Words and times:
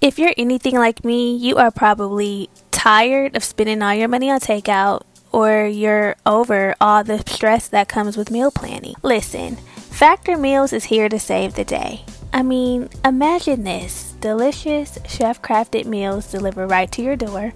If 0.00 0.16
you're 0.16 0.34
anything 0.36 0.76
like 0.76 1.04
me, 1.04 1.34
you 1.34 1.56
are 1.56 1.72
probably 1.72 2.48
tired 2.70 3.34
of 3.34 3.42
spending 3.42 3.82
all 3.82 3.94
your 3.94 4.06
money 4.06 4.30
on 4.30 4.38
takeout 4.38 5.02
or 5.32 5.66
you're 5.66 6.14
over 6.24 6.76
all 6.80 7.02
the 7.02 7.18
stress 7.26 7.66
that 7.66 7.88
comes 7.88 8.16
with 8.16 8.30
meal 8.30 8.52
planning. 8.52 8.94
Listen, 9.02 9.56
Factor 9.56 10.36
Meals 10.36 10.72
is 10.72 10.84
here 10.84 11.08
to 11.08 11.18
save 11.18 11.54
the 11.54 11.64
day. 11.64 12.04
I 12.32 12.44
mean, 12.44 12.88
imagine 13.04 13.64
this 13.64 14.14
delicious, 14.20 15.00
chef 15.08 15.42
crafted 15.42 15.86
meals 15.86 16.30
delivered 16.30 16.68
right 16.68 16.92
to 16.92 17.02
your 17.02 17.16
door, 17.16 17.52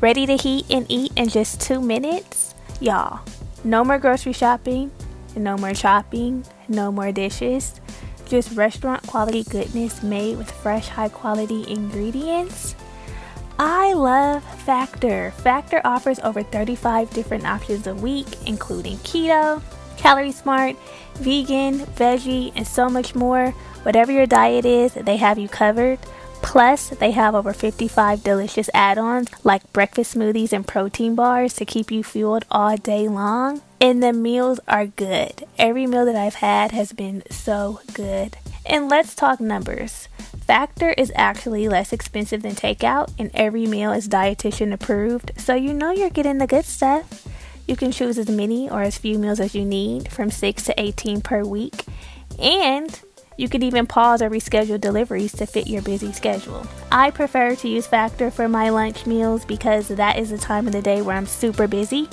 ready 0.00 0.26
to 0.26 0.36
heat 0.36 0.66
and 0.70 0.86
eat 0.88 1.12
in 1.14 1.28
just 1.28 1.60
two 1.60 1.80
minutes. 1.80 2.56
Y'all, 2.80 3.20
no 3.62 3.84
more 3.84 4.00
grocery 4.00 4.32
shopping, 4.32 4.90
no 5.36 5.56
more 5.56 5.74
shopping, 5.74 6.44
no 6.66 6.90
more 6.90 7.12
dishes. 7.12 7.80
Just 8.26 8.56
restaurant 8.56 9.06
quality 9.06 9.44
goodness 9.44 10.02
made 10.02 10.38
with 10.38 10.50
fresh, 10.50 10.88
high 10.88 11.08
quality 11.08 11.64
ingredients. 11.68 12.74
I 13.58 13.92
love 13.92 14.42
Factor. 14.62 15.30
Factor 15.32 15.80
offers 15.84 16.18
over 16.20 16.42
35 16.42 17.10
different 17.10 17.46
options 17.46 17.86
a 17.86 17.94
week, 17.94 18.26
including 18.46 18.96
keto, 18.98 19.62
calorie 19.96 20.32
smart, 20.32 20.76
vegan, 21.14 21.80
veggie, 21.80 22.52
and 22.56 22.66
so 22.66 22.88
much 22.88 23.14
more. 23.14 23.50
Whatever 23.82 24.10
your 24.10 24.26
diet 24.26 24.64
is, 24.64 24.94
they 24.94 25.16
have 25.18 25.38
you 25.38 25.48
covered. 25.48 25.98
Plus, 26.44 26.90
they 26.90 27.10
have 27.10 27.34
over 27.34 27.52
55 27.52 28.22
delicious 28.22 28.68
add 28.74 28.98
ons 28.98 29.28
like 29.44 29.72
breakfast 29.72 30.14
smoothies 30.14 30.52
and 30.52 30.66
protein 30.66 31.14
bars 31.14 31.54
to 31.54 31.64
keep 31.64 31.90
you 31.90 32.04
fueled 32.04 32.44
all 32.50 32.76
day 32.76 33.08
long. 33.08 33.62
And 33.80 34.02
the 34.02 34.12
meals 34.12 34.60
are 34.68 34.86
good. 34.86 35.44
Every 35.58 35.86
meal 35.86 36.04
that 36.04 36.14
I've 36.14 36.36
had 36.36 36.70
has 36.72 36.92
been 36.92 37.22
so 37.30 37.80
good. 37.94 38.36
And 38.66 38.88
let's 38.88 39.14
talk 39.14 39.40
numbers. 39.40 40.08
Factor 40.46 40.90
is 40.90 41.10
actually 41.14 41.66
less 41.68 41.92
expensive 41.92 42.42
than 42.42 42.54
takeout, 42.54 43.12
and 43.18 43.30
every 43.32 43.66
meal 43.66 43.92
is 43.92 44.08
dietitian 44.08 44.72
approved, 44.72 45.32
so 45.38 45.54
you 45.54 45.72
know 45.72 45.90
you're 45.90 46.10
getting 46.10 46.38
the 46.38 46.46
good 46.46 46.66
stuff. 46.66 47.26
You 47.66 47.76
can 47.76 47.90
choose 47.90 48.18
as 48.18 48.28
many 48.28 48.68
or 48.68 48.82
as 48.82 48.98
few 48.98 49.18
meals 49.18 49.40
as 49.40 49.54
you 49.54 49.64
need, 49.64 50.12
from 50.12 50.30
6 50.30 50.64
to 50.64 50.78
18 50.78 51.22
per 51.22 51.42
week, 51.42 51.86
and 52.38 53.00
you 53.36 53.48
can 53.48 53.62
even 53.62 53.86
pause 53.86 54.22
or 54.22 54.30
reschedule 54.30 54.80
deliveries 54.80 55.32
to 55.32 55.46
fit 55.46 55.66
your 55.66 55.82
busy 55.82 56.12
schedule. 56.12 56.66
I 56.92 57.10
prefer 57.10 57.54
to 57.56 57.68
use 57.68 57.86
Factor 57.86 58.30
for 58.30 58.48
my 58.48 58.68
lunch 58.70 59.06
meals 59.06 59.44
because 59.44 59.88
that 59.88 60.18
is 60.18 60.30
the 60.30 60.38
time 60.38 60.66
of 60.66 60.72
the 60.72 60.82
day 60.82 61.02
where 61.02 61.16
I'm 61.16 61.26
super 61.26 61.66
busy, 61.66 62.08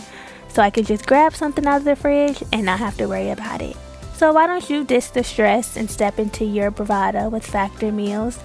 so 0.47 0.61
I 0.61 0.69
can 0.69 0.83
just 0.83 1.05
grab 1.05 1.33
something 1.33 1.65
out 1.65 1.77
of 1.77 1.83
the 1.83 1.95
fridge 1.95 2.43
and 2.51 2.65
not 2.65 2.79
have 2.79 2.97
to 2.97 3.07
worry 3.07 3.29
about 3.29 3.61
it. 3.61 3.77
So 4.15 4.33
why 4.33 4.47
don't 4.47 4.69
you 4.69 4.83
ditch 4.83 5.11
the 5.11 5.23
stress 5.23 5.77
and 5.77 5.89
step 5.89 6.19
into 6.19 6.45
your 6.45 6.69
bravado 6.71 7.29
with 7.29 7.45
Factor 7.45 7.91
meals? 7.91 8.39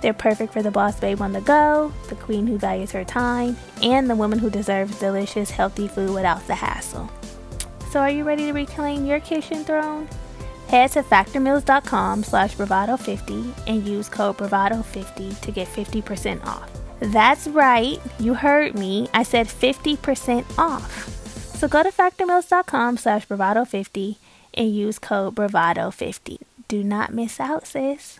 They're 0.00 0.14
perfect 0.14 0.52
for 0.52 0.62
the 0.62 0.70
boss 0.70 0.98
babe 0.98 1.20
on 1.20 1.32
the 1.32 1.42
go, 1.42 1.92
the 2.08 2.16
queen 2.16 2.46
who 2.46 2.56
values 2.56 2.90
her 2.92 3.04
time, 3.04 3.56
and 3.82 4.08
the 4.08 4.16
woman 4.16 4.38
who 4.38 4.48
deserves 4.48 4.98
delicious, 4.98 5.50
healthy 5.50 5.88
food 5.88 6.14
without 6.14 6.46
the 6.46 6.54
hassle. 6.54 7.10
So 7.90 8.00
are 8.00 8.10
you 8.10 8.24
ready 8.24 8.46
to 8.46 8.52
reclaim 8.52 9.04
your 9.04 9.20
kitchen 9.20 9.62
throne? 9.62 10.08
Head 10.70 10.92
to 10.92 11.02
factormeals.com 11.02 12.22
slash 12.22 12.54
bravado50 12.54 13.66
and 13.66 13.84
use 13.84 14.08
code 14.08 14.38
bravado50 14.38 15.40
to 15.40 15.50
get 15.50 15.66
50% 15.66 16.46
off. 16.46 16.70
That's 17.00 17.48
right, 17.48 18.00
you 18.20 18.34
heard 18.34 18.76
me. 18.76 19.08
I 19.12 19.24
said 19.24 19.48
50% 19.48 20.44
off. 20.56 21.08
So 21.56 21.66
go 21.66 21.82
to 21.82 21.90
factormeals.com 21.90 22.98
slash 22.98 23.26
bravado50 23.26 24.18
and 24.54 24.72
use 24.72 25.00
code 25.00 25.34
bravado50. 25.34 26.38
Do 26.68 26.84
not 26.84 27.12
miss 27.12 27.40
out, 27.40 27.66
sis. 27.66 28.19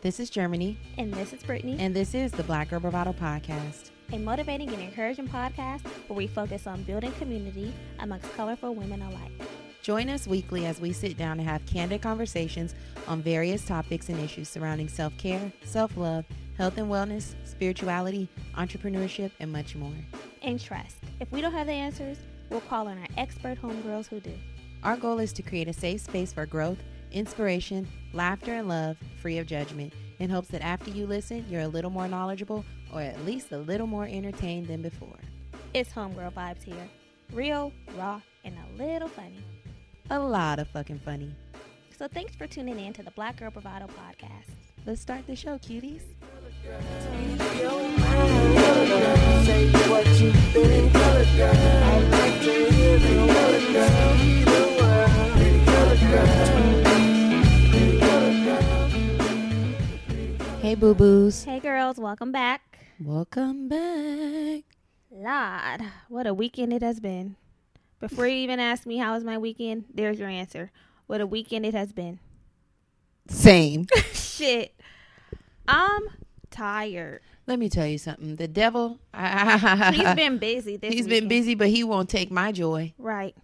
This 0.00 0.20
is 0.20 0.30
Germani, 0.30 0.76
And 0.96 1.12
this 1.12 1.32
is 1.32 1.42
Brittany, 1.42 1.76
and 1.78 1.94
this 1.94 2.14
is 2.14 2.30
the 2.30 2.44
Black 2.44 2.70
Girl 2.70 2.80
Bravado 2.80 3.12
Podcast. 3.12 3.90
a 4.12 4.18
motivating 4.18 4.68
and 4.70 4.80
encouraging 4.80 5.28
podcast 5.28 5.84
where 6.06 6.16
we 6.16 6.26
focus 6.26 6.66
on 6.66 6.82
building 6.84 7.12
community 7.12 7.74
amongst 7.98 8.32
colorful 8.36 8.74
women 8.74 9.02
alike. 9.02 9.32
Join 9.82 10.08
us 10.08 10.26
weekly 10.26 10.64
as 10.66 10.80
we 10.80 10.92
sit 10.92 11.16
down 11.18 11.38
and 11.40 11.48
have 11.48 11.64
candid 11.66 12.00
conversations 12.00 12.74
on 13.06 13.20
various 13.22 13.64
topics 13.66 14.08
and 14.08 14.18
issues 14.20 14.48
surrounding 14.48 14.88
self 14.88 15.16
care, 15.18 15.52
self 15.64 15.96
love, 15.96 16.24
health 16.56 16.78
and 16.78 16.88
wellness, 16.90 17.34
spirituality, 17.44 18.28
entrepreneurship, 18.56 19.30
and 19.40 19.52
much 19.52 19.74
more. 19.76 19.92
And 20.42 20.60
trust, 20.60 20.96
if 21.20 21.30
we 21.32 21.40
don't 21.40 21.52
have 21.52 21.66
the 21.66 21.72
answers, 21.72 22.18
we'll 22.50 22.60
call 22.62 22.88
on 22.88 22.98
our 22.98 23.08
expert 23.16 23.60
homegirls 23.60 24.06
who 24.06 24.20
do. 24.20 24.32
Our 24.84 24.96
goal 24.96 25.18
is 25.18 25.32
to 25.34 25.42
create 25.42 25.68
a 25.68 25.72
safe 25.72 26.00
space 26.02 26.32
for 26.32 26.46
growth, 26.46 26.78
inspiration, 27.12 27.86
laughter, 28.12 28.54
and 28.54 28.68
love, 28.68 28.96
free 29.20 29.38
of 29.38 29.46
judgment, 29.46 29.92
in 30.18 30.30
hopes 30.30 30.48
that 30.48 30.62
after 30.62 30.90
you 30.90 31.06
listen, 31.06 31.44
you're 31.48 31.62
a 31.62 31.68
little 31.68 31.90
more 31.90 32.08
knowledgeable 32.08 32.64
or 32.92 33.00
at 33.00 33.24
least 33.24 33.52
a 33.52 33.58
little 33.58 33.86
more 33.86 34.04
entertained 34.04 34.66
than 34.66 34.82
before. 34.82 35.18
It's 35.74 35.92
homegirl 35.92 36.32
vibes 36.32 36.62
here. 36.62 36.88
Real, 37.32 37.72
raw, 37.96 38.20
and 38.44 38.56
a 38.56 38.82
little 38.82 39.08
funny. 39.08 39.44
A 40.10 40.18
lot 40.18 40.58
of 40.58 40.68
fucking 40.68 41.00
funny. 41.00 41.34
So 41.98 42.08
thanks 42.08 42.34
for 42.34 42.46
tuning 42.46 42.78
in 42.78 42.92
to 42.94 43.02
the 43.02 43.10
Black 43.10 43.36
Girl 43.38 43.50
Bravado 43.50 43.86
podcast. 43.86 44.54
Let's 44.86 45.02
start 45.02 45.26
the 45.26 45.36
show, 45.36 45.58
cuties. 45.58 46.02
Hey, 60.60 60.74
boo 60.74 60.92
boos. 60.92 61.44
Hey 61.44 61.60
girls, 61.60 61.98
welcome 61.98 62.32
back. 62.32 62.78
Welcome 63.00 63.68
back. 63.68 64.64
Lord, 65.10 65.90
what 66.08 66.26
a 66.26 66.34
weekend 66.34 66.72
it 66.72 66.82
has 66.82 66.98
been. 66.98 67.36
Before 68.00 68.26
you 68.26 68.34
even 68.36 68.58
ask 68.58 68.84
me 68.84 68.98
how 68.98 69.14
was 69.14 69.22
my 69.22 69.38
weekend, 69.38 69.84
there's 69.94 70.18
your 70.18 70.28
answer. 70.28 70.72
What 71.06 71.20
a 71.20 71.26
weekend 71.26 71.64
it 71.64 71.74
has 71.74 71.92
been. 71.92 72.18
Same. 73.28 73.86
Shit. 74.12 74.74
I'm 75.68 76.02
tired. 76.50 77.20
Let 77.46 77.58
me 77.60 77.68
tell 77.68 77.86
you 77.86 77.98
something. 77.98 78.36
The 78.36 78.48
devil, 78.48 78.98
He's 79.16 80.14
been 80.14 80.38
busy 80.38 80.76
this 80.76 80.92
He's 80.92 81.06
been 81.06 81.28
busy, 81.28 81.54
but 81.54 81.68
he 81.68 81.84
won't 81.84 82.10
take 82.10 82.30
my 82.30 82.50
joy. 82.52 82.92
Right. 82.98 83.34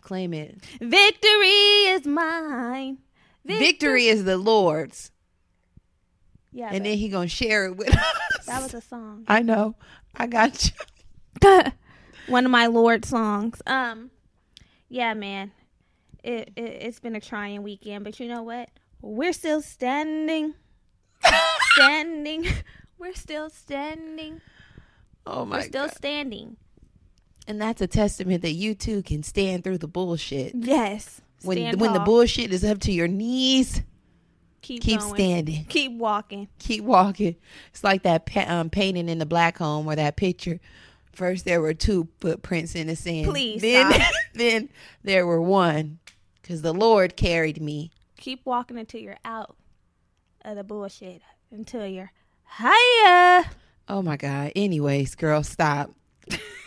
Claim 0.00 0.34
it. 0.34 0.58
Victory 0.80 1.86
is 1.86 2.04
mine. 2.04 2.98
Victory 3.44 4.06
is 4.06 4.24
the 4.24 4.36
Lord's, 4.38 5.10
Yeah, 6.56 6.70
and 6.72 6.86
then 6.86 6.96
he 6.96 7.08
gonna 7.08 7.26
share 7.26 7.66
it 7.66 7.76
with 7.76 7.88
us. 7.94 8.46
that 8.46 8.62
was 8.62 8.74
a 8.74 8.80
song. 8.80 9.24
I 9.26 9.42
know. 9.42 9.74
I 10.14 10.28
got 10.28 10.72
you. 11.42 11.62
One 12.28 12.44
of 12.44 12.50
my 12.52 12.66
Lord 12.66 13.04
songs. 13.04 13.60
Um, 13.66 14.12
yeah, 14.88 15.14
man. 15.14 15.50
It, 16.22 16.52
it 16.56 16.62
it's 16.62 17.00
been 17.00 17.16
a 17.16 17.20
trying 17.20 17.62
weekend, 17.64 18.04
but 18.04 18.20
you 18.20 18.28
know 18.28 18.42
what? 18.44 18.70
We're 19.02 19.32
still 19.32 19.60
standing. 19.62 20.54
standing. 21.72 22.46
We're 22.98 23.14
still 23.14 23.50
standing. 23.50 24.40
Oh 25.26 25.44
my 25.44 25.56
We're 25.58 25.62
still 25.64 25.86
god! 25.88 25.96
standing. 25.96 26.56
And 27.48 27.60
that's 27.60 27.82
a 27.82 27.86
testament 27.88 28.42
that 28.42 28.52
you 28.52 28.74
too 28.74 29.02
can 29.02 29.22
stand 29.22 29.64
through 29.64 29.78
the 29.78 29.88
bullshit. 29.88 30.54
Yes. 30.54 31.20
When 31.42 31.78
when 31.78 31.92
the 31.92 32.00
bullshit 32.00 32.52
is 32.52 32.64
up 32.64 32.78
to 32.80 32.92
your 32.92 33.08
knees, 33.08 33.82
keep, 34.64 34.82
keep 34.82 35.00
going. 35.00 35.14
standing, 35.14 35.64
Keep 35.66 35.92
walking. 35.92 36.48
keep 36.58 36.82
walking. 36.84 37.36
It's 37.70 37.84
like 37.84 38.02
that 38.02 38.28
um, 38.48 38.70
painting 38.70 39.08
in 39.08 39.18
the 39.18 39.26
black 39.26 39.58
home 39.58 39.86
or 39.86 39.94
that 39.94 40.16
picture. 40.16 40.58
First 41.12 41.44
there 41.44 41.60
were 41.60 41.74
two 41.74 42.08
footprints 42.20 42.74
in 42.74 42.88
the 42.88 42.96
sand. 42.96 43.28
Please 43.28 43.62
then 43.62 43.92
stop. 43.92 44.12
then 44.34 44.68
there 45.04 45.26
were 45.26 45.40
one 45.40 45.98
because 46.42 46.62
the 46.62 46.72
Lord 46.74 47.16
carried 47.16 47.60
me. 47.60 47.92
Keep 48.16 48.44
walking 48.44 48.78
until 48.78 49.00
you're 49.00 49.18
out 49.24 49.54
of 50.44 50.56
the 50.56 50.64
bullshit. 50.64 51.22
Until 51.52 51.86
you're 51.86 52.10
higher. 52.44 53.44
Oh 53.88 54.02
my 54.02 54.16
God. 54.16 54.50
Anyways, 54.56 55.14
girl, 55.14 55.42
stop. 55.42 55.90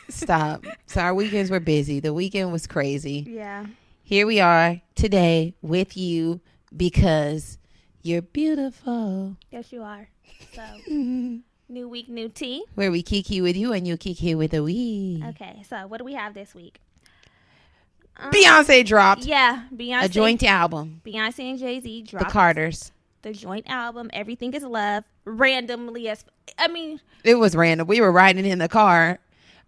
stop. 0.09 0.63
So 0.85 1.01
our 1.01 1.13
weekends 1.13 1.51
were 1.51 1.59
busy. 1.59 1.99
The 1.99 2.13
weekend 2.13 2.53
was 2.53 2.65
crazy. 2.67 3.25
Yeah. 3.27 3.65
Here 4.03 4.25
we 4.25 4.39
are 4.39 4.79
today 4.95 5.53
with 5.61 5.97
you 5.97 6.39
because 6.75 7.57
you're 8.03 8.21
beautiful. 8.21 9.35
Yes, 9.51 9.71
you 9.71 9.83
are. 9.83 10.09
So, 10.53 10.63
new 10.87 11.89
week, 11.89 12.09
new 12.09 12.29
tea. 12.29 12.63
Where 12.75 12.91
we 12.91 13.01
kiki 13.03 13.41
with 13.41 13.55
you 13.57 13.73
and 13.73 13.87
you 13.87 13.97
kiki 13.97 14.35
with 14.35 14.53
a 14.53 14.63
we. 14.63 15.21
Okay, 15.29 15.63
so 15.67 15.87
what 15.87 15.97
do 15.97 16.03
we 16.05 16.13
have 16.13 16.33
this 16.33 16.53
week? 16.55 16.79
Um, 18.17 18.31
Beyonce 18.31 18.85
dropped 18.85 19.25
Yeah, 19.25 19.63
Beyonce. 19.75 20.03
a 20.05 20.09
joint 20.09 20.43
album. 20.43 21.01
Beyonce 21.05 21.51
and 21.51 21.59
Jay 21.59 21.79
Z 21.79 22.01
dropped. 22.03 22.25
The 22.25 22.31
Carters. 22.31 22.91
the 23.21 23.31
joint 23.33 23.69
album. 23.69 24.09
Everything 24.13 24.53
is 24.53 24.63
love. 24.63 25.03
Randomly 25.25 26.07
as 26.09 26.23
I 26.57 26.67
mean, 26.69 26.99
It 27.23 27.35
was 27.35 27.55
random. 27.55 27.87
We 27.87 27.99
were 28.01 28.11
riding 28.11 28.45
in 28.45 28.59
the 28.59 28.69
car. 28.69 29.19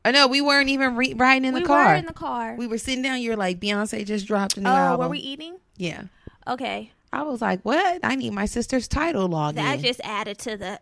I 0.05 0.11
know 0.11 0.27
we 0.27 0.39
weren't 0.39 0.69
even 0.69 0.95
re- 0.95 1.13
riding 1.13 1.43
in 1.45 1.53
the 1.53 1.61
car. 1.61 1.83
we 1.83 1.89
were 1.91 1.95
in 1.95 2.05
the 2.05 2.13
car. 2.13 2.55
we 2.55 2.65
were 2.67 2.77
sitting 2.77 3.01
down. 3.03 3.21
You're 3.21 3.35
like, 3.35 3.59
Beyonce 3.59 4.05
just 4.05 4.25
dropped 4.25 4.55
a 4.57 4.61
new 4.61 4.69
oh, 4.69 4.73
album. 4.73 5.05
were 5.05 5.09
we 5.11 5.19
eating? 5.19 5.57
yeah. 5.75 6.03
Okay, 6.47 6.91
I 7.11 7.23
was 7.23 7.41
like, 7.41 7.61
what? 7.63 7.99
I 8.03 8.15
need 8.15 8.33
my 8.33 8.45
sister's 8.45 8.87
Tidal 8.87 9.29
login. 9.29 9.55
that 9.55 9.79
just 9.79 10.01
added 10.03 10.37
to 10.39 10.57
the 10.57 10.79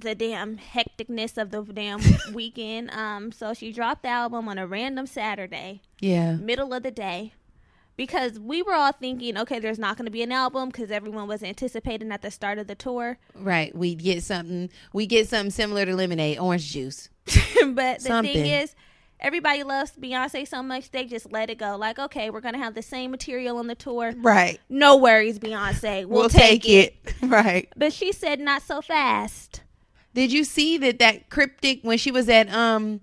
the 0.00 0.14
damn 0.14 0.56
hecticness 0.56 1.36
of 1.36 1.50
the 1.50 1.62
damn 1.62 2.00
weekend. 2.32 2.90
Um, 2.92 3.30
so 3.32 3.52
she 3.52 3.70
dropped 3.72 4.02
the 4.02 4.08
album 4.08 4.48
on 4.48 4.56
a 4.56 4.66
random 4.66 5.06
Saturday. 5.06 5.82
yeah. 6.00 6.36
middle 6.36 6.72
of 6.72 6.82
the 6.82 6.90
day 6.90 7.34
because 7.96 8.40
we 8.40 8.62
were 8.62 8.72
all 8.72 8.92
thinking, 8.92 9.36
okay, 9.36 9.58
there's 9.58 9.78
not 9.78 9.96
going 9.98 10.06
to 10.06 10.10
be 10.10 10.22
an 10.22 10.32
album 10.32 10.68
because 10.70 10.90
everyone 10.90 11.28
was 11.28 11.42
anticipating 11.42 12.10
at 12.12 12.22
the 12.22 12.30
start 12.30 12.58
of 12.58 12.66
the 12.66 12.74
tour. 12.74 13.18
Right. 13.34 13.76
We 13.76 13.94
get 13.94 14.22
something. 14.22 14.70
We 14.94 15.06
get 15.06 15.28
something 15.28 15.50
similar 15.50 15.84
to 15.84 15.94
lemonade, 15.94 16.38
orange 16.38 16.72
juice. 16.72 17.10
but 17.26 17.98
the 17.98 18.00
Something. 18.00 18.32
thing 18.32 18.46
is, 18.46 18.74
everybody 19.20 19.62
loves 19.62 19.92
Beyonce 19.92 20.46
so 20.46 20.62
much 20.62 20.90
they 20.90 21.04
just 21.04 21.30
let 21.32 21.50
it 21.50 21.58
go. 21.58 21.76
Like, 21.76 21.98
okay, 21.98 22.30
we're 22.30 22.40
going 22.40 22.54
to 22.54 22.60
have 22.60 22.74
the 22.74 22.82
same 22.82 23.10
material 23.10 23.58
on 23.58 23.66
the 23.66 23.74
tour. 23.74 24.12
Right. 24.16 24.60
No 24.68 24.96
worries, 24.96 25.38
Beyonce. 25.38 26.06
We'll, 26.06 26.28
take, 26.28 26.68
it. 26.68 26.96
Right. 27.22 27.72
But 27.76 27.92
she 27.92 28.12
said, 28.12 28.38
not 28.40 28.62
so 28.62 28.82
fast. 28.82 29.62
Did 30.14 30.32
you 30.32 30.44
see 30.44 30.78
that 30.78 30.98
that 31.00 31.28
cryptic 31.28 31.80
when 31.82 31.98
she 31.98 32.10
was 32.12 32.28
at 32.28 32.52
um 32.52 33.00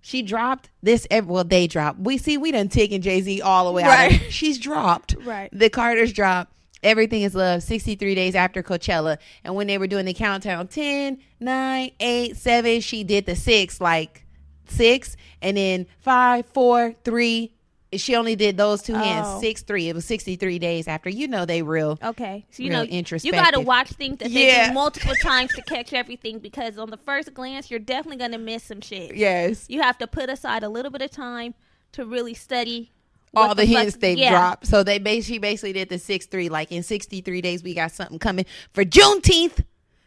she 0.00 0.22
dropped 0.22 0.70
this 0.82 1.06
well 1.10 1.44
they 1.44 1.66
dropped. 1.66 1.98
We 1.98 2.18
see 2.18 2.36
we 2.36 2.52
done 2.52 2.68
taken 2.68 3.02
Jay-Z 3.02 3.40
all 3.42 3.66
the 3.66 3.72
way 3.72 3.82
out. 3.82 4.12
Of, 4.12 4.20
she's 4.32 4.58
dropped. 4.58 5.16
Right. 5.24 5.50
The 5.52 5.70
Carters 5.70 6.12
dropped. 6.12 6.52
Everything 6.82 7.22
is 7.22 7.34
love 7.34 7.62
63 7.62 8.14
days 8.14 8.34
after 8.34 8.62
Coachella 8.62 9.16
and 9.42 9.54
when 9.54 9.66
they 9.66 9.78
were 9.78 9.86
doing 9.86 10.04
the 10.04 10.12
countdown 10.12 10.68
10 10.68 11.18
9 11.40 11.90
8 11.98 12.36
7 12.36 12.80
she 12.80 13.04
did 13.04 13.24
the 13.24 13.34
6 13.34 13.80
like 13.80 14.23
6 14.66 15.16
and 15.42 15.56
then 15.56 15.86
five, 16.00 16.46
four, 16.46 16.94
three. 17.04 17.52
she 17.94 18.16
only 18.16 18.34
did 18.34 18.56
those 18.56 18.82
two 18.82 18.94
hands 18.94 19.26
Oh. 19.30 19.40
6 19.40 19.62
3 19.62 19.88
it 19.88 19.94
was 19.94 20.04
63 20.04 20.58
days 20.58 20.88
after 20.88 21.08
you 21.08 21.28
know 21.28 21.44
they 21.44 21.62
real 21.62 21.98
Okay, 22.02 22.44
so 22.50 22.62
you 22.62 22.70
know 22.70 22.82
you 22.82 23.32
got 23.32 23.54
to 23.54 23.60
watch 23.60 23.90
things 23.90 24.18
that 24.18 24.30
they 24.32 24.66
do 24.66 24.72
multiple 24.72 25.14
times 25.22 25.52
to 25.54 25.62
catch 25.62 25.92
everything 25.92 26.38
because 26.40 26.76
on 26.76 26.90
the 26.90 26.96
first 26.96 27.32
glance 27.34 27.70
you're 27.70 27.78
definitely 27.78 28.16
gonna 28.18 28.38
miss 28.38 28.64
some 28.64 28.80
shit. 28.80 29.14
yes 29.14 29.66
You 29.68 29.82
have 29.82 29.96
to 29.98 30.06
put 30.06 30.28
aside 30.28 30.62
a 30.64 30.68
little 30.68 30.90
bit 30.90 31.02
of 31.02 31.10
time 31.12 31.54
to 31.92 32.04
really 32.04 32.34
study 32.34 32.90
all 33.36 33.48
what 33.48 33.56
the, 33.56 33.64
hints 33.64 33.96
they've 33.96 34.16
yeah. 34.18 34.30
dropped. 34.30 34.66
So 34.66 34.82
they 34.84 34.98
basically 34.98 35.38
basically 35.38 35.72
did 35.72 35.88
the 35.88 35.98
six 35.98 36.26
three. 36.26 36.48
Like 36.48 36.70
in 36.72 36.82
sixty 36.84 37.20
three 37.20 37.40
days, 37.40 37.62
we 37.64 37.74
got 37.74 37.90
something 37.92 38.18
coming 38.20 38.46
for 38.72 38.84
Juneteenth. 38.84 39.64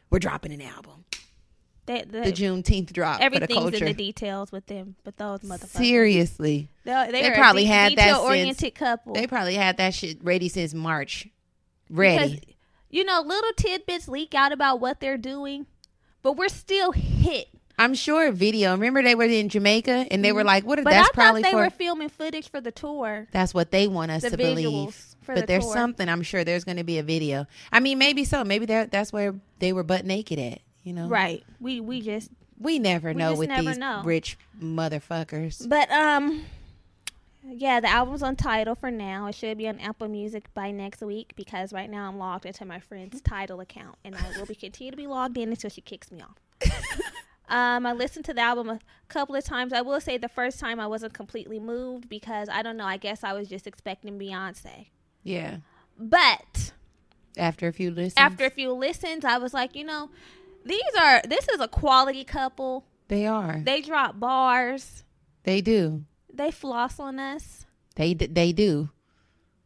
We're 0.09 0.19
dropping 0.19 0.53
an 0.53 0.61
album. 0.61 0.96
They, 1.87 2.03
they, 2.07 2.29
The 2.29 2.33
Juneteenth 2.33 2.91
drop 2.93 3.15
for 3.15 3.19
the 3.19 3.25
everything's 3.25 3.73
in 3.81 3.85
the 3.85 3.93
details 3.93 4.51
with 4.51 4.67
them, 4.67 4.95
but 5.03 5.17
those 5.17 5.39
motherfuckers. 5.39 5.77
Seriously, 5.77 6.69
They, 6.83 7.09
They 7.11 7.31
probably 7.31 7.63
de- 7.63 7.69
had 7.69 7.95
that 7.95 8.21
since- 8.57 8.73
couple. 8.75 9.13
they 9.13 9.25
probably 9.25 9.55
had 9.55 9.77
that 9.77 9.93
shit 9.95 10.23
ready 10.23 10.49
since 10.49 10.73
March. 10.73 11.27
Ready. 11.89 12.35
Because, 12.35 12.53
you 12.89 13.03
know, 13.05 13.21
little 13.25 13.51
tidbits 13.55 14.07
leak 14.07 14.35
out 14.35 14.51
about 14.51 14.79
what 14.79 14.99
they're 14.99 15.17
doing, 15.17 15.65
but 16.21 16.33
we're 16.33 16.49
still 16.49 16.91
hit. 16.91 17.47
I'm 17.79 17.93
sure 17.93 18.31
video. 18.31 18.71
Remember 18.71 19.01
they 19.03 19.15
were 19.15 19.23
in 19.25 19.49
Jamaica 19.49 20.07
and 20.11 20.25
they 20.25 20.31
were 20.31 20.43
like, 20.43 20.65
"What? 20.65 20.79
Mm-hmm. 20.79 20.83
But 20.83 20.89
that's 20.91 21.09
I 21.09 21.11
probably 21.13 21.41
thought 21.43 21.47
they 21.49 21.53
for." 21.57 21.63
were 21.63 21.69
filming 21.69 22.09
footage 22.09 22.49
for 22.49 22.59
the 22.59 22.71
tour. 22.71 23.27
that's 23.31 23.53
what 23.53 23.69
they 23.71 23.87
want 23.87 24.09
us 24.11 24.23
The 24.23 24.31
to 24.31 24.37
believe. 24.37 24.97
But 25.27 25.35
the 25.35 25.45
there's 25.45 25.63
tour. 25.63 25.73
something. 25.73 26.09
I'm 26.09 26.23
sure 26.23 26.43
there's 26.43 26.63
going 26.63 26.77
to 26.77 26.83
be 26.83 26.97
a 26.97 27.03
video. 27.03 27.45
I 27.71 27.79
mean, 27.79 27.97
maybe 27.99 28.25
so. 28.25 28.43
Maybe 28.43 28.65
that 28.65 28.91
that's 28.91 29.13
where 29.13 29.35
they 29.59 29.73
were 29.73 29.83
butt 29.83 30.05
naked 30.05 30.39
at. 30.39 30.59
You 30.87 30.93
know, 30.93 31.07
Right. 31.09 31.43
We 31.59 31.81
we 31.81 31.99
just 32.01 32.31
We 32.57 32.79
never 32.79 33.13
know 33.13 33.31
just 33.31 33.39
with 33.39 33.49
never 33.49 33.63
these 33.63 33.77
know. 33.77 34.01
rich 34.05 34.37
motherfuckers. 34.61 35.67
But 35.67 35.91
um 35.91 36.45
yeah, 37.49 37.79
the 37.79 37.89
album's 37.89 38.23
on 38.23 38.35
Tidal 38.35 38.75
for 38.75 38.89
now. 38.91 39.27
It 39.27 39.35
should 39.35 39.57
be 39.57 39.67
on 39.67 39.79
Apple 39.79 40.07
Music 40.07 40.53
by 40.53 40.71
next 40.71 41.01
week 41.01 41.33
because 41.35 41.71
right 41.73 41.89
now 41.89 42.07
I'm 42.07 42.17
logged 42.17 42.45
into 42.45 42.63
my 42.65 42.79
friend's 42.79 43.19
Tidal 43.21 43.59
account 43.61 43.95
and 44.05 44.15
I 44.15 44.37
will 44.37 44.45
be 44.45 44.55
continue 44.55 44.91
to 44.91 44.97
be 44.97 45.07
logged 45.07 45.37
in 45.37 45.49
until 45.49 45.69
she 45.69 45.81
kicks 45.81 46.09
me 46.11 46.21
off. 46.21 46.37
um 47.49 47.85
I 47.85 47.91
listened 47.93 48.23
to 48.25 48.33
the 48.33 48.41
album 48.41 48.69
a 48.69 48.79
couple 49.09 49.35
of 49.35 49.43
times. 49.43 49.73
I 49.73 49.81
will 49.81 49.99
say 50.01 50.17
the 50.17 50.29
first 50.29 50.57
time 50.59 50.79
I 50.79 50.87
wasn't 50.87 51.13
completely 51.13 51.59
moved 51.59 52.07
because 52.07 52.47
I 52.49 52.61
don't 52.63 52.77
know, 52.77 52.85
I 52.85 52.95
guess 52.97 53.23
I 53.25 53.33
was 53.33 53.49
just 53.49 53.67
expecting 53.67 54.17
Beyonce. 54.17 54.87
Yeah. 55.23 55.57
But 55.99 56.71
After 57.37 57.67
a 57.67 57.73
few 57.73 57.91
listens. 57.91 58.13
after 58.17 58.45
a 58.45 58.49
few 58.49 58.71
listens, 58.71 59.23
I 59.25 59.37
was 59.37 59.53
like, 59.53 59.75
you 59.75 59.83
know, 59.83 60.09
these 60.65 60.81
are 60.99 61.21
this 61.27 61.47
is 61.49 61.59
a 61.59 61.67
quality 61.67 62.23
couple. 62.23 62.85
they 63.07 63.25
are. 63.25 63.61
They, 63.63 63.81
drop 63.81 64.19
bars. 64.19 65.03
They 65.43 65.61
do. 65.61 66.03
They 66.33 66.51
floss 66.51 66.99
on 66.99 67.19
us. 67.19 67.65
They 67.95 68.13
d- 68.13 68.27
they 68.27 68.51
do. 68.51 68.89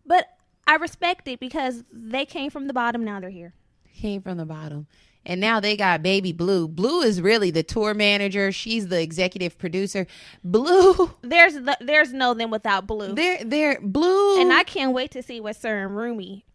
But 0.06 0.28
I 0.68 0.76
respect 0.76 1.28
it 1.28 1.40
because 1.40 1.84
they 1.92 2.26
came 2.26 2.50
from 2.52 2.68
the 2.68 2.74
bottom. 2.74 3.04
Now 3.04 3.20
they're 3.20 3.30
here. 3.30 3.54
Came 3.96 4.22
from 4.22 4.38
the 4.38 4.46
bottom. 4.46 4.88
And 5.26 5.40
now 5.40 5.60
they 5.60 5.78
got 5.78 6.02
baby 6.02 6.32
Blue. 6.34 6.68
Blue 6.68 7.02
is 7.02 7.22
really 7.22 7.52
the 7.52 7.62
tour 7.62 7.94
manager. 7.94 8.52
She's 8.52 8.88
the 8.88 9.02
executive 9.02 9.58
producer. 9.58 10.08
Blue, 10.44 11.14
There's 11.22 11.54
the, 11.54 11.78
there's 11.80 12.12
no 12.14 12.34
them 12.34 12.50
without 12.50 12.88
Blue, 12.88 13.14
they're 13.14 13.44
they're 13.44 13.80
Blue. 13.82 14.42
and 14.42 14.52
I 14.52 14.64
can't 14.64 14.94
wait 14.94 15.12
to 15.12 15.22
see 15.22 15.40
what 15.40 15.56
Sir 15.56 15.84
and 15.86 15.96
Rumi, 15.96 16.46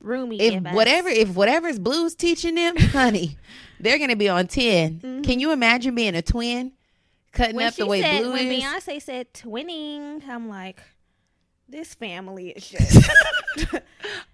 Rumi 0.00 0.40
if 0.40 0.64
us. 0.66 0.74
whatever 0.74 1.08
if 1.08 1.34
whatever's 1.34 1.78
Blue's 1.78 2.14
teaching 2.14 2.54
them, 2.54 2.76
honey, 2.78 3.36
they're 3.80 3.98
gonna 3.98 4.16
be 4.16 4.28
on 4.28 4.46
10 4.46 5.22
Can 5.24 5.40
you 5.40 5.52
imagine 5.52 5.94
being 5.94 6.14
a 6.14 6.22
twin, 6.22 6.72
cutting 7.32 7.56
Mm-hmm. 7.56 7.56
when 7.56 7.66
up 7.66 7.74
the 7.74 7.86
way 7.86 8.00
said 8.02 8.22
Blue 8.22 8.32
when 8.32 8.46
is? 8.52 8.62
Beyonce 8.64 9.02
said 9.02 9.34
twinning, 9.34 10.26
I'm 10.28 10.48
like, 10.48 10.80
this 11.68 11.94
family 11.94 12.50
is 12.50 12.68
just. 12.70 13.10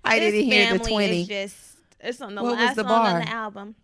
I 0.04 0.18
didn't 0.20 0.42
hear 0.44 0.78
the 0.78 0.84
twenty. 0.84 1.24
Just 1.24 1.56
it's 2.00 2.20
on 2.20 2.34
the 2.34 2.42
What 2.42 2.50
was 2.52 2.58
last 2.60 2.76
the 2.76 2.82
song 2.82 3.06
on 3.06 3.20
the 3.20 3.28
album. 3.30 3.74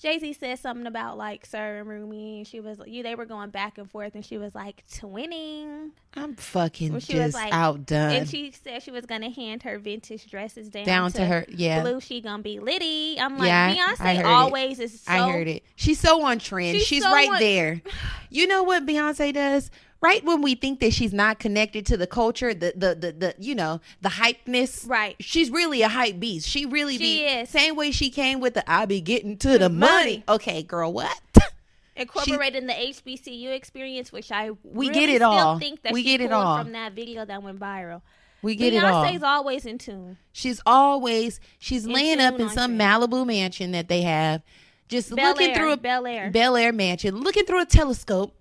Jay 0.00 0.18
Z 0.20 0.32
said 0.34 0.58
something 0.60 0.86
about 0.86 1.18
like 1.18 1.44
Sir 1.44 1.78
and 1.80 1.88
Rumi, 1.88 2.38
and 2.38 2.46
she 2.46 2.60
was 2.60 2.78
you. 2.86 3.02
They 3.02 3.14
were 3.16 3.24
going 3.24 3.50
back 3.50 3.78
and 3.78 3.90
forth, 3.90 4.14
and 4.14 4.24
she 4.24 4.38
was 4.38 4.54
like 4.54 4.84
twinning. 4.88 5.90
I'm 6.14 6.36
fucking 6.36 6.92
Well, 6.92 7.00
she 7.00 7.14
was 7.16 7.26
just 7.32 7.34
like- 7.34 7.52
outdone. 7.52 8.12
And 8.12 8.28
she 8.28 8.52
said 8.52 8.82
she 8.82 8.90
was 8.90 9.06
gonna 9.06 9.30
hand 9.30 9.64
her 9.64 9.78
vintage 9.78 10.30
dresses 10.30 10.68
down, 10.68 10.84
down 10.84 11.12
to 11.12 11.24
her, 11.24 11.44
yeah. 11.48 11.82
blue. 11.82 12.00
She 12.00 12.20
gonna 12.20 12.42
be 12.42 12.60
Liddy. 12.60 13.18
I'm 13.20 13.38
like 13.38 13.48
Yeah, 13.48 13.74
I 13.76 13.94
Beyonce 13.96 14.16
heard 14.16 14.26
always 14.26 14.78
is. 14.78 15.00
So, 15.00 15.12
I 15.12 15.30
heard 15.32 15.48
it. 15.48 15.64
She's 15.76 15.98
so 15.98 16.24
on 16.24 16.38
trend. 16.38 16.76
She's 16.78 16.86
She's, 16.86 17.02
so 17.02 17.10
right 17.12 17.28
on- 17.30 17.40
there. 17.40 17.82
You 18.30 18.46
know 18.46 18.62
what 18.62 18.84
Beyonce 18.84 19.32
does? 19.32 19.70
Right 20.00 20.24
when 20.24 20.42
we 20.42 20.54
think 20.54 20.78
that 20.80 20.92
she's 20.92 21.12
not 21.12 21.40
connected 21.40 21.84
to 21.86 21.96
the 21.96 22.06
culture, 22.06 22.54
the 22.54 22.72
the 22.76 22.94
the, 22.94 23.12
the 23.12 23.34
you 23.38 23.54
know 23.54 23.80
the 24.00 24.10
hypeness. 24.10 24.88
Right. 24.88 25.16
She's 25.18 25.50
really 25.50 25.82
a 25.82 25.88
hype 25.88 26.20
beast. 26.20 26.48
She 26.48 26.66
really 26.66 26.94
She 26.98 27.18
be 27.18 27.24
is. 27.24 27.48
same 27.48 27.74
way 27.74 27.90
she 27.90 28.08
came 28.08 28.38
with 28.40 28.54
the 28.54 28.70
I 28.70 28.86
be 28.86 29.00
getting 29.00 29.36
to 29.38 29.58
the 29.58 29.68
money. 29.68 29.90
money. 30.18 30.24
Okay, 30.28 30.62
girl, 30.62 30.92
what? 30.92 31.20
Incorporating 31.96 32.68
the 32.68 32.74
HBCU 32.74 33.52
experience, 33.52 34.12
which 34.12 34.30
I 34.30 34.50
We 34.62 34.88
really 34.88 35.00
get 35.00 35.08
it 35.10 35.22
all. 35.22 35.58
Think 35.58 35.82
that 35.82 35.92
We 35.92 36.02
she 36.04 36.16
get 36.16 36.20
it 36.20 36.30
all. 36.32 36.58
from 36.62 36.70
that 36.72 36.92
video 36.92 37.24
that 37.24 37.42
went 37.42 37.58
viral. 37.58 38.02
We 38.40 38.54
get 38.54 38.72
it 38.72 38.84
all. 38.84 39.04
Beyonce's 39.04 39.24
always 39.24 39.66
in 39.66 39.78
tune. 39.78 40.16
She's 40.32 40.60
always 40.64 41.40
she's 41.58 41.86
In 41.86 41.92
laying 41.92 42.20
up 42.20 42.38
in 42.38 42.48
some 42.50 42.76
trend. 42.76 42.80
Malibu 42.80 43.26
mansion 43.26 43.72
that 43.72 43.88
they 43.88 44.02
have, 44.02 44.42
just 44.88 45.12
Bel 45.14 45.30
looking 45.30 45.50
Air, 45.50 45.56
through 45.56 45.72
a 45.72 45.76
Bel 45.76 46.06
Air. 46.06 46.30
Bel 46.30 46.56
Air 46.56 46.72
mansion, 46.72 47.16
looking 47.16 47.44
through 47.46 47.62
a 47.62 47.66
telescope, 47.66 48.32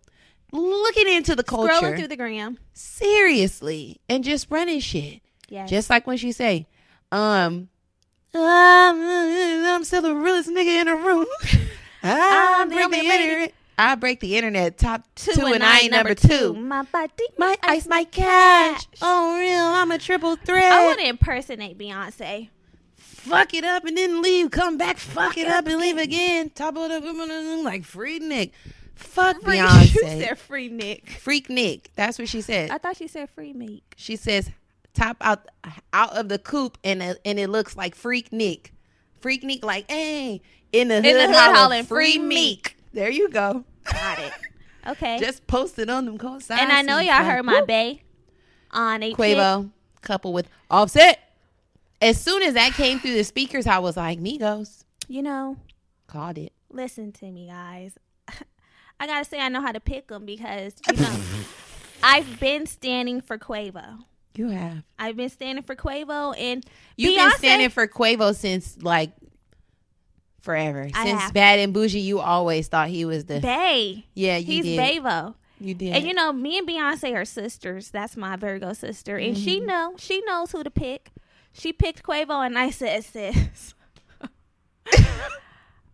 looking 0.52 1.08
into 1.08 1.36
the 1.36 1.44
culture. 1.44 1.74
Scrolling 1.74 1.98
through 1.98 2.08
the 2.08 2.16
gram. 2.18 2.58
seriously. 2.74 4.00
And 4.10 4.24
just 4.24 4.48
running 4.50 4.80
shit. 4.80 5.22
Yes. 5.50 5.70
just 5.70 5.90
like 5.90 6.06
when 6.06 6.18
she 6.18 6.34
say 6.34 6.68
um 7.12 7.70
I'm, 8.36 9.66
I'm 9.66 9.84
still 9.86 10.02
the 10.02 10.14
realest 10.14 10.50
nigga 10.50 10.82
in 10.82 10.88
the 10.88 10.96
room. 10.96 11.26
I 12.04 12.56
I'm 12.60 12.70
the 12.70 12.76
break 12.76 12.92
the 12.92 12.98
internet. 12.98 13.54
I 13.80 13.96
break 13.96 14.20
the 14.20 14.36
internet 14.38 14.78
top 14.78 15.04
two, 15.16 15.34
Two 15.34 15.46
and 15.46 15.64
I 15.64 15.80
ain't 15.80 15.92
number 15.92 16.16
two. 16.16 16.54
My 16.54 16.82
body, 16.84 17.12
my 17.38 17.56
ice 17.64 17.88
my 17.88 18.04
cash. 18.04 18.88
oh 19.02 19.40
real 19.40 19.64
I'm 19.64 19.92
a 19.92 19.98
triple 19.98 20.36
threat 20.36 20.72
I 20.72 20.86
want 20.86 21.00
to 21.00 21.08
impersonate 21.08 21.78
Beyonce. 21.78 22.50
fuck 22.96 23.54
it 23.54 23.64
up 23.64 23.86
and 23.86 23.98
then 23.98 24.22
leave. 24.22 24.52
Come 24.52 24.78
back 24.78 24.98
fuck, 24.98 25.38
it 25.38 25.48
up 25.48 25.66
and 25.68 25.80
leave 25.80 25.98
again. 25.98 26.50
Top 26.50 26.76
of 26.76 26.90
the 26.90 27.62
like 27.64 27.86
free 27.86 28.20
Nick 28.20 28.52
fuck 28.98 29.42
Free- 29.42 29.58
Beyonce 29.58 29.96
you 29.96 30.02
said 30.02 30.38
free 30.40 30.70
Nick. 30.70 31.06
Freaknik 31.24 31.88
that's 31.96 32.18
what 32.20 32.28
she 32.30 32.42
said 32.42 32.70
I 32.72 32.78
thought 32.78 32.98
she 32.98 33.08
said 33.08 33.30
free 33.30 33.54
Meek. 33.54 33.84
She 33.96 34.16
says, 34.16 34.50
"Top 34.94 35.18
out 35.22 35.48
out 35.94 36.14
of 36.18 36.30
the 36.30 36.38
coop, 36.40 36.78
and 36.84 37.02
uh, 37.02 37.14
and 37.26 37.40
it 37.40 37.50
looks 37.50 37.76
like 37.76 37.96
Freaknik, 37.96 38.72
Freak 39.20 39.44
Nick, 39.44 39.64
like, 39.64 39.90
hey, 39.90 40.42
in 40.72 40.88
the 40.90 40.96
hood, 40.96 41.16
the 41.16 41.28
hood 41.28 41.36
hollering, 41.56 41.84
free 41.86 42.14
"Free 42.14 42.20
meek. 42.20 42.78
There 42.94 43.10
you 43.10 43.30
go. 43.30 43.64
Got 43.84 44.20
it. 44.20 44.34
Okay. 44.88 45.20
Just 45.20 45.46
posted 45.48 45.90
on 45.90 46.06
them 46.06 46.18
coincides. 46.18 46.62
and 46.62 46.72
I 46.72 46.82
know 46.82 47.00
y'all 47.00 47.22
heard 47.26 47.44
my 47.44 47.60
bay 47.60 48.04
on 48.72 49.04
a. 49.04 49.14
Quavo 49.14 49.70
couple 50.02 50.32
with 50.32 50.48
Offset. 50.72 51.20
As 52.02 52.22
soon 52.22 52.42
as 52.42 52.54
that 52.54 52.72
came 52.72 52.98
through 53.00 53.16
the 53.16 53.26
speakers, 53.26 53.68
I 53.68 53.80
was 53.80 53.98
like, 53.98 54.20
Migos 54.22 54.86
You 55.10 55.24
know, 55.24 55.58
called 56.08 56.38
it. 56.38 56.54
listen 56.70 57.12
to 57.14 57.26
me, 57.26 57.48
guys. 57.48 57.98
I 59.00 59.08
gotta 59.08 59.26
say, 59.26 59.40
I 59.40 59.50
know 59.50 59.62
how 59.62 59.72
to 59.72 59.80
pick 59.80 60.08
them 60.08 60.26
because 60.26 60.74
you 60.92 60.98
know 60.98 61.16
I've 62.04 62.40
been 62.40 62.66
standing 62.66 63.22
for 63.22 63.38
Quavo. 63.38 64.00
You 64.36 64.50
have. 64.50 64.84
I've 65.00 65.16
been 65.18 65.30
standing 65.30 65.64
for 65.64 65.76
Quavo, 65.76 66.36
and 66.40 66.64
You've 66.96 67.14
Beyonce, 67.14 67.30
been 67.30 67.32
standing 67.38 67.70
for 67.70 67.88
Quavo 67.88 68.36
since 68.36 68.78
like 68.82 69.12
forever. 70.42 70.90
I 70.94 71.06
since 71.06 71.22
have. 71.22 71.34
Bad 71.34 71.60
and 71.60 71.74
Bougie, 71.74 72.00
you 72.00 72.20
always 72.20 72.68
thought 72.68 72.88
he 72.90 73.04
was 73.06 73.26
the. 73.26 73.40
Bay. 73.40 74.06
yeah, 74.14 74.38
you 74.38 74.46
He's 74.46 74.64
did. 74.64 74.80
Bavo. 75.04 75.36
You 75.60 75.74
did. 75.74 75.96
And 75.96 76.06
you 76.06 76.14
know, 76.14 76.32
me 76.32 76.60
and 76.60 76.68
Beyonce 76.68 77.16
are 77.16 77.26
sisters. 77.26 77.90
That's 77.90 78.16
my 78.16 78.36
Virgo 78.36 78.74
sister, 78.74 79.18
and 79.18 79.36
she 79.36 79.58
Mm-hmm. 79.58 79.66
know 79.68 79.94
she 79.98 80.22
knows 80.26 80.52
who 80.52 80.64
to 80.64 80.70
pick. 80.72 81.10
She 81.52 81.74
picked 81.74 82.04
Quavo, 82.04 82.46
and 82.46 82.60
I 82.60 82.70
said, 82.70 83.04
"Sis, 83.04 83.74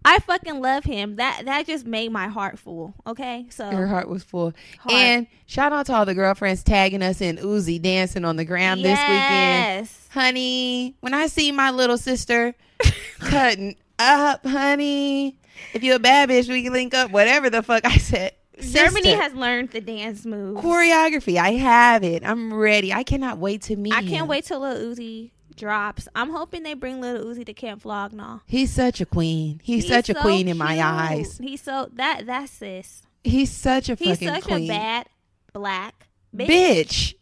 I 0.05 0.19
fucking 0.19 0.61
love 0.61 0.83
him. 0.83 1.15
That 1.15 1.45
that 1.45 1.65
just 1.65 1.85
made 1.85 2.11
my 2.11 2.27
heart 2.27 2.59
full. 2.59 2.93
Okay, 3.07 3.45
so 3.49 3.69
Her 3.69 3.87
heart 3.87 4.07
was 4.09 4.23
full. 4.23 4.53
Heart. 4.79 4.93
And 4.93 5.27
shout 5.45 5.71
out 5.73 5.85
to 5.87 5.93
all 5.93 6.05
the 6.05 6.13
girlfriends 6.13 6.63
tagging 6.63 7.01
us 7.01 7.21
in 7.21 7.37
Uzi 7.37 7.81
dancing 7.81 8.25
on 8.25 8.35
the 8.35 8.45
ground 8.45 8.81
this 8.83 8.99
weekend. 8.99 9.07
yes, 9.79 10.07
Honey, 10.11 10.95
when 10.99 11.13
I 11.13 11.27
see 11.27 11.51
my 11.51 11.71
little 11.71 11.97
sister 11.97 12.53
cutting 13.19 13.75
up, 13.99 14.45
honey, 14.45 15.37
if 15.73 15.83
you're 15.83 15.95
a 15.95 15.99
bad 15.99 16.29
bitch, 16.29 16.49
we 16.49 16.63
can 16.63 16.73
link 16.73 16.93
up. 16.93 17.11
Whatever 17.11 17.49
the 17.49 17.63
fuck 17.63 17.85
I 17.85 17.97
said. 17.97 18.33
Germani 18.59 19.19
has 19.19 19.33
learned 19.33 19.71
the 19.71 19.81
dance 19.81 20.25
moves. 20.25 20.61
choreography. 20.61 21.37
I 21.37 21.53
have 21.53 22.03
it. 22.03 22.23
I'm 22.23 22.53
ready. 22.53 22.93
I 22.93 23.03
cannot 23.03 23.39
wait 23.39 23.63
to 23.63 23.75
meet 23.75 23.93
I 23.93 24.03
can't 24.03 24.27
wait 24.27 24.45
till 24.45 24.59
Lil 24.59 24.93
Uzi 24.95 25.31
drops. 25.53 26.07
I'm 26.15 26.29
hoping 26.29 26.63
they 26.63 26.73
bring 26.73 27.01
little 27.01 27.25
Uzi 27.25 27.45
to 27.45 27.53
Camp 27.53 27.81
Flog 27.81 28.13
Gnaw. 28.13 28.39
He's 28.45 28.71
such 28.71 29.01
a 29.01 29.05
queen. 29.05 29.59
He's, 29.63 29.87
such 29.87 30.09
a 30.09 30.13
queen 30.13 30.47
in 30.47 30.57
my 30.57 30.81
eyes. 30.81 31.37
He's 31.37 31.61
so 31.61 31.89
that 31.93 32.25
that's 32.25 32.51
sis. 32.51 33.03
He's 33.23 33.51
such 33.51 33.89
a 33.89 33.95
He's 33.95 34.19
fucking 34.19 34.27
such 34.27 34.43
queen. 34.43 34.65
a 34.65 34.67
bad 34.73 35.07
black 35.53 36.07
bitch. 36.35 36.47
bitch. 36.47 37.13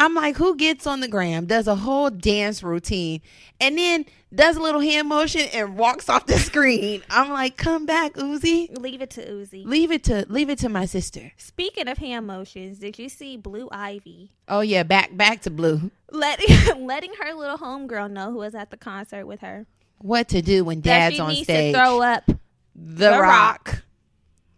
I'm 0.00 0.14
like, 0.14 0.36
who 0.36 0.56
gets 0.56 0.86
on 0.86 1.00
the 1.00 1.08
gram, 1.08 1.44
does 1.44 1.66
a 1.68 1.74
whole 1.74 2.08
dance 2.08 2.62
routine, 2.62 3.20
and 3.60 3.76
then 3.76 4.06
does 4.34 4.56
a 4.56 4.60
little 4.62 4.80
hand 4.80 5.08
motion 5.08 5.42
and 5.52 5.76
walks 5.76 6.08
off 6.08 6.24
the 6.24 6.38
screen? 6.38 7.02
I'm 7.10 7.30
like, 7.30 7.56
come 7.58 7.84
back, 7.84 8.14
Uzi. 8.14 8.76
Leave 8.78 9.02
it 9.02 9.10
to 9.10 9.20
Uzi. 9.30 9.64
Leave 9.66 9.92
it 9.92 10.02
to 10.04 10.24
leave 10.30 10.48
it 10.48 10.58
to 10.60 10.68
my 10.70 10.86
sister. 10.86 11.32
Speaking 11.36 11.86
of 11.86 11.98
hand 11.98 12.26
motions, 12.26 12.78
did 12.78 12.98
you 12.98 13.08
see 13.10 13.36
Blue 13.36 13.68
Ivy 13.70 14.30
Oh 14.48 14.60
yeah, 14.62 14.82
back 14.84 15.16
back 15.16 15.42
to 15.42 15.50
blue. 15.50 15.90
letting 16.10 16.56
letting 16.86 17.12
her 17.20 17.34
little 17.34 17.58
homegirl 17.58 18.10
know 18.10 18.30
who 18.32 18.38
was 18.38 18.54
at 18.54 18.70
the 18.70 18.76
concert 18.78 19.26
with 19.26 19.40
her 19.40 19.66
What 19.98 20.28
to 20.28 20.40
do 20.40 20.64
when 20.64 20.80
dad's 20.80 21.20
on 21.20 21.34
stage? 21.36 21.74
to 21.74 21.78
throw 21.78 22.00
up 22.00 22.24
the, 22.26 22.36
The 22.74 23.10
rock. 23.10 23.20
Rock. 23.68 23.82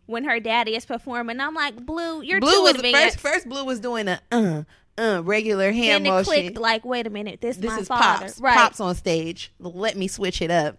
when 0.07 0.25
her 0.25 0.39
daddy 0.39 0.77
is 0.77 0.85
performing? 0.87 1.41
I'm 1.41 1.55
like, 1.55 1.85
Blue, 1.85 2.23
you're 2.23 2.39
Blue 2.41 2.53
too 2.53 2.63
was 2.63 2.75
advanced. 2.77 3.19
first. 3.19 3.35
First, 3.35 3.49
blue 3.49 3.65
was 3.65 3.81
doing 3.81 4.07
a 4.07 4.21
uh 4.31 4.63
uh 4.99 5.23
regular 5.25 5.73
hand 5.73 6.05
then 6.05 6.07
it 6.07 6.11
motion. 6.11 6.25
clicked 6.25 6.59
like, 6.59 6.85
wait 6.85 7.07
a 7.07 7.11
minute, 7.11 7.41
this, 7.41 7.57
this 7.57 7.71
my 7.71 7.79
is 7.79 7.89
father, 7.89 8.27
pops. 8.27 8.41
right? 8.41 8.55
Pops 8.57 8.81
on 8.81 8.95
stage. 8.95 9.53
Let 9.59 9.97
me 9.97 10.07
switch 10.09 10.43
it 10.43 10.51
up. 10.51 10.79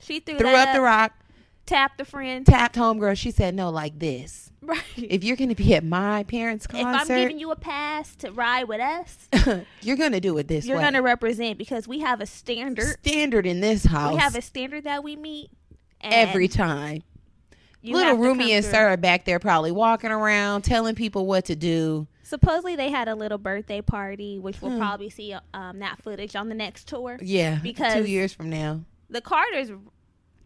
She 0.00 0.20
threw, 0.20 0.36
Threw 0.38 0.50
that 0.52 0.68
up 0.68 0.74
the 0.74 0.80
rock. 0.80 1.12
tapped 1.64 2.00
a 2.00 2.04
friend, 2.04 2.44
Tapped 2.46 2.76
homegirl. 2.76 3.16
She 3.16 3.30
said 3.30 3.54
no, 3.54 3.70
like 3.70 3.98
this. 3.98 4.50
right? 4.62 4.82
If 4.96 5.22
you're 5.24 5.36
gonna 5.36 5.54
be 5.54 5.74
at 5.74 5.84
my 5.84 6.24
parents' 6.24 6.66
concert, 6.66 6.90
If 7.04 7.10
I'm 7.10 7.16
giving 7.22 7.38
you 7.38 7.50
a 7.52 7.56
pass 7.56 8.14
to 8.16 8.30
ride 8.32 8.64
with 8.64 8.80
us, 8.80 9.28
you're 9.82 9.96
gonna 9.96 10.20
do 10.20 10.36
it 10.38 10.48
this 10.48 10.64
way. 10.64 10.68
you're 10.70 10.80
gonna 10.80 11.02
represent 11.02 11.56
because 11.58 11.86
we 11.88 12.00
have 12.00 12.20
a 12.20 12.26
standard. 12.26 12.84
standard 13.00 13.46
in 13.46 13.60
this 13.60 13.84
house 13.84 14.14
We 14.14 14.18
have 14.20 14.34
a 14.36 14.42
standard 14.42 14.84
that 14.84 15.02
we 15.04 15.14
meet 15.16 15.50
every 16.00 16.48
time. 16.48 17.02
Little 17.82 18.16
Rumi 18.16 18.52
and. 18.52 18.64
Sarah 18.64 18.96
back 18.96 19.24
there 19.24 19.38
probably 19.38 19.70
walking 19.70 20.10
around 20.10 20.62
telling 20.62 20.96
people 20.96 21.24
what 21.26 21.44
to 21.46 21.54
do. 21.56 22.08
Supposedly 22.26 22.74
they 22.74 22.90
had 22.90 23.06
a 23.06 23.14
little 23.14 23.38
birthday 23.38 23.80
party, 23.80 24.38
which 24.38 24.56
Hmm. 24.56 24.66
we'll 24.66 24.78
probably 24.78 25.10
see 25.10 25.34
um, 25.54 25.78
that 25.78 26.02
footage 26.02 26.34
on 26.34 26.48
the 26.48 26.54
next 26.56 26.88
tour. 26.88 27.18
Yeah, 27.22 27.60
Because- 27.62 27.94
two 27.94 28.04
years 28.10 28.32
from 28.32 28.50
now, 28.50 28.80
The 29.08 29.20
Carters 29.20 29.70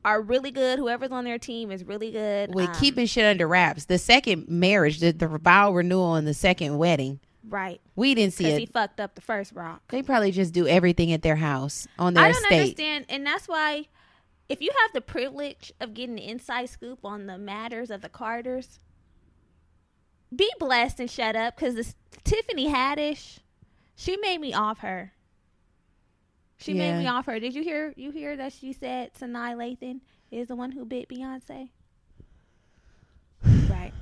are 0.04 0.20
really 0.20 0.50
good. 0.50 0.78
Whoever's 0.78 1.10
on 1.10 1.24
their 1.24 1.38
team 1.38 1.70
is 1.70 1.82
really 1.84 2.10
good. 2.10 2.54
with 2.54 2.68
Um, 2.68 2.74
keeping 2.74 3.06
shit 3.06 3.24
under 3.24 3.48
wraps. 3.48 3.86
The 3.86 3.96
second 3.96 4.48
marriage, 4.48 4.98
the, 5.00 5.12
the 5.12 5.26
vow 5.28 5.72
renewal, 5.72 6.14
and 6.16 6.26
the 6.26 6.34
second 6.34 6.76
wedding, 6.76 7.20
right 7.48 7.80
we 7.96 8.14
didn't 8.14 8.34
see 8.34 8.44
because 8.44 8.56
it. 8.58 8.60
he 8.60 8.66
fucked 8.66 9.00
up 9.00 9.14
the 9.14 9.20
first 9.22 9.52
rock. 9.54 9.80
They 9.88 10.02
probably 10.02 10.30
just 10.32 10.52
do 10.52 10.68
everything 10.68 11.10
at 11.12 11.22
their 11.22 11.36
house 11.36 11.88
on 11.98 12.12
their 12.12 12.24
I 12.24 12.32
don't 12.32 12.42
estate. 12.42 12.60
understand, 12.60 13.04
and 13.08 13.24
that's 13.26 13.48
why 13.48 13.86
if 14.50 14.60
you 14.60 14.70
have 14.82 14.92
the 14.92 15.00
privilege 15.00 15.72
of 15.80 15.94
getting 15.94 16.16
the 16.16 16.26
inside 16.28 16.68
scoop 16.68 16.98
on 17.04 17.26
the 17.26 17.38
matters 17.38 17.90
of 17.90 18.02
the 18.02 18.08
Carters, 18.10 18.78
be 20.34 20.50
blessed 20.58 21.00
and 21.00 21.10
shut 21.10 21.36
up 21.36 21.56
because 21.56 21.74
this 21.74 21.94
Tiffany 22.24 22.68
Haddish, 22.68 23.38
she 23.96 24.16
made 24.18 24.40
me 24.40 24.52
off 24.54 24.78
her. 24.78 25.12
She 26.58 26.72
Yeah. 26.72 26.92
made 26.92 27.02
me 27.02 27.06
off 27.08 27.26
her. 27.26 27.40
Did 27.40 27.54
you 27.54 27.62
hear? 27.62 27.92
You 27.96 28.10
hear 28.10 28.36
that 28.36 28.52
she 28.52 28.72
said 28.72 29.12
Sanaa 29.14 29.54
Lathan 29.56 30.00
is 30.30 30.48
the 30.48 30.56
one 30.56 30.72
who 30.72 30.84
bit 30.84 31.08
Beyonce? 31.08 31.70
right. 33.70 33.92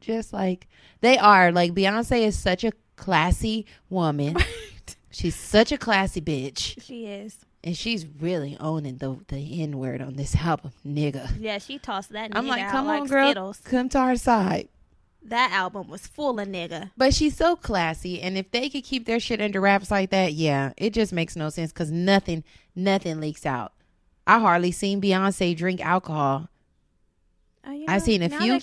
Just 0.00 0.32
like 0.32 0.66
they 1.00 1.18
are. 1.18 1.52
Like 1.52 1.72
Beyonce 1.74 2.22
is 2.26 2.38
such 2.38 2.64
a 2.64 2.72
classy 2.96 3.66
woman. 3.88 4.36
She's 5.10 5.34
such 5.34 5.72
a 5.72 5.78
classy 5.78 6.20
bitch, 6.20 6.80
She 6.82 7.04
is. 7.06 7.38
and 7.64 7.76
she's 7.76 8.06
really 8.06 8.56
owning 8.60 8.98
the 8.98 9.18
the 9.26 9.60
N 9.60 9.76
word 9.76 10.00
on 10.00 10.14
this 10.14 10.36
album, 10.36 10.70
nigga. 10.86 11.28
Yeah, 11.40 11.58
she 11.58 11.80
tossed 11.80 12.10
that. 12.12 12.30
I'm 12.36 12.46
like, 12.46 12.68
come 12.70 12.86
like 12.86 13.00
on, 13.02 13.06
girl, 13.08 13.26
Skittles. 13.30 13.58
come 13.64 13.88
to 13.88 13.98
our 13.98 14.14
side. 14.14 14.68
That 15.22 15.52
album 15.52 15.88
was 15.88 16.06
full 16.06 16.40
of 16.40 16.48
nigga. 16.48 16.90
But 16.96 17.14
she's 17.14 17.36
so 17.36 17.54
classy, 17.54 18.20
and 18.20 18.38
if 18.38 18.50
they 18.50 18.68
could 18.70 18.84
keep 18.84 19.04
their 19.06 19.20
shit 19.20 19.40
under 19.40 19.60
wraps 19.60 19.90
like 19.90 20.10
that, 20.10 20.32
yeah, 20.32 20.72
it 20.76 20.92
just 20.94 21.12
makes 21.12 21.36
no 21.36 21.50
sense 21.50 21.72
because 21.72 21.90
nothing, 21.90 22.42
nothing 22.74 23.20
leaks 23.20 23.44
out. 23.44 23.72
I 24.26 24.38
hardly 24.38 24.72
seen 24.72 25.00
Beyonce 25.00 25.56
drink 25.56 25.84
alcohol. 25.84 26.48
Oh, 27.66 27.72
you 27.72 27.84
I 27.88 27.98
seen 27.98 28.22
a 28.22 28.30
few-. 28.30 28.58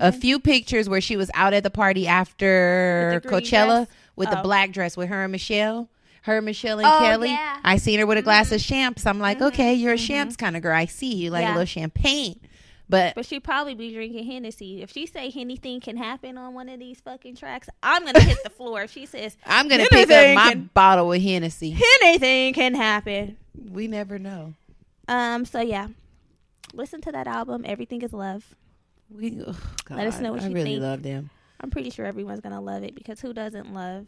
A 0.00 0.12
few 0.12 0.40
pictures 0.40 0.88
where 0.88 1.00
she 1.00 1.16
was 1.16 1.30
out 1.34 1.52
at 1.54 1.62
the 1.62 1.70
party 1.70 2.08
after 2.08 3.20
the 3.22 3.28
Coachella 3.28 3.86
dress? 3.86 3.88
with 4.16 4.30
the 4.30 4.40
Oh. 4.40 4.42
black 4.42 4.72
dress 4.72 4.96
with 4.96 5.08
her 5.08 5.22
and 5.22 5.32
Michelle. 5.32 5.88
Her, 6.22 6.40
Michelle, 6.40 6.78
and 6.78 6.88
Oh, 6.88 6.98
Kelly. 7.00 7.28
yeah. 7.28 7.58
I 7.62 7.76
seen 7.76 8.00
her 8.00 8.06
with 8.06 8.16
a 8.18 8.22
glass 8.22 8.50
of 8.50 8.60
champs. 8.62 9.06
I'm 9.06 9.18
like, 9.20 9.42
okay, 9.42 9.74
you're 9.74 9.92
a 9.92 9.96
mhm. 9.96 10.06
champs 10.06 10.36
kind 10.36 10.56
of 10.56 10.62
girl. 10.62 10.74
I 10.74 10.86
see 10.86 11.14
you 11.14 11.30
like 11.30 11.42
Yeah. 11.42 11.50
a 11.50 11.52
little 11.52 11.66
champagne. 11.66 12.40
But 12.88 13.14
But 13.14 13.24
she 13.26 13.40
probably 13.40 13.74
be 13.74 13.92
drinking 13.92 14.24
Hennessy. 14.26 14.82
If 14.82 14.92
she 14.92 15.06
say 15.06 15.32
anything 15.34 15.80
can 15.80 15.96
happen 15.96 16.36
on 16.36 16.52
one 16.54 16.68
of 16.68 16.78
these 16.78 17.00
fucking 17.00 17.36
tracks, 17.36 17.68
I'm 17.82 18.04
gonna 18.04 18.20
hit 18.20 18.38
the 18.44 18.50
floor. 18.50 18.82
If 18.82 18.90
she 18.92 19.06
says 19.06 19.36
I'm 19.46 19.68
gonna 19.68 19.86
pick 19.90 20.10
up 20.10 20.34
my 20.34 20.50
can- 20.50 20.70
bottle 20.74 21.12
of 21.12 21.20
Hennessy. 21.22 21.76
anything 22.02 22.52
can 22.54 22.74
happen. 22.74 23.36
We 23.70 23.86
never 23.88 24.18
know. 24.18 24.54
Um. 25.08 25.44
So 25.44 25.60
yeah, 25.60 25.88
listen 26.74 27.00
to 27.02 27.12
that 27.12 27.26
album. 27.26 27.62
Everything 27.66 28.02
is 28.02 28.12
love. 28.12 28.54
We 29.10 29.40
oh, 29.46 29.56
God, 29.84 29.98
Let 29.98 30.06
us 30.06 30.20
know 30.20 30.32
what 30.32 30.42
I 30.42 30.48
you 30.48 30.54
really 30.54 30.70
think. 30.72 30.82
love 30.82 31.02
them. 31.02 31.30
I'm 31.60 31.70
pretty 31.70 31.90
sure 31.90 32.04
everyone's 32.04 32.40
gonna 32.40 32.60
love 32.60 32.82
it 32.82 32.94
because 32.94 33.20
who 33.20 33.32
doesn't 33.32 33.72
love 33.72 34.06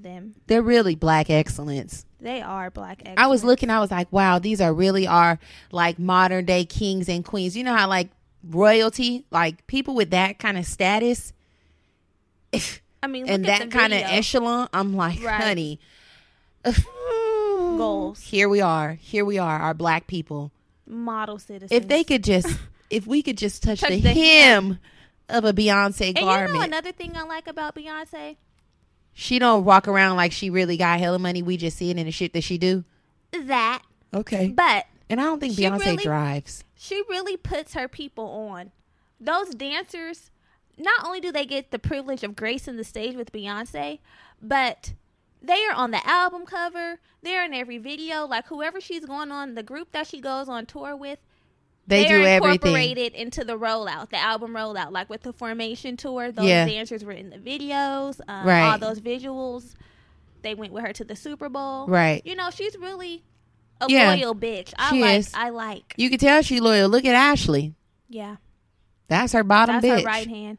them? 0.00 0.34
They're 0.46 0.62
really 0.62 0.94
black 0.94 1.30
excellence. 1.30 2.04
They 2.20 2.40
are 2.42 2.70
black. 2.70 3.00
Excellence. 3.00 3.18
I 3.20 3.26
was 3.26 3.44
looking, 3.44 3.70
I 3.70 3.80
was 3.80 3.90
like, 3.90 4.10
wow, 4.12 4.38
these 4.38 4.60
are 4.60 4.72
really 4.72 5.06
are 5.06 5.38
like 5.72 5.98
modern 5.98 6.44
day 6.44 6.64
kings 6.64 7.08
and 7.08 7.24
queens. 7.24 7.56
You 7.56 7.64
know 7.64 7.74
how 7.76 7.88
like 7.88 8.08
royalty, 8.48 9.24
like 9.30 9.66
people 9.66 9.94
with 9.94 10.10
that 10.10 10.38
kind 10.38 10.56
of 10.58 10.64
status 10.66 11.32
I 13.02 13.06
mean, 13.08 13.28
and 13.28 13.44
that 13.44 13.70
kind 13.70 13.92
of 13.92 14.00
echelon, 14.00 14.68
I'm 14.72 14.94
like, 14.96 15.22
Right. 15.22 15.42
honey. 15.42 15.80
Goals. 17.54 18.22
Here 18.22 18.48
we 18.48 18.60
are. 18.60 18.94
Here 18.94 19.24
we 19.24 19.38
are, 19.38 19.58
our 19.58 19.74
black 19.74 20.06
people. 20.06 20.50
model 20.86 21.38
citizens. 21.38 21.70
If 21.72 21.88
they 21.88 22.02
could 22.04 22.24
just 22.24 22.48
if 22.90 23.06
we 23.06 23.22
could 23.22 23.36
just 23.36 23.62
touch, 23.62 23.80
Touch 23.80 23.90
the, 23.90 24.00
the 24.00 24.10
hem 24.12 24.78
of 25.28 25.44
a 25.44 25.52
Beyonce 25.52 26.14
garment. 26.14 26.18
and 26.18 26.48
you 26.48 26.54
know 26.54 26.60
another 26.64 26.92
thing 26.92 27.16
I 27.16 27.24
like 27.24 27.48
about 27.48 27.74
Beyonce 27.74 28.36
she 29.18 29.38
don't 29.38 29.64
walk 29.64 29.88
around 29.88 30.16
like 30.16 30.30
she 30.30 30.50
really 30.50 30.76
got 30.76 31.00
hella 31.00 31.18
money. 31.18 31.42
We 31.42 31.56
just 31.56 31.78
see 31.78 31.90
it 31.90 31.96
in 31.96 32.04
the 32.04 32.12
shit 32.12 32.34
that 32.34 32.44
she 32.44 32.58
do. 32.58 32.84
that, 33.32 33.82
Okay. 34.14 34.48
but 34.48 34.84
And 35.08 35.20
I 35.20 35.24
don't 35.24 35.40
think 35.40 35.54
Beyonce 35.54 35.78
really- 35.84 36.04
drives. 36.04 36.64
she 36.74 37.02
really 37.08 37.36
puts 37.38 37.72
her 37.74 37.88
people 37.88 38.26
on. 38.50 38.72
Those 39.18 39.54
dancers, 39.54 40.30
not 40.78 41.02
only 41.04 41.20
do 41.20 41.32
they 41.32 41.46
get 41.46 41.70
the 41.70 41.78
privilege 41.78 42.22
of 42.22 42.36
gracing 42.36 42.76
the 42.76 42.84
stage 42.84 43.16
with 43.16 43.32
Beyonce, 43.32 43.98
but 44.42 44.92
They 45.42 45.64
are 45.66 45.74
on 45.74 45.92
the 45.92 46.04
album 46.06 46.44
cover. 46.44 46.98
They're 47.22 47.44
in 47.44 47.54
every 47.54 47.78
video. 47.78 48.26
Like 48.26 48.46
whoever 48.48 48.80
she's 48.80 49.04
going 49.06 49.30
on, 49.30 49.54
the 49.54 49.62
group 49.62 49.92
that 49.92 50.06
she 50.08 50.20
goes 50.20 50.48
on 50.48 50.66
tour 50.66 50.96
with, 50.96 51.20
They 51.88 52.04
they're 52.04 52.18
do 52.18 52.24
everything. 52.24 52.52
incorporated 52.54 53.14
into 53.14 53.44
the 53.44 53.56
rollout, 53.58 54.10
the 54.10 54.18
album 54.18 54.52
rollout. 54.52 54.90
Like 54.90 55.08
with 55.08 55.22
the 55.22 55.32
Formation 55.32 55.96
tour, 55.96 56.32
those 56.32 56.44
Yeah. 56.46 56.66
dancers 56.66 57.04
were 57.04 57.12
in 57.12 57.30
the 57.30 57.38
videos. 57.38 58.20
Um, 58.26 58.46
Right. 58.46 58.72
All 58.72 58.78
those 58.78 59.00
visuals. 59.00 59.74
They 60.42 60.54
went 60.54 60.72
with 60.72 60.84
her 60.84 60.92
to 60.92 61.04
the 61.04 61.14
Super 61.16 61.48
Bowl. 61.48 61.86
Right. 61.86 62.22
You 62.24 62.34
know, 62.34 62.50
she's 62.50 62.76
really 62.76 63.22
a 63.80 63.86
Yeah. 63.88 64.14
loyal 64.14 64.34
bitch. 64.34 64.72
I 64.78 64.90
She 64.90 65.00
like. 65.00 65.18
is. 65.18 65.30
I 65.34 65.50
like. 65.50 65.94
You 65.96 66.10
can 66.10 66.18
tell 66.18 66.42
she 66.42 66.60
loyal. 66.60 66.88
Look 66.88 67.04
at 67.04 67.14
Ashley. 67.14 67.74
Yeah. 68.08 68.36
That's 69.08 69.32
her 69.32 69.44
bottom 69.44 69.80
That's 69.80 69.86
bitch. 69.86 70.00
her 70.00 70.06
right 70.06 70.26
hand. 70.28 70.58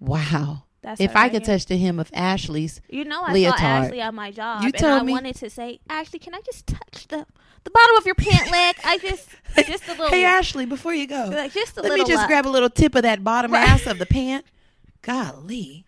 Wow. 0.00 0.64
That's 0.82 1.00
if 1.00 1.16
I 1.16 1.22
right 1.22 1.32
could 1.32 1.46
hand. 1.46 1.60
touch 1.60 1.66
the 1.66 1.76
hem 1.78 1.98
of 1.98 2.10
Ashley's, 2.12 2.80
You 2.88 3.04
know, 3.04 3.22
I 3.22 3.32
leotard. 3.32 3.58
saw 3.58 3.64
Ashley 3.64 4.02
on 4.02 4.14
my 4.14 4.30
job, 4.30 4.62
You 4.62 4.66
and 4.68 4.76
told 4.78 5.00
I 5.00 5.04
me. 5.04 5.12
wanted 5.12 5.34
to 5.36 5.50
say, 5.50 5.80
Ashley, 5.88 6.18
can 6.20 6.34
I 6.34 6.40
just 6.46 6.66
touch 6.66 7.08
the 7.08 7.26
the 7.66 7.70
bottom 7.70 7.96
of 7.96 8.06
your 8.06 8.14
pant 8.14 8.50
leg? 8.50 8.76
I 8.84 8.96
just, 8.98 9.28
just 9.66 9.84
a 9.88 9.90
little, 9.92 10.08
hey 10.08 10.24
Ashley, 10.24 10.64
before 10.66 10.94
you 10.94 11.06
go, 11.06 11.30
like, 11.32 11.52
just 11.52 11.76
a 11.76 11.82
let 11.82 11.92
me 11.92 12.04
just 12.04 12.26
grab 12.26 12.46
a 12.46 12.48
little 12.48 12.70
tip 12.70 12.94
of 12.94 13.02
that 13.02 13.22
bottom 13.22 13.52
Right. 13.52 13.68
ass 13.68 13.86
of 13.86 13.98
the 13.98 14.06
pant. 14.06 14.44
Golly, 15.02 15.84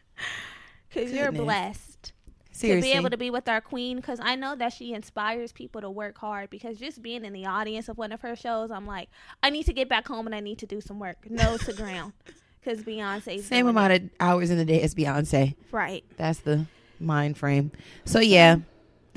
because 0.88 1.11
you're 1.12 1.32
blessed 1.32 2.12
seriously. 2.52 2.88
to 2.90 2.94
be 2.94 2.99
able 2.99 3.11
to 3.11 3.16
be 3.16 3.30
with 3.30 3.49
our 3.49 3.61
queen. 3.61 3.97
Because 3.97 4.20
I 4.23 4.37
know 4.37 4.54
that 4.56 4.73
she 4.73 4.92
inspires 4.92 5.50
people 5.52 5.80
to 5.80 5.90
work 5.90 6.18
hard. 6.18 6.50
Because 6.50 6.78
just 6.78 7.02
being 7.02 7.25
in 7.25 7.32
the 7.32 7.47
audience 7.47 7.88
of 7.88 7.99
one 7.99 8.12
of 8.12 8.20
her 8.20 8.37
shows, 8.37 8.70
I'm 8.70 8.87
like, 8.87 9.08
I 9.42 9.50
need 9.50 9.64
to 9.66 9.73
get 9.73 9.88
back 9.88 10.06
home 10.06 10.26
and 10.26 10.35
I 10.35 10.40
need 10.40 10.58
to 10.58 10.66
do 10.66 10.80
some 10.80 10.99
work, 11.00 11.28
nose 11.28 11.64
to 11.64 11.73
ground. 11.73 12.12
Because 12.61 12.82
Beyonce, 12.85 13.40
Same 13.42 13.66
amount 13.66 13.92
of 13.92 14.02
hours 14.20 14.50
in 14.50 14.56
the 14.58 14.64
day 14.64 14.82
as 14.82 14.94
Beyonce. 14.94 15.54
right? 15.73 16.04
That's 16.16 16.40
the 16.40 16.66
mind 17.00 17.38
frame. 17.38 17.73
So 18.04 18.20
yeah, 18.20 18.58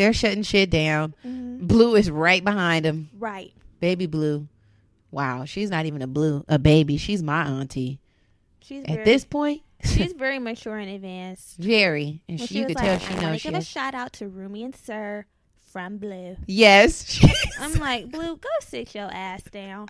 they're 0.02 0.14
shutting 0.14 0.42
shit 0.44 0.70
down. 0.72 1.14
Mm-hmm. 1.26 1.68
Blue 1.68 1.96
is 1.96 2.10
right 2.10 2.44
behind 2.44 2.86
them. 2.86 3.10
Right. 3.20 3.54
Baby 3.80 4.08
Blue. 4.08 4.48
Wow, 5.12 5.46
she's 5.46 5.70
not 5.70 5.86
even 5.86 6.02
a 6.02 6.08
blue, 6.08 6.44
a 6.48 6.58
baby. 6.58 6.98
She's 6.98 7.22
my 7.22 7.44
auntie. 7.44 8.00
She's 8.62 8.84
At 8.84 8.90
very, 8.90 9.04
this 9.06 9.26
point, 9.26 9.62
she's 9.84 10.14
very 10.14 10.40
mature 10.40 10.78
and 10.78 10.90
advanced. 10.90 11.58
very, 11.58 12.22
and 12.30 12.40
When 12.40 12.48
she, 12.48 12.60
you 12.60 12.66
could 12.66 12.78
tell 12.78 12.94
like, 12.94 13.02
she 13.02 13.08
I 13.10 13.16
wanna 13.16 13.28
knows 13.32 13.42
she 13.42 13.50
give 13.50 13.60
a 13.60 13.64
shout 13.64 13.94
out 13.94 14.14
to 14.14 14.30
Rumi 14.30 14.64
and 14.64 14.76
Sir 14.76 15.26
from 15.72 15.98
Blue. 15.98 16.38
Yes, 16.48 17.20
I'm 17.60 17.74
like, 17.74 18.10
Blue, 18.10 18.38
go 18.38 18.50
sit 18.62 18.96
your 18.96 19.10
ass 19.12 19.44
down. 19.44 19.88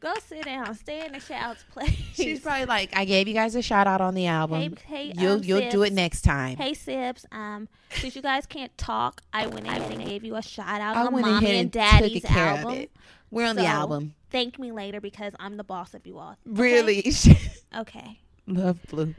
Go 0.00 0.12
sit 0.26 0.44
down. 0.44 0.74
Stay 0.76 1.04
in 1.04 1.12
the 1.12 1.18
child's 1.20 1.64
place. 1.72 1.90
she's 2.14 2.40
probably 2.40 2.66
like, 2.66 2.96
I 2.96 3.04
gave 3.04 3.26
you 3.26 3.34
guys 3.34 3.54
a 3.56 3.62
shout 3.62 3.86
out 3.88 4.00
on 4.00 4.14
the 4.14 4.26
album. 4.26 4.76
Hey, 4.86 5.08
hey, 5.10 5.12
you'll 5.16 5.34
um, 5.38 5.42
you'll 5.44 5.68
do 5.70 5.82
it 5.82 5.92
next 5.92 6.22
time. 6.22 6.56
Hey 6.56 6.72
Sibs, 6.72 7.24
um, 7.32 7.68
since 7.90 8.14
you 8.14 8.22
guys 8.22 8.46
can't 8.46 8.76
talk, 8.78 9.22
I 9.32 9.46
went 9.48 9.66
ahead 9.66 9.90
and 9.90 10.04
gave 10.04 10.22
you 10.24 10.36
a 10.36 10.42
shout 10.42 10.80
out 10.80 10.96
I 10.96 11.04
on 11.06 11.12
Mommy 11.12 11.46
and 11.46 11.56
and 11.56 11.70
Daddy's 11.72 12.24
album. 12.24 12.86
We're 13.30 13.46
on 13.48 13.56
the 13.56 13.66
album. 13.66 14.14
Thank 14.30 14.58
me 14.58 14.72
later 14.72 15.00
because 15.00 15.32
I'm 15.40 15.56
the 15.56 15.64
boss 15.64 15.94
of 15.94 16.06
you 16.06 16.18
all. 16.18 16.30
Okay? 16.32 16.62
Really, 16.62 17.12
Okay. 17.76 18.20
love 18.46 18.78
blue. 18.88 19.14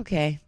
Okay, 0.00 0.40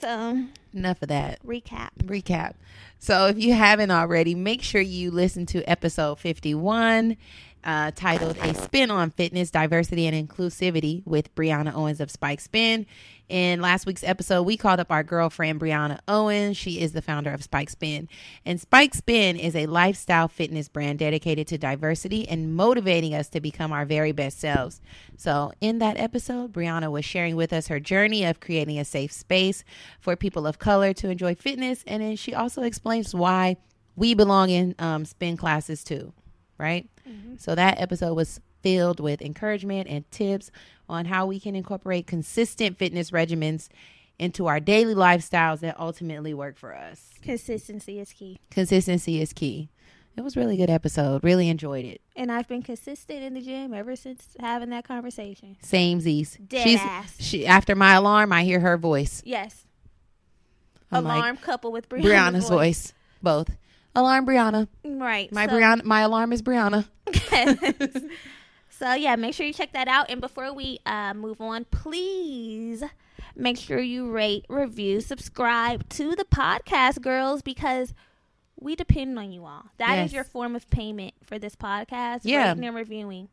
So 0.00 0.44
enough 0.72 1.02
of 1.02 1.08
that. 1.08 1.44
recap. 1.44 1.90
recap. 2.04 2.54
So 2.98 3.26
if 3.26 3.38
you 3.38 3.52
haven't 3.52 3.90
already, 3.90 4.34
make 4.34 4.62
sure 4.62 4.80
you 4.80 5.10
listen 5.10 5.44
to 5.46 5.62
episode 5.64 6.18
51 6.18 7.16
uh, 7.64 7.90
titled 7.94 8.36
A 8.38 8.54
Spin 8.54 8.90
on 8.90 9.10
Fitness, 9.10 9.50
Diversity, 9.50 10.06
and 10.06 10.28
Inclusivity 10.28 11.02
with 11.06 11.34
Brianna 11.34 11.74
Owens 11.74 12.00
of 12.00 12.10
Spike 12.10 12.40
Spin. 12.40 12.86
In 13.28 13.60
last 13.60 13.84
week's 13.84 14.04
episode, 14.04 14.44
we 14.44 14.56
called 14.56 14.80
up 14.80 14.90
our 14.90 15.02
girlfriend, 15.02 15.60
Brianna 15.60 15.98
Owens. 16.08 16.56
She 16.56 16.80
is 16.80 16.92
the 16.92 17.02
founder 17.02 17.30
of 17.30 17.42
Spike 17.42 17.68
Spin. 17.68 18.08
And 18.46 18.58
Spike 18.58 18.94
Spin 18.94 19.36
is 19.36 19.54
a 19.54 19.66
lifestyle 19.66 20.28
fitness 20.28 20.68
brand 20.68 20.98
dedicated 20.98 21.46
to 21.48 21.58
diversity 21.58 22.26
and 22.26 22.54
motivating 22.54 23.14
us 23.14 23.28
to 23.30 23.40
become 23.40 23.70
our 23.70 23.84
very 23.84 24.12
best 24.12 24.40
selves. 24.40 24.80
So, 25.18 25.52
in 25.60 25.78
that 25.80 25.98
episode, 25.98 26.52
Brianna 26.52 26.90
was 26.90 27.04
sharing 27.04 27.36
with 27.36 27.52
us 27.52 27.68
her 27.68 27.80
journey 27.80 28.24
of 28.24 28.40
creating 28.40 28.78
a 28.78 28.84
safe 28.84 29.12
space 29.12 29.62
for 30.00 30.16
people 30.16 30.46
of 30.46 30.58
color 30.58 30.94
to 30.94 31.10
enjoy 31.10 31.34
fitness. 31.34 31.84
And 31.86 32.02
then 32.02 32.16
she 32.16 32.32
also 32.32 32.62
explains 32.62 33.14
why 33.14 33.58
we 33.98 34.14
belong 34.14 34.48
in 34.48 34.74
um, 34.78 35.04
spin 35.04 35.36
classes 35.36 35.84
too, 35.84 36.12
right? 36.56 36.88
Mm-hmm. 37.08 37.34
So, 37.38 37.54
that 37.54 37.80
episode 37.80 38.14
was 38.14 38.40
filled 38.62 39.00
with 39.00 39.22
encouragement 39.22 39.88
and 39.88 40.10
tips 40.10 40.50
on 40.88 41.06
how 41.06 41.26
we 41.26 41.40
can 41.40 41.54
incorporate 41.54 42.06
consistent 42.06 42.78
fitness 42.78 43.10
regimens 43.10 43.68
into 44.18 44.46
our 44.46 44.58
daily 44.60 44.94
lifestyles 44.94 45.60
that 45.60 45.78
ultimately 45.78 46.34
work 46.34 46.56
for 46.56 46.74
us. 46.74 47.10
Consistency 47.22 48.00
is 48.00 48.12
key. 48.12 48.38
Consistency 48.50 49.20
is 49.20 49.32
key. 49.32 49.68
It 50.16 50.24
was 50.24 50.36
a 50.36 50.40
really 50.40 50.56
good 50.56 50.70
episode. 50.70 51.22
Really 51.22 51.48
enjoyed 51.48 51.84
it. 51.84 52.00
And 52.16 52.32
I've 52.32 52.48
been 52.48 52.62
consistent 52.62 53.22
in 53.22 53.34
the 53.34 53.40
gym 53.40 53.72
ever 53.72 53.94
since 53.94 54.36
having 54.40 54.70
that 54.70 54.82
conversation. 54.82 55.56
Same 55.62 56.00
Z's. 56.00 56.36
Dead 56.44 56.64
She's 56.64 56.80
ass. 56.80 57.14
she 57.20 57.46
after 57.46 57.76
my 57.76 57.94
alarm, 57.94 58.32
I 58.32 58.42
hear 58.42 58.58
her 58.58 58.76
voice. 58.76 59.22
Yes. 59.24 59.64
I'm 60.90 61.04
like, 61.04 61.18
Alarm 61.18 61.36
couple 61.36 61.70
with 61.70 61.88
Brianna's, 61.88 62.06
Brianna's 62.06 62.48
voice. 62.48 62.92
Both. 63.22 63.50
Alarm 63.98 64.26
Brianna. 64.26 64.68
Right. 64.84 65.30
My 65.32 65.46
so, 65.46 65.52
Brianna 65.52 65.84
my 65.84 66.00
alarm 66.02 66.32
is 66.32 66.40
Brianna. 66.40 66.86
so 68.70 68.94
yeah, 68.94 69.16
make 69.16 69.34
sure 69.34 69.44
you 69.44 69.52
check 69.52 69.72
that 69.72 69.88
out. 69.88 70.08
And 70.08 70.20
before 70.20 70.52
we 70.52 70.78
uh, 70.86 71.14
move 71.14 71.40
on, 71.40 71.64
please 71.70 72.84
make 73.34 73.56
sure 73.56 73.80
you 73.80 74.10
rate, 74.10 74.44
review, 74.48 75.00
subscribe 75.00 75.88
to 75.90 76.14
the 76.14 76.24
podcast, 76.24 77.00
girls, 77.02 77.42
because 77.42 77.92
we 78.60 78.76
depend 78.76 79.18
on 79.18 79.32
you 79.32 79.44
all. 79.44 79.66
That 79.78 79.98
is 79.98 80.12
Yes. 80.12 80.12
your 80.12 80.24
form 80.24 80.54
of 80.54 80.68
payment 80.70 81.14
for 81.24 81.38
this 81.38 81.56
podcast. 81.56 82.20
Yeah. 82.22 82.50
rating 82.50 82.64
and 82.66 82.76
reviewing. 82.76 83.28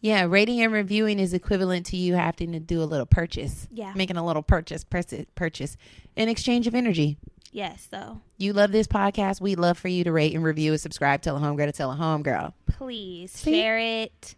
Yeah, 0.00 0.22
rating 0.24 0.60
and 0.62 0.72
reviewing 0.72 1.18
is 1.18 1.34
equivalent 1.34 1.84
to 1.86 1.96
you 1.96 2.14
having 2.14 2.52
to 2.52 2.60
do 2.60 2.82
a 2.82 2.84
little 2.84 3.06
purchase. 3.06 3.68
Yeah. 3.72 3.92
Making 3.94 4.16
a 4.16 4.24
little 4.24 4.42
purchase, 4.42 4.82
purchase, 4.82 5.26
purchase 5.34 5.76
in 6.16 6.28
exchange 6.28 6.66
of 6.66 6.74
energy. 6.74 7.18
Yes. 7.50 7.88
So 7.90 8.20
You 8.38 8.52
love 8.52 8.72
this 8.72 8.86
podcast. 8.86 9.40
We'd 9.40 9.58
love 9.58 9.76
for 9.78 9.88
you 9.88 10.04
to 10.04 10.12
rate 10.12 10.34
and 10.34 10.44
review 10.44 10.72
and 10.72 10.80
subscribe. 10.80 11.22
Tell 11.22 11.36
a 11.36 11.40
homegirl 11.40 11.66
to 11.66 11.72
tell 11.72 11.90
a 11.90 11.96
homegirl. 11.96 12.52
please 12.66 13.32
See? 13.32 13.52
share 13.52 13.78
it. 13.78 14.34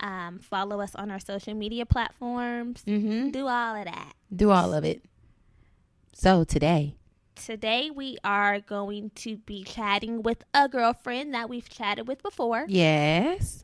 Um, 0.00 0.38
follow 0.38 0.80
us 0.80 0.94
on 0.94 1.10
our 1.10 1.18
social 1.18 1.54
media 1.54 1.84
platforms. 1.84 2.82
Mm-hmm. 2.86 3.30
Do 3.30 3.48
all 3.48 3.74
of 3.74 3.84
that. 3.86 4.12
Do 4.34 4.50
all 4.50 4.72
of 4.72 4.84
it. 4.84 5.02
So 6.14 6.44
today, 6.44 6.94
Today 7.34 7.90
we 7.94 8.18
are 8.24 8.58
going 8.58 9.10
to 9.16 9.36
be 9.36 9.62
chatting 9.62 10.22
with 10.24 10.42
a 10.52 10.68
girlfriend 10.68 11.34
that 11.34 11.48
we've 11.48 11.68
chatted 11.68 12.08
with 12.08 12.20
before, 12.20 12.64
yes, 12.68 13.62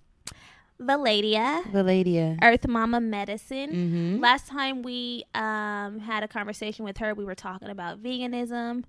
Veladya, 0.81 1.63
Veladya. 1.71 2.39
Earth 2.43 2.67
Mama 2.67 3.01
Medicine. 3.01 3.71
Mm-hmm. 3.71 4.21
Last 4.21 4.47
time 4.49 4.83
we 4.83 5.25
um, 5.35 6.01
had 6.01 6.23
a 6.23 6.29
conversation 6.29 6.85
with 6.85 6.99
her, 6.99 7.15
we 7.15 7.25
were 7.25 7.35
talking 7.35 7.71
about 7.71 8.03
veganism, 8.03 8.85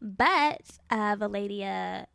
but 0.00 0.62
uh, 0.90 1.16
Veladya 1.16 2.06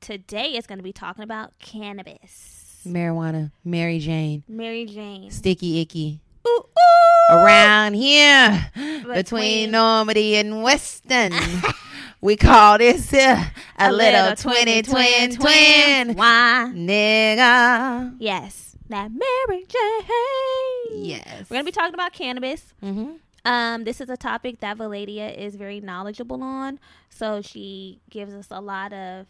today 0.00 0.56
is 0.56 0.66
going 0.66 0.78
to 0.78 0.84
be 0.84 0.92
talking 0.92 1.24
about 1.24 1.58
cannabis. 1.58 2.82
Marijuana, 2.86 3.52
Mary 3.64 3.98
Jane, 3.98 4.42
Mary 4.48 4.86
Jane. 4.86 5.30
Sticky 5.30 5.80
Icky. 5.80 6.20
Ooh, 6.46 6.64
ooh. 6.64 7.34
Around 7.34 7.94
here, 7.94 8.70
between, 8.74 9.12
Between- 9.14 9.70
Normandie 9.72 10.36
and 10.36 10.62
Western, 10.62 11.32
we 12.20 12.36
call 12.36 12.78
this 12.78 13.12
uh, 13.12 13.44
a, 13.78 13.92
little, 13.92 14.32
twinny 14.32 14.82
twin 14.88 15.30
twin. 15.36 16.16
Why? 16.16 16.70
Nigga. 16.74 18.16
Yes, 18.18 18.76
that 18.88 19.10
Mary 19.12 19.64
Jane. 19.68 21.04
Yes. 21.04 21.48
We're 21.48 21.56
gonna 21.56 21.64
be 21.64 21.72
talking 21.72 21.94
about 21.94 22.12
cannabis. 22.12 22.72
Mm-hmm. 22.82 23.12
Um, 23.44 23.84
this 23.84 24.00
is 24.00 24.10
a 24.10 24.16
topic 24.16 24.60
that 24.60 24.76
Veladya 24.76 25.36
is 25.36 25.56
very 25.56 25.80
knowledgeable 25.80 26.42
on, 26.42 26.78
so 27.08 27.40
she 27.42 28.00
gives 28.10 28.34
us 28.34 28.48
a 28.50 28.60
lot 28.60 28.92
of 28.92 29.26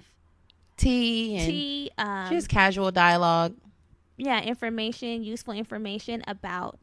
Tea 0.77 1.37
and 1.37 1.47
tea, 1.47 1.91
um, 1.99 2.31
just 2.31 2.49
casual 2.49 2.91
dialogue. 2.91 3.55
yeah, 4.17 4.41
information, 4.41 5.23
useful 5.23 5.53
information 5.53 6.23
about 6.27 6.79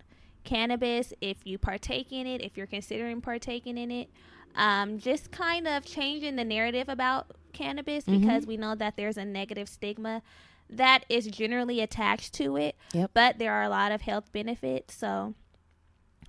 cannabis. 0.47 1.13
If 1.21 1.37
you 1.45 1.57
partake 1.59 2.11
in 2.11 2.25
it, 2.25 2.41
if 2.41 2.57
you're 2.57 2.65
considering 2.67 3.21
partaking 3.21 3.77
in 3.77 3.91
it, 3.91 4.09
um, 4.55 4.97
just 4.97 5.29
kind 5.31 5.67
of 5.67 5.85
changing 5.85 6.35
the 6.37 6.43
narrative 6.45 6.89
about 6.89 7.31
cannabis 7.53 8.05
Mhm. 8.05 8.21
because 8.21 8.47
we 8.47 8.57
know 8.57 8.73
that 8.73 8.95
there's 8.97 9.17
a 9.17 9.25
negative 9.25 9.67
stigma 9.69 10.23
that 10.69 11.05
is 11.09 11.27
generally 11.27 11.79
attached 11.81 12.33
to 12.35 12.55
it. 12.57 12.75
Yep. 12.93 13.11
But 13.13 13.37
there 13.39 13.53
are 13.53 13.63
a 13.63 13.69
lot 13.69 13.91
of 13.91 14.01
health 14.01 14.31
benefits, 14.31 14.95
so 14.95 15.35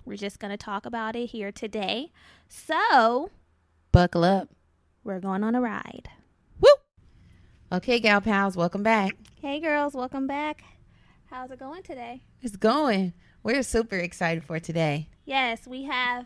we're 0.05 0.17
just 0.17 0.39
going 0.39 0.51
to 0.51 0.57
talk 0.57 0.85
about 0.85 1.15
it 1.15 1.27
here 1.27 1.51
today. 1.51 2.11
So 2.47 3.31
Buckle 3.91 4.23
up. 4.23 4.49
we're 5.03 5.19
going 5.19 5.43
on 5.43 5.55
a 5.55 5.61
ride. 5.61 6.09
Woo! 6.59 6.69
Okay, 7.71 7.99
gal 7.99 8.21
pals, 8.21 8.55
welcome 8.55 8.83
back. 8.83 9.15
Hey, 9.41 9.59
girls, 9.59 9.93
welcome 9.93 10.27
back. 10.27 10.63
How's 11.27 11.51
it 11.51 11.59
going 11.59 11.83
today? 11.83 12.23
It's 12.41 12.55
going. 12.57 13.13
We're 13.43 13.63
super 13.63 13.95
excited 13.97 14.43
for 14.43 14.59
today. 14.59 15.07
Yes, 15.25 15.65
we 15.67 15.83
have 15.83 16.25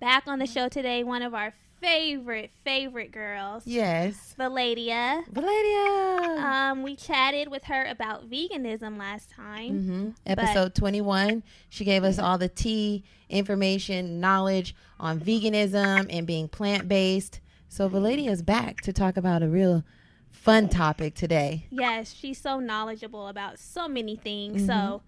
back 0.00 0.24
on 0.26 0.38
the 0.38 0.46
show 0.46 0.68
today 0.68 1.02
one 1.04 1.22
of 1.22 1.34
our 1.34 1.54
favorite, 1.80 2.50
favorite 2.64 3.10
girls, 3.10 3.62
Yes. 3.66 4.34
Veladya. 4.38 5.22
Veladya. 5.32 6.38
Um, 6.38 6.82
we 6.82 6.94
chatted 6.96 7.48
with 7.48 7.64
her 7.64 7.84
about 7.86 8.28
veganism 8.30 8.98
last 8.98 9.30
time. 9.30 9.78
hmm 9.82 10.10
Episode 10.26 10.74
21. 10.74 11.42
She 11.70 11.84
gave 11.84 12.04
us 12.04 12.18
all 12.18 12.36
the 12.36 12.48
tea 12.48 13.04
information, 13.30 14.20
knowledge 14.20 14.74
on 14.98 15.18
veganism 15.18 16.06
and 16.10 16.26
being 16.26 16.48
plant 16.48 16.88
based. 16.88 17.40
So 17.68 17.88
Veladya's 17.88 18.42
back 18.42 18.82
to 18.82 18.92
talk 18.92 19.16
about 19.16 19.42
a 19.42 19.48
real 19.48 19.84
fun 20.30 20.68
topic 20.68 21.14
today. 21.14 21.66
Yes, 21.70 22.12
she's 22.12 22.38
so 22.38 22.58
knowledgeable 22.60 23.28
about 23.28 23.58
so 23.58 23.88
many 23.88 24.16
things. 24.16 24.66
So, 24.66 24.72
Mm-hmm. 24.72 25.06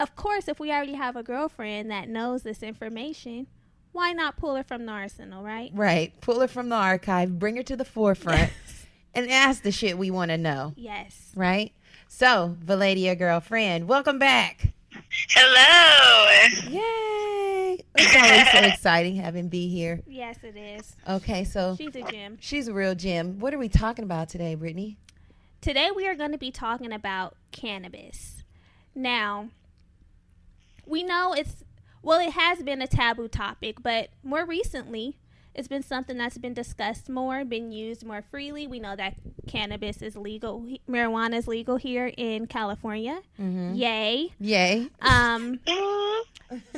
Of 0.00 0.14
course, 0.16 0.48
if 0.48 0.60
we 0.60 0.70
already 0.70 0.94
have 0.94 1.16
a 1.16 1.22
girlfriend 1.22 1.90
that 1.90 2.08
knows 2.08 2.42
this 2.42 2.62
information, 2.62 3.46
why 3.92 4.12
not 4.12 4.36
pull 4.36 4.54
her 4.54 4.62
from 4.62 4.86
the 4.86 4.92
arsenal, 4.92 5.42
right? 5.42 5.70
Right. 5.74 6.12
Pull 6.20 6.40
her 6.40 6.48
from 6.48 6.68
the 6.68 6.76
archive, 6.76 7.38
bring 7.38 7.56
her 7.56 7.62
to 7.64 7.76
the 7.76 7.84
forefront, 7.84 8.50
and 9.14 9.30
ask 9.30 9.62
the 9.62 9.72
shit 9.72 9.98
we 9.98 10.10
want 10.10 10.30
to 10.30 10.38
know. 10.38 10.72
Yes. 10.76 11.32
Right? 11.34 11.72
So, 12.06 12.56
Veladya 12.64 13.18
girlfriend, 13.18 13.88
welcome 13.88 14.18
back. 14.18 14.72
Hello. 15.30 16.70
Yay! 16.70 17.78
It's 17.96 18.16
always 18.16 18.50
so 18.52 18.58
exciting 18.72 19.16
having 19.16 19.48
B 19.48 19.68
here. 19.68 20.00
Yes, 20.06 20.36
it 20.42 20.56
is. 20.56 20.94
Okay, 21.08 21.44
so 21.44 21.74
She's 21.76 21.94
a 21.96 22.02
gem. 22.02 22.38
she's 22.40 22.68
a 22.68 22.72
real 22.72 22.94
gem. 22.94 23.38
What 23.40 23.52
are 23.52 23.58
we 23.58 23.68
talking 23.68 24.04
about 24.04 24.28
today, 24.28 24.54
Brittany? 24.54 24.96
Today 25.60 25.90
we 25.94 26.06
are 26.06 26.14
going 26.14 26.32
to 26.32 26.38
be 26.38 26.50
talking 26.50 26.92
about 26.92 27.34
cannabis. 27.50 28.42
Now, 28.94 29.48
we 30.88 31.02
know 31.02 31.32
it's 31.32 31.64
well, 32.02 32.20
it 32.20 32.32
has 32.32 32.62
been 32.62 32.80
a 32.80 32.86
taboo 32.86 33.28
topic, 33.28 33.82
but 33.82 34.08
more 34.22 34.44
recently, 34.46 35.18
it's 35.54 35.66
been 35.68 35.82
something 35.82 36.16
that's 36.16 36.38
been 36.38 36.54
discussed 36.54 37.08
more, 37.08 37.44
been 37.44 37.72
used 37.72 38.04
more 38.06 38.22
freely. 38.22 38.66
We 38.68 38.78
know 38.78 38.94
that 38.94 39.14
cannabis 39.48 40.00
is 40.02 40.16
legal, 40.16 40.64
marijuana 40.88 41.34
is 41.34 41.48
legal 41.48 41.76
here 41.76 42.12
in 42.16 42.46
California. 42.46 43.20
Mm-hmm. 43.40 43.74
Yay! 43.74 44.32
Yay. 44.38 44.88
Um, 45.00 45.58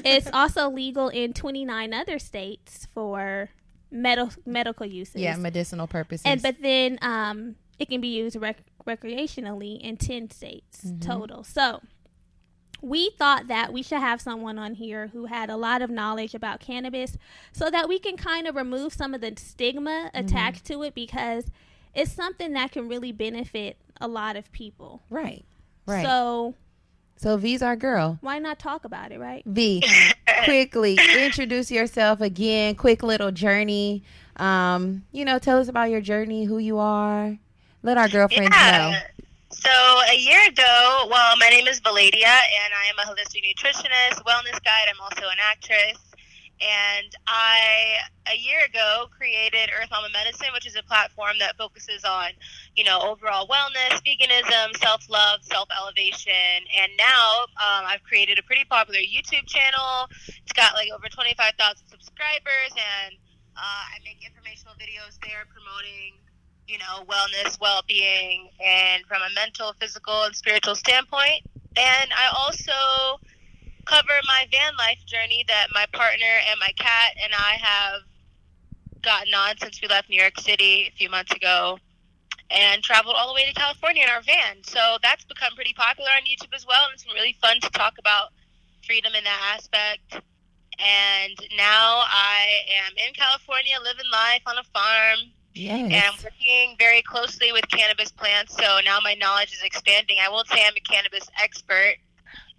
it's 0.04 0.28
also 0.32 0.70
legal 0.70 1.08
in 1.08 1.32
29 1.34 1.92
other 1.92 2.18
states 2.18 2.86
for 2.94 3.50
medical 3.90 4.42
medical 4.46 4.86
uses. 4.86 5.16
Yeah, 5.20 5.36
medicinal 5.36 5.86
purposes. 5.86 6.24
and 6.24 6.40
but 6.42 6.56
then 6.62 6.98
um, 7.02 7.56
it 7.78 7.88
can 7.90 8.00
be 8.00 8.08
used 8.08 8.36
rec- 8.36 8.64
recreationally 8.86 9.80
in 9.80 9.96
10 9.96 10.30
states 10.30 10.84
Mm-hmm. 10.86 11.00
total. 11.00 11.44
So 11.44 11.82
we 12.82 13.10
thought 13.18 13.48
that 13.48 13.72
we 13.72 13.82
should 13.82 14.00
have 14.00 14.20
someone 14.20 14.58
on 14.58 14.74
here 14.74 15.08
who 15.08 15.26
had 15.26 15.50
a 15.50 15.56
lot 15.56 15.82
of 15.82 15.90
knowledge 15.90 16.34
about 16.34 16.60
cannabis 16.60 17.16
so 17.52 17.70
that 17.70 17.88
we 17.88 17.98
can 17.98 18.16
kind 18.16 18.46
of 18.46 18.54
remove 18.56 18.92
some 18.92 19.14
of 19.14 19.20
the 19.20 19.32
stigma 19.36 20.10
Mm-hmm. 20.14 20.18
attached 20.26 20.64
to 20.66 20.82
it 20.82 20.94
because 20.94 21.46
it's 21.94 22.12
something 22.12 22.52
that 22.54 22.72
can 22.72 22.88
really 22.88 23.12
benefit 23.12 23.76
a 24.00 24.08
lot 24.08 24.36
of 24.36 24.50
people. 24.52 25.02
right. 25.10 25.44
Right. 25.86 26.04
So, 26.06 26.54
So 27.16 27.36
V's 27.36 27.62
our 27.62 27.74
girl. 27.76 28.18
why 28.20 28.38
not 28.38 28.58
talk 28.58 28.84
about 28.84 29.10
it, 29.12 29.18
right? 29.18 29.42
V, 29.46 29.82
quickly 30.44 30.98
introduce 31.18 31.70
yourself 31.70 32.20
again. 32.20 32.74
Quick 32.76 33.02
little 33.02 33.30
journey. 33.32 34.02
Um, 34.36 35.04
you 35.12 35.24
know, 35.24 35.38
tell 35.38 35.58
us 35.58 35.68
about 35.68 35.90
your 35.90 36.00
journey, 36.00 36.44
who 36.44 36.58
you 36.58 36.78
are. 36.78 37.36
Let 37.82 37.98
our 37.98 38.08
girlfriends 38.08 38.50
know. 38.56 38.92
So 39.52 39.68
a 39.68 40.14
year 40.14 40.46
ago, 40.46 41.08
well, 41.10 41.36
my 41.36 41.48
name 41.48 41.66
is 41.66 41.80
Veladya, 41.80 42.22
and 42.22 42.70
I 42.70 42.86
am 42.86 42.98
a 43.02 43.10
holistic 43.10 43.42
nutritionist, 43.42 44.22
wellness 44.22 44.62
guide. 44.62 44.86
I'm 44.88 45.00
also 45.00 45.26
an 45.26 45.42
actress, 45.42 45.98
and 46.62 47.10
I 47.26 47.98
a 48.30 48.36
year 48.38 48.64
ago 48.64 49.08
created 49.10 49.70
Earth 49.74 49.90
Mama 49.90 50.06
Medicine, 50.12 50.54
which 50.54 50.68
is 50.68 50.76
a 50.76 50.84
platform 50.84 51.34
that 51.40 51.56
focuses 51.58 52.04
on, 52.04 52.30
you 52.76 52.84
know, 52.84 53.00
overall 53.02 53.48
wellness, 53.48 53.98
veganism, 54.06 54.76
self 54.76 55.10
love, 55.10 55.40
self 55.42 55.68
elevation, 55.82 56.62
and 56.78 56.92
now 56.96 57.42
um, 57.58 57.90
I've 57.90 58.04
created 58.04 58.38
a 58.38 58.44
pretty 58.44 58.64
popular 58.70 59.00
YouTube 59.00 59.46
channel. 59.50 60.06
It's 60.28 60.52
got 60.54 60.74
like 60.74 60.90
over 60.94 61.08
25,000 61.08 61.58
subscribers, 61.88 62.70
and 62.70 63.18
uh, 63.58 63.82
I 63.90 63.98
make 64.04 64.22
informational 64.24 64.74
videos 64.78 65.18
there 65.26 65.42
promoting 65.50 66.14
you 66.70 66.78
know, 66.78 67.04
wellness, 67.04 67.60
well 67.60 67.82
being, 67.88 68.48
and 68.64 69.04
from 69.06 69.22
a 69.22 69.34
mental, 69.34 69.74
physical, 69.80 70.22
and 70.22 70.34
spiritual 70.34 70.76
standpoint. 70.76 71.42
And 71.76 72.10
I 72.12 72.30
also 72.36 73.18
cover 73.86 74.14
my 74.26 74.46
van 74.50 74.72
life 74.78 75.04
journey 75.04 75.44
that 75.48 75.66
my 75.74 75.86
partner 75.92 76.38
and 76.48 76.60
my 76.60 76.70
cat 76.78 77.16
and 77.22 77.32
I 77.34 77.58
have 77.60 78.02
gotten 79.02 79.34
on 79.34 79.58
since 79.58 79.80
we 79.82 79.88
left 79.88 80.08
New 80.08 80.20
York 80.20 80.38
City 80.38 80.86
a 80.86 80.96
few 80.96 81.10
months 81.10 81.32
ago 81.32 81.78
and 82.50 82.82
traveled 82.82 83.16
all 83.16 83.28
the 83.28 83.34
way 83.34 83.46
to 83.46 83.52
California 83.52 84.04
in 84.04 84.10
our 84.10 84.22
van. 84.22 84.62
So 84.62 84.98
that's 85.02 85.24
become 85.24 85.54
pretty 85.54 85.74
popular 85.74 86.10
on 86.10 86.22
YouTube 86.22 86.54
as 86.54 86.66
well, 86.66 86.84
and 86.86 86.94
it's 86.94 87.04
been 87.04 87.14
really 87.14 87.36
fun 87.40 87.60
to 87.60 87.70
talk 87.70 87.94
about 87.98 88.30
freedom 88.86 89.12
in 89.14 89.24
that 89.24 89.54
aspect. 89.56 90.22
And 90.78 91.36
now 91.56 92.02
I 92.06 92.46
am 92.86 92.92
in 92.96 93.14
California, 93.14 93.76
living 93.82 94.10
life 94.12 94.42
on 94.46 94.56
a 94.58 94.64
farm, 94.64 95.30
and 95.84 95.94
I'm 95.94 96.14
working 96.22 96.76
very 96.78 97.02
closely 97.02 97.52
with 97.52 97.68
cannabis 97.68 98.10
plants, 98.10 98.54
so 98.54 98.80
now 98.84 98.98
my 99.02 99.14
knowledge 99.14 99.52
is 99.52 99.62
expanding. 99.62 100.18
I 100.20 100.28
won't 100.28 100.48
say 100.48 100.62
I'm 100.66 100.74
a 100.76 100.80
cannabis 100.80 101.28
expert, 101.42 101.96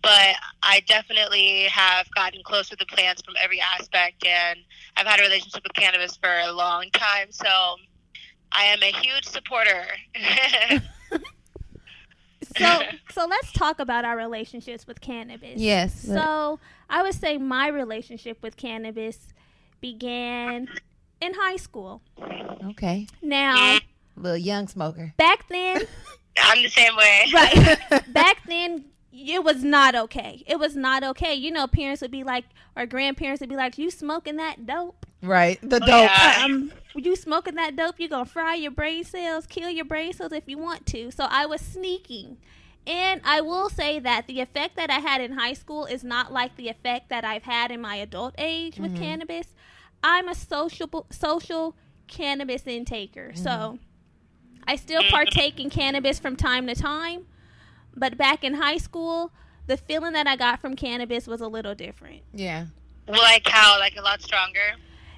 but 0.02 0.36
I 0.62 0.82
definitely 0.88 1.64
have 1.66 2.10
gotten 2.12 2.44
close 2.44 2.70
with 2.70 2.80
the 2.80 2.86
plants 2.86 3.22
from 3.22 3.36
every 3.42 3.62
aspect, 3.62 4.26
and 4.26 4.60
I've 4.98 5.08
had 5.08 5.20
a 5.20 5.24
relationship 5.24 5.64
with 5.64 5.74
cannabis 5.74 6.18
for 6.18 6.30
a 6.30 6.52
long 6.52 6.90
time, 6.94 7.28
so 7.32 7.48
I 8.52 8.66
am 8.66 8.84
a 8.84 8.92
huge 8.92 9.26
supporter. 9.26 9.86
So 12.58 12.82
so 13.12 13.26
let's 13.26 13.52
talk 13.52 13.80
about 13.80 14.06
our 14.06 14.18
relationships 14.18 14.88
with 14.88 15.02
cannabis. 15.02 15.60
Yes. 15.60 15.94
So 15.94 16.60
I 16.90 17.04
would 17.04 17.16
say 17.16 17.38
my 17.38 17.68
relationship 17.68 18.42
with 18.42 18.58
cannabis 18.58 19.34
began 19.80 20.68
in 21.22 21.34
high 21.36 21.56
school. 21.58 22.02
okay. 22.72 23.08
Now, 23.22 23.78
Little 24.16 24.38
young 24.38 24.68
smoker. 24.68 25.14
back 25.18 25.48
then, 25.50 25.82
I'm 26.42 26.62
the 26.64 26.70
same 26.70 26.96
way. 26.96 27.26
right? 27.34 28.04
back 28.14 28.38
then, 28.48 28.86
it 29.14 29.44
was 29.44 29.64
not 29.64 29.96
okay. 29.96 30.44
It 30.48 30.60
was 30.60 30.76
not 30.76 31.04
okay. 31.04 31.34
You 31.34 31.52
know, 31.52 31.68
parents 31.68 32.02
would 32.02 32.12
be 32.12 32.24
like, 32.24 32.46
or 32.76 32.86
grandparents 32.86 33.42
would 33.42 33.50
be 33.50 33.56
like, 33.56 33.78
"You 33.78 33.90
smoking 33.92 34.38
that 34.38 34.66
dope? 34.66 35.06
Right. 35.22 35.60
The 35.62 35.76
Oh, 35.78 35.80
dope. 35.80 35.90
yeah. 35.90 36.42
Um, 36.44 36.72
you 36.96 37.16
smoking 37.16 37.56
that 37.56 37.76
dope? 37.76 38.00
You 38.00 38.08
gonna 38.10 38.26
fry 38.26 38.56
your 38.56 38.72
brain 38.72 39.04
cells, 39.04 39.46
kill 39.48 39.70
your 39.70 39.86
brain 39.86 40.14
cells 40.14 40.32
if 40.32 40.44
you 40.48 40.58
want 40.58 40.86
to." 40.88 41.12
So 41.12 41.26
I 41.30 41.46
was 41.46 41.62
sneaking. 41.62 42.38
And 42.88 43.22
I 43.24 43.42
will 43.42 43.70
say 43.70 44.00
that 44.00 44.26
the 44.26 44.40
effect 44.42 44.76
that 44.76 44.90
I 44.90 45.00
had 45.00 45.22
in 45.22 45.34
high 45.34 45.54
school 45.54 45.86
is 45.86 46.04
not 46.04 46.34
like 46.34 46.56
the 46.56 46.68
effect 46.68 47.10
that 47.10 47.24
I've 47.24 47.44
had 47.44 47.70
in 47.70 47.80
my 47.80 47.96
adult 47.98 48.34
age 48.40 48.80
with 48.80 48.98
cannabis. 48.98 49.48
I'm 50.04 50.28
a 50.28 50.36
social 50.36 51.06
social 51.10 51.76
cannabis 52.08 52.64
intaker. 52.64 53.32
Mm-hmm. 53.32 53.44
So 53.44 53.80
I 54.68 54.76
still 54.76 55.02
mm-hmm. 55.02 55.14
partake 55.14 55.60
in 55.60 55.70
cannabis 55.70 56.20
from 56.20 56.36
time 56.36 56.68
to 56.68 56.76
time, 56.76 57.26
but 57.96 58.18
back 58.18 58.44
in 58.44 58.56
high 58.56 58.78
school, 58.78 59.32
the 59.68 59.78
feeling 59.78 60.14
that 60.14 60.28
I 60.28 60.36
got 60.36 60.60
from 60.60 60.76
cannabis 60.76 61.28
was 61.28 61.42
a 61.42 61.48
little 61.48 61.76
different. 61.76 62.22
Yeah. 62.34 62.66
Like 63.08 63.48
how? 63.48 63.80
Like 63.80 63.98
a 63.98 64.02
lot 64.02 64.22
stronger? 64.22 64.76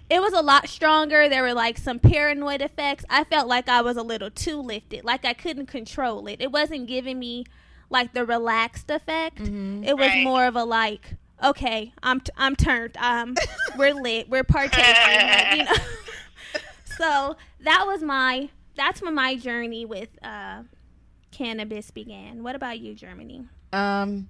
It 0.10 0.22
was 0.22 0.34
a 0.34 0.42
lot 0.42 0.68
stronger. 0.68 1.30
There 1.30 1.44
were 1.44 1.54
like 1.54 1.78
some 1.78 2.00
paranoid 2.00 2.62
effects. 2.62 3.06
I 3.10 3.24
felt 3.24 3.48
like 3.48 3.70
I 3.70 3.82
was 3.82 3.98
a 3.98 4.04
little 4.04 4.30
too 4.30 4.62
lifted, 4.62 5.04
like 5.04 5.26
I 5.26 5.34
couldn't 5.34 5.68
control 5.68 6.28
it. 6.28 6.42
It 6.42 6.52
wasn't 6.52 6.88
giving 6.88 7.20
me 7.20 7.46
like 7.90 8.14
the 8.14 8.26
relaxed 8.26 8.90
effect. 8.90 9.38
Mm-hmm. 9.38 9.84
It 9.84 9.98
was 9.98 10.10
Right. 10.10 10.24
more 10.24 10.46
of 10.46 10.56
a 10.56 10.64
like, 10.64 11.16
okay, 11.44 11.94
I'm 12.02 12.20
t- 12.20 12.32
I'm 12.38 12.56
turned. 12.56 12.98
Um, 12.98 13.36
we're 13.78 13.94
lit. 13.94 14.30
We're 14.30 14.44
partaking. 14.44 15.60
you 15.60 15.64
know. 15.66 15.72
so 16.98 17.38
that 17.62 17.86
was 17.86 18.02
my 18.02 18.50
that's 18.76 19.02
when 19.02 19.16
my 19.16 19.36
journey 19.36 19.86
with 19.86 20.10
uh, 20.24 20.64
cannabis 21.32 21.92
began. 21.92 22.44
What 22.44 22.56
about 22.56 22.80
you, 22.80 22.96
Germani? 22.96 23.48
Um, 23.72 24.30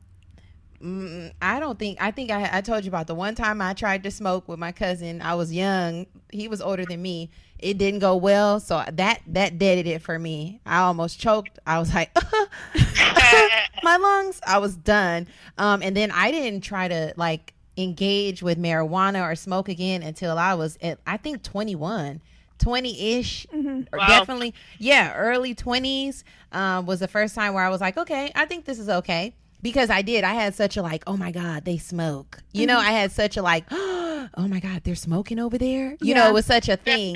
mm, 0.84 1.32
I 1.42 1.60
don't 1.60 1.80
think. 1.80 2.02
I 2.02 2.12
think 2.12 2.32
I, 2.32 2.50
I 2.58 2.62
told 2.62 2.84
you 2.84 2.90
about 2.90 3.08
the 3.08 3.16
one 3.16 3.36
time 3.36 3.62
I 3.62 3.74
tried 3.74 4.04
to 4.04 4.12
smoke 4.12 4.48
with 4.48 4.60
my 4.60 4.72
cousin. 4.72 5.22
I 5.22 5.36
was 5.36 5.54
young. 5.54 6.06
He 6.32 6.48
was 6.48 6.62
older 6.62 6.86
than 6.86 7.02
me. 7.02 7.30
It 7.60 7.78
didn't 7.78 8.00
go 8.02 8.16
well, 8.18 8.60
so 8.60 8.84
that 8.92 9.22
that 9.28 9.58
deaded 9.58 9.88
it 9.88 10.02
for 10.02 10.20
me. 10.20 10.60
I 10.66 10.80
almost 10.80 11.20
choked. 11.20 11.60
I 11.66 11.80
was 11.80 11.94
like, 11.94 12.12
my 13.84 13.98
lungs. 13.98 14.42
I 14.46 14.58
was 14.60 14.76
done. 14.76 15.28
Um, 15.58 15.82
and 15.82 15.96
then 15.96 16.12
I 16.12 16.32
didn't 16.32 16.62
try 16.62 16.88
to 16.88 17.14
like 17.16 17.54
engage 17.78 18.44
with 18.44 18.58
marijuana 18.60 19.24
or 19.24 19.36
smoke 19.36 19.70
again 19.70 20.04
until 20.04 20.38
I 20.38 20.54
was 20.56 20.78
at 20.82 21.00
I 21.08 21.18
think 21.18 21.44
21. 21.44 22.22
20-ish 22.60 23.48
or 23.52 24.00
Wow. 24.00 24.08
definitely 24.08 24.54
yeah 24.78 25.12
early 25.16 25.54
20s 25.54 26.24
um, 26.54 26.86
was 26.86 27.00
the 27.02 27.08
first 27.10 27.34
time 27.36 27.54
where 27.56 27.64
i 27.66 27.68
was 27.68 27.82
like 27.82 27.98
okay 27.98 28.32
i 28.36 28.46
think 28.46 28.64
this 28.64 28.80
is 28.80 28.88
okay 28.88 29.36
because 29.64 29.90
i 29.90 30.04
did 30.04 30.24
i 30.24 30.34
had 30.34 30.54
such 30.54 30.78
a 30.78 30.82
like 30.84 31.04
oh 31.08 31.18
my 31.18 31.32
god 31.32 31.66
they 31.66 31.78
smoke 31.78 32.44
you 32.52 32.68
know 32.68 32.78
i 32.78 32.92
had 32.92 33.12
such 33.12 33.36
a 33.38 33.42
like 33.42 33.66
oh 34.36 34.48
my 34.48 34.60
God, 34.60 34.82
they're 34.84 34.96
smoking 34.96 35.40
over 35.40 35.58
there. 35.58 35.98
You 36.02 36.16
know, 36.16 36.28
it 36.28 36.34
was 36.34 36.46
such 36.46 36.70
a 36.70 36.78
thing. 36.78 37.16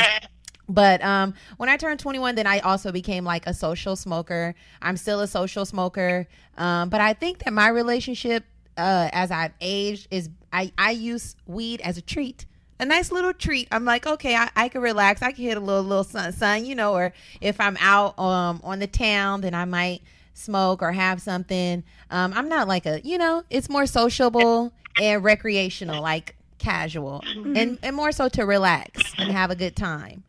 But 0.69 1.01
um, 1.03 1.33
when 1.57 1.69
I 1.69 1.77
turned 1.77 1.99
21, 1.99 2.35
then 2.35 2.47
I 2.47 2.59
also 2.59 2.91
became 2.91 3.23
like 3.23 3.47
a 3.47 3.53
social 3.53 3.95
smoker. 3.95 4.53
I'm 4.81 4.97
still 4.97 5.21
a 5.21 5.27
social 5.27 5.65
smoker. 5.65 6.27
Um, 6.57 6.89
but 6.89 6.99
I 6.99 7.13
think 7.13 7.39
that 7.39 7.53
my 7.53 7.69
relationship, 7.69 8.43
uh, 8.75 9.09
as 9.13 9.31
I've 9.31 9.53
aged, 9.61 10.07
is 10.11 10.29
I, 10.51 10.71
I 10.77 10.91
use 10.91 11.35
weed 11.45 11.81
as 11.81 11.97
a 11.97 12.01
treat. 12.01 12.45
A 12.79 12.85
nice 12.85 13.11
little 13.11 13.33
treat. 13.33 13.67
I'm 13.71 13.85
like, 13.85 14.05
okay, 14.05 14.35
I, 14.35 14.49
I 14.55 14.69
can 14.69 14.81
relax. 14.81 15.21
I 15.21 15.31
can 15.31 15.45
hit 15.45 15.57
a 15.57 15.61
little 15.61 15.83
little 15.83 16.03
sun, 16.03 16.31
sun, 16.33 16.65
you 16.65 16.75
know. 16.75 16.93
Or 16.93 17.13
if 17.41 17.59
I'm 17.59 17.77
out 17.79 18.19
um 18.19 18.61
on 18.63 18.79
the 18.79 18.87
town, 18.87 19.41
then 19.41 19.55
I 19.55 19.65
might 19.65 20.01
smoke 20.37 20.81
or 20.81 20.91
have 20.91 21.21
something. 21.21 21.83
Um, 22.09 22.33
I'm 22.33 22.49
not 22.49 22.67
like 22.67 22.85
a, 22.85 23.01
you 23.03 23.17
know, 23.17 23.43
it's 23.49 23.69
more 23.69 23.85
sociable 23.85 24.71
and 24.99 25.23
recreational, 25.23 26.01
like 26.01 26.35
casual, 26.57 27.23
and 27.25 27.77
and 27.81 27.95
more 27.95 28.11
so 28.11 28.29
to 28.29 28.43
relax 28.43 29.01
and 29.17 29.31
have 29.31 29.51
a 29.51 29.55
good 29.55 29.75
time. 29.75 30.23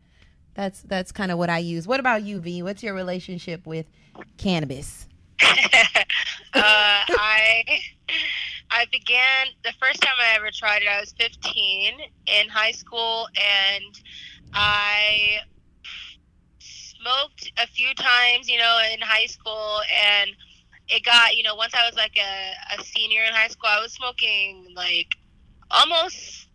That's 0.53 0.81
that's 0.81 1.11
kind 1.11 1.31
of 1.31 1.37
what 1.37 1.49
I 1.49 1.59
use. 1.59 1.87
What 1.87 1.99
about 1.99 2.23
you, 2.23 2.39
V? 2.39 2.63
What's 2.63 2.83
your 2.83 2.93
relationship 2.93 3.65
with 3.65 3.85
cannabis? 4.37 5.07
uh, 5.41 5.53
I 6.53 7.63
I 8.71 8.85
began 8.91 9.47
the 9.63 9.73
first 9.79 10.01
time 10.01 10.13
I 10.21 10.35
ever 10.35 10.49
tried 10.51 10.81
it. 10.81 10.87
I 10.87 10.99
was 10.99 11.13
15 11.19 11.93
in 12.27 12.49
high 12.49 12.71
school, 12.71 13.27
and 13.35 13.99
I 14.53 15.39
smoked 17.09 17.51
a 17.57 17.67
few 17.67 17.93
times. 17.95 18.49
You 18.49 18.57
know, 18.57 18.79
in 18.93 18.99
high 19.01 19.25
school, 19.25 19.81
and 20.13 20.31
it 20.87 21.03
got 21.03 21.35
you 21.35 21.43
know 21.43 21.55
once 21.55 21.73
I 21.73 21.85
was 21.85 21.95
like 21.95 22.17
a, 22.17 22.79
a 22.79 22.83
senior 22.83 23.23
in 23.23 23.33
high 23.33 23.47
school, 23.47 23.69
I 23.69 23.81
was 23.81 23.93
smoking 23.93 24.73
like 24.75 25.07
almost 25.71 26.47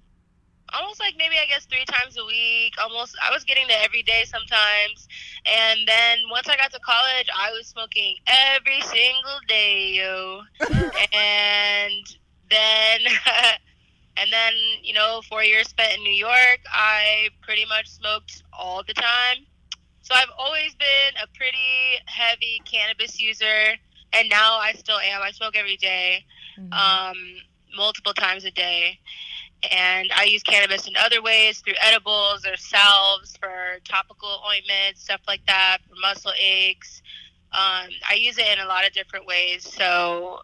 almost 0.73 0.99
like 0.99 1.15
maybe 1.17 1.37
I 1.41 1.47
guess 1.47 1.67
three 1.67 1.85
times 1.85 2.17
a 2.19 2.25
week. 2.25 2.75
Almost 2.83 3.17
I 3.23 3.33
was 3.33 3.45
getting 3.45 3.67
to 3.69 3.83
every 3.83 4.03
day 4.03 4.25
sometimes. 4.27 5.09
And 5.47 5.81
then 5.87 6.19
once 6.31 6.49
I 6.49 6.57
got 6.57 6.73
to 6.73 6.81
college, 6.81 7.29
I 7.37 7.51
was 7.53 7.67
smoking 7.67 8.17
every 8.27 8.81
single 8.83 9.39
day, 9.49 9.91
yo. 9.91 10.43
and 10.61 12.07
then 12.51 13.01
and 14.17 14.33
then, 14.33 14.53
you 14.83 14.95
know, 14.95 15.23
4 15.29 15.43
years 15.43 15.69
spent 15.69 15.99
in 15.99 16.05
New 16.05 16.13
York, 16.15 16.61
I 16.71 17.29
pretty 17.43 17.65
much 17.67 17.89
smoked 17.89 18.43
all 18.53 18.83
the 18.87 18.95
time. 18.95 19.47
So 20.05 20.15
I've 20.15 20.29
always 20.39 20.75
been 20.75 21.15
a 21.23 21.27
pretty 21.37 21.99
heavy 22.07 22.63
cannabis 22.65 23.21
user 23.21 23.75
and 24.13 24.29
now 24.29 24.59
I 24.59 24.73
still 24.75 24.99
am. 24.99 25.23
I 25.23 25.33
smoke 25.33 25.57
every 25.57 25.77
day, 25.77 26.25
um, 26.73 27.17
multiple 27.75 28.13
times 28.15 28.45
a 28.45 28.51
day 28.51 29.01
and 29.73 30.11
I 30.15 30.25
use 30.25 30.43
cannabis 30.43 30.87
in 30.87 30.95
other 30.97 31.23
ways 31.23 31.61
through 31.61 31.75
edibles 31.81 32.47
or 32.47 32.57
salves 32.57 33.37
for 33.39 33.79
topical 33.85 34.43
ointments, 34.49 35.03
stuff 35.03 35.21
like 35.27 35.41
that, 35.47 35.79
for 35.89 35.95
muscle 36.01 36.33
aches. 36.41 37.03
Um, 37.53 37.89
I 38.09 38.15
use 38.17 38.37
it 38.39 38.47
in 38.53 38.59
a 38.59 38.67
lot 38.67 38.87
of 38.87 38.93
different 38.93 39.27
ways. 39.27 39.67
So, 39.67 40.41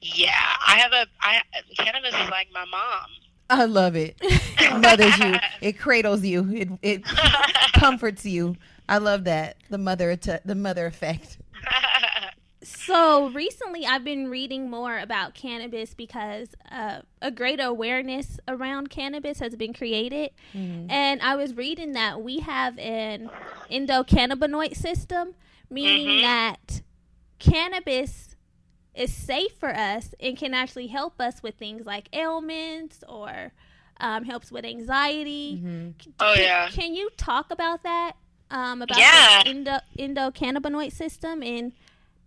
yeah, 0.00 0.32
I 0.66 0.76
have 0.78 0.92
a 0.92 1.06
I 1.20 1.40
cannabis 1.78 2.14
is 2.14 2.30
like 2.30 2.48
my 2.52 2.64
mom. 2.66 3.08
I 3.48 3.64
love 3.64 3.96
it. 3.96 4.16
It 4.58 4.80
mothers 4.80 5.18
you. 5.18 5.34
It 5.60 5.78
cradles 5.78 6.24
you. 6.24 6.50
It 6.52 6.68
it 6.82 7.04
comforts 7.74 8.24
you. 8.24 8.56
I 8.88 8.98
love 8.98 9.24
that. 9.24 9.56
The 9.70 9.78
mother 9.78 10.10
att- 10.10 10.42
the 10.44 10.54
mother 10.54 10.86
effect. 10.86 11.38
So 12.62 13.28
recently, 13.28 13.86
I've 13.86 14.02
been 14.02 14.28
reading 14.28 14.68
more 14.68 14.98
about 14.98 15.34
cannabis 15.34 15.94
because 15.94 16.48
uh, 16.70 17.02
a 17.22 17.30
greater 17.30 17.62
awareness 17.64 18.40
around 18.48 18.90
cannabis 18.90 19.38
has 19.38 19.54
been 19.54 19.72
created. 19.72 20.30
And 20.52 21.22
I 21.22 21.36
was 21.36 21.54
reading 21.54 21.92
that 21.92 22.22
we 22.22 22.40
have 22.40 22.76
an 22.78 23.30
endocannabinoid 23.70 24.74
system, 24.76 25.34
meaning 25.70 26.06
Mhm. 26.08 26.22
that 26.22 26.82
cannabis 27.38 28.34
is 28.94 29.12
safe 29.14 29.52
for 29.60 29.68
us 29.74 30.14
and 30.18 30.36
can 30.36 30.52
actually 30.54 30.86
help 30.88 31.20
us 31.20 31.42
with 31.42 31.54
things 31.56 31.84
like 31.86 32.08
ailments 32.12 33.04
or 33.08 33.52
um, 34.00 34.24
helps 34.24 34.50
with 34.50 34.64
anxiety. 34.64 35.60
Oh, 36.20 36.34
Can- 36.34 36.42
yeah. 36.42 36.68
Can 36.70 36.94
you 36.94 37.10
talk 37.16 37.50
about 37.50 37.82
that? 37.84 38.12
Um, 38.50 38.82
about 38.82 38.98
Yeah. 38.98 39.42
the 39.44 39.50
endo- 39.50 39.80
endocannabinoid 40.30 40.92
system 40.92 41.42
and 41.42 41.72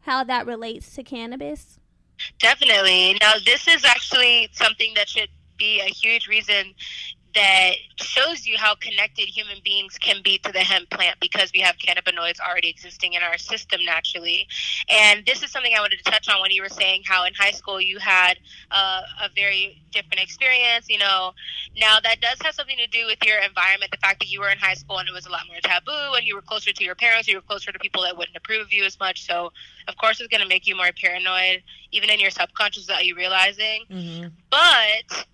how 0.02 0.24
that 0.26 0.46
relates 0.46 0.94
to 0.96 1.04
cannabis? 1.04 1.80
Definitely. 2.40 3.18
Now, 3.22 3.34
this 3.46 3.68
is 3.68 3.86
actually 3.86 4.50
something 4.52 4.94
that 4.96 5.08
should 5.08 5.30
be 5.58 5.80
a 5.80 5.86
huge 5.86 6.28
reason 6.28 6.74
that 7.36 7.74
shows 7.96 8.48
you 8.48 8.58
how 8.58 8.76
connected 8.76 9.28
human 9.28 9.58
beings 9.64 9.98
can 9.98 10.22
be 10.24 10.38
to 10.40 10.52
the 10.52 10.60
hemp 10.60 10.90
plant 10.90 11.18
because 11.20 11.52
we 11.54 11.60
have 11.60 11.76
cannabinoids 11.78 12.40
already 12.40 12.70
existing 12.70 13.14
in 13.14 13.22
our 13.22 13.38
system 13.38 13.82
naturally. 13.86 14.48
And 14.90 15.26
this 15.26 15.44
is 15.44 15.52
something 15.52 15.74
I 15.78 15.80
wanted 15.80 15.98
to 16.04 16.12
touch 16.12 16.28
on 16.28 16.42
when 16.42 16.52
you 16.52 16.62
were 16.62 16.70
saying 16.70 17.04
how 17.06 17.26
in 17.26 17.34
high 17.34 17.52
school 17.52 17.80
you 17.80 18.00
had 18.00 18.40
uh, 18.72 19.02
a 19.24 19.30
very 19.36 19.82
different 19.92 20.22
experience. 20.22 20.88
You 20.90 20.98
know, 20.98 21.34
now 21.78 22.00
that 22.00 22.20
does 22.20 22.40
have 22.44 22.56
something 22.56 22.78
to 22.78 22.88
do 22.88 23.06
with 23.06 23.24
your 23.24 23.40
environment, 23.40 23.92
the 23.92 23.98
fact 23.98 24.20
that 24.20 24.30
you 24.30 24.40
were 24.40 24.50
in 24.50 24.58
high 24.58 24.74
school 24.74 24.98
and 24.98 25.08
it 25.08 25.14
was 25.14 25.28
a 25.28 25.32
lot 25.32 25.42
more 25.48 25.60
taboo 25.62 26.16
and 26.16 26.26
you 26.26 26.36
were 26.36 26.42
closer 26.42 26.72
to 26.72 26.84
your 26.84 26.96
parents, 26.96 27.28
you 27.28 27.36
were 27.36 27.42
closer 27.42 27.72
to 27.72 27.80
people 27.80 28.02
that 28.04 28.18
wouldn't 28.18 28.36
approve 28.36 28.62
of 28.62 28.74
you 28.74 28.86
as 28.86 29.00
much. 29.00 29.26
So, 29.26 29.52
of 29.88 29.98
course, 29.98 30.20
it's 30.20 30.30
going 30.30 30.42
to 30.42 30.48
make 30.48 30.66
you 30.66 30.76
more 30.76 30.90
paranoid, 31.00 31.62
even 31.92 32.10
in 32.10 32.20
your 32.20 32.32
subconscious 32.32 32.88
without 32.88 33.06
you 33.06 33.16
realizing. 33.16 33.86
Mm-hmm. 33.90 34.28
But 34.50 35.26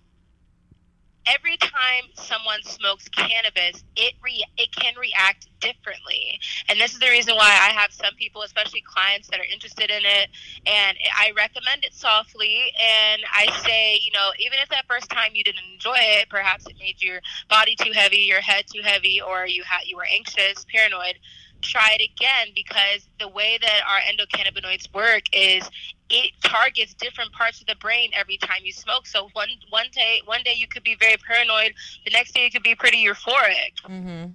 every 1.26 1.56
time 1.58 2.04
someone 2.14 2.62
smokes 2.62 3.08
cannabis, 3.08 3.84
it 3.96 4.14
re- 4.22 4.44
it 4.56 4.74
can 4.74 4.94
react 4.98 5.48
differently, 5.60 6.38
and 6.68 6.78
this 6.80 6.92
is 6.92 6.98
the 6.98 7.08
reason 7.08 7.34
why 7.36 7.50
I 7.50 7.72
have 7.72 7.92
some 7.92 8.14
people, 8.16 8.42
especially 8.42 8.82
clients, 8.82 9.28
that 9.28 9.40
are 9.40 9.52
interested 9.52 9.90
in 9.90 10.02
it, 10.04 10.28
and 10.66 10.96
I 11.16 11.32
recommend 11.36 11.84
it 11.84 11.94
softly, 11.94 12.72
and 12.80 13.22
I 13.32 13.46
say, 13.64 14.00
you 14.04 14.12
know, 14.12 14.30
even 14.38 14.58
if 14.62 14.68
that 14.70 14.86
first 14.88 15.10
time 15.10 15.30
you 15.34 15.44
didn't 15.44 15.64
enjoy 15.72 15.98
it, 15.98 16.28
perhaps 16.28 16.66
it 16.66 16.76
made 16.78 17.00
your 17.02 17.20
body 17.48 17.76
too 17.76 17.92
heavy, 17.92 18.18
your 18.18 18.40
head 18.40 18.64
too 18.72 18.82
heavy, 18.82 19.20
or 19.20 19.46
you 19.46 19.62
had 19.64 19.86
you 19.86 19.96
were 19.96 20.06
anxious, 20.10 20.64
paranoid. 20.72 21.18
Try 21.62 21.96
it 21.98 22.10
again 22.10 22.48
because 22.54 23.08
the 23.18 23.28
way 23.28 23.58
that 23.60 23.80
our 23.88 23.98
endocannabinoids 24.00 24.92
work 24.94 25.22
is 25.32 25.68
it 26.08 26.30
targets 26.44 26.94
different 26.94 27.32
parts 27.32 27.60
of 27.60 27.66
the 27.66 27.74
brain 27.76 28.10
every 28.14 28.36
time 28.36 28.60
you 28.62 28.72
smoke. 28.72 29.06
So 29.06 29.28
one 29.32 29.48
one 29.70 29.86
day 29.92 30.20
one 30.24 30.42
day 30.44 30.54
you 30.54 30.68
could 30.68 30.84
be 30.84 30.96
very 31.00 31.16
paranoid, 31.26 31.72
the 32.04 32.10
next 32.12 32.34
day 32.34 32.44
you 32.44 32.50
could 32.50 32.62
be 32.62 32.74
pretty 32.74 33.04
euphoric. 33.04 33.74
Mm-hmm. 33.88 34.30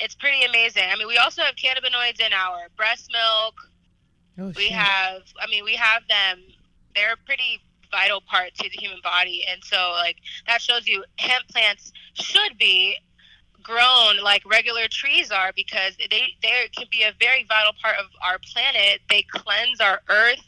It's 0.00 0.14
pretty 0.14 0.44
amazing. 0.44 0.84
I 0.90 0.96
mean, 0.96 1.06
we 1.08 1.16
also 1.18 1.42
have 1.42 1.54
cannabinoids 1.56 2.20
in 2.20 2.32
our 2.32 2.68
breast 2.76 3.10
milk. 3.12 3.54
Oh, 4.38 4.52
We 4.56 4.64
shit. 4.64 4.72
have 4.72 5.22
I 5.40 5.46
mean, 5.46 5.64
we 5.64 5.76
have 5.76 6.02
them. 6.08 6.42
They're 6.94 7.14
a 7.14 7.26
pretty 7.26 7.60
vital 7.90 8.20
part 8.20 8.54
to 8.56 8.68
the 8.68 8.76
human 8.76 8.98
body, 9.02 9.44
and 9.50 9.62
so 9.64 9.92
like 9.92 10.16
that 10.46 10.60
shows 10.60 10.86
you 10.86 11.04
hemp 11.18 11.46
plants 11.48 11.92
should 12.14 12.58
be 12.58 12.96
grown 13.64 14.22
like 14.22 14.42
regular 14.46 14.86
trees 14.88 15.30
are 15.30 15.52
because 15.56 15.96
they 15.96 16.28
they 16.42 16.68
can 16.76 16.86
be 16.90 17.02
a 17.02 17.12
very 17.18 17.44
vital 17.48 17.72
part 17.82 17.96
of 17.98 18.06
our 18.24 18.38
planet. 18.52 19.00
They 19.08 19.22
cleanse 19.22 19.80
our 19.80 20.00
earth. 20.08 20.44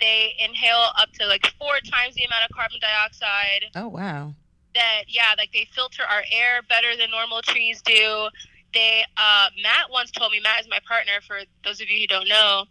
They 0.00 0.34
inhale 0.44 0.90
up 0.98 1.12
to 1.20 1.26
like 1.26 1.46
four 1.58 1.78
times 1.88 2.16
the 2.16 2.24
amount 2.24 2.50
of 2.50 2.56
carbon 2.56 2.78
dioxide. 2.80 3.66
Oh 3.76 3.88
wow. 3.88 4.34
That 4.74 5.04
yeah, 5.06 5.34
like 5.38 5.52
they 5.52 5.68
filter 5.72 6.02
our 6.02 6.24
air 6.32 6.62
better 6.68 6.96
than 6.96 7.10
normal 7.10 7.42
trees 7.42 7.80
do. 7.82 8.28
They 8.72 9.04
uh, 9.16 9.48
Matt 9.62 9.90
once 9.90 10.10
told 10.10 10.32
me. 10.32 10.40
Matt 10.40 10.62
is 10.62 10.68
my 10.68 10.80
partner. 10.88 11.20
For 11.24 11.40
those 11.62 11.80
of 11.80 11.88
you 11.88 12.00
who 12.00 12.06
don't 12.08 12.28
know, 12.28 12.64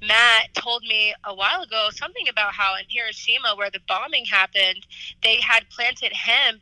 Matt 0.00 0.54
told 0.54 0.82
me 0.82 1.12
a 1.24 1.34
while 1.34 1.62
ago 1.62 1.88
something 1.90 2.28
about 2.28 2.54
how 2.54 2.76
in 2.76 2.84
Hiroshima, 2.88 3.54
where 3.56 3.70
the 3.70 3.80
bombing 3.88 4.26
happened, 4.26 4.86
they 5.22 5.40
had 5.40 5.68
planted 5.70 6.12
hemp 6.12 6.60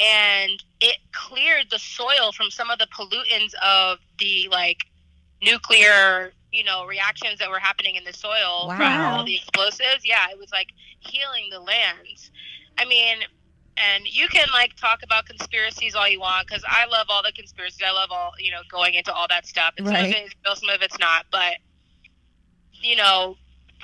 and 0.00 0.62
it 0.80 0.96
cleared 1.12 1.66
the 1.70 1.78
soil 1.78 2.32
from 2.36 2.50
some 2.50 2.70
of 2.70 2.78
the 2.78 2.86
pollutants 2.88 3.54
of 3.62 3.98
the 4.18 4.48
like 4.50 4.78
nuclear 5.42 6.32
you 6.52 6.64
know 6.64 6.86
reactions 6.86 7.38
that 7.38 7.50
were 7.50 7.58
happening 7.58 7.96
in 7.96 8.04
the 8.04 8.12
soil 8.12 8.70
from 8.76 8.92
all 9.02 9.24
the 9.24 9.36
explosives. 9.36 10.04
Yeah 10.04 10.26
it 10.30 10.38
was 10.38 10.50
like 10.52 10.68
healing 11.00 11.48
the 11.50 11.60
lands. 11.60 12.30
I 12.78 12.84
mean 12.84 13.18
and 13.78 14.04
you 14.06 14.28
can 14.28 14.48
like 14.52 14.74
talk 14.76 15.00
about 15.02 15.26
conspiracies 15.26 15.94
all 15.94 16.08
you 16.08 16.20
want 16.20 16.46
because 16.46 16.64
i 16.68 16.86
love 16.86 17.06
all 17.10 17.22
the 17.22 17.32
conspiracies. 17.32 17.82
I 17.86 17.92
love 17.92 18.10
all 18.10 18.32
you 18.38 18.50
know 18.50 18.60
going 18.70 18.94
into 18.94 19.12
all 19.12 19.26
that 19.28 19.46
stuff. 19.46 19.74
And 19.78 19.86
some 19.86 19.94
Right. 19.94 20.04
of 20.04 20.10
it 20.12 20.24
is 20.26 20.32
real 20.44 20.56
some 20.56 20.68
of 20.70 20.82
it's 20.82 20.98
not 20.98 21.26
but 21.30 21.54
you 22.72 22.96
know 22.96 23.36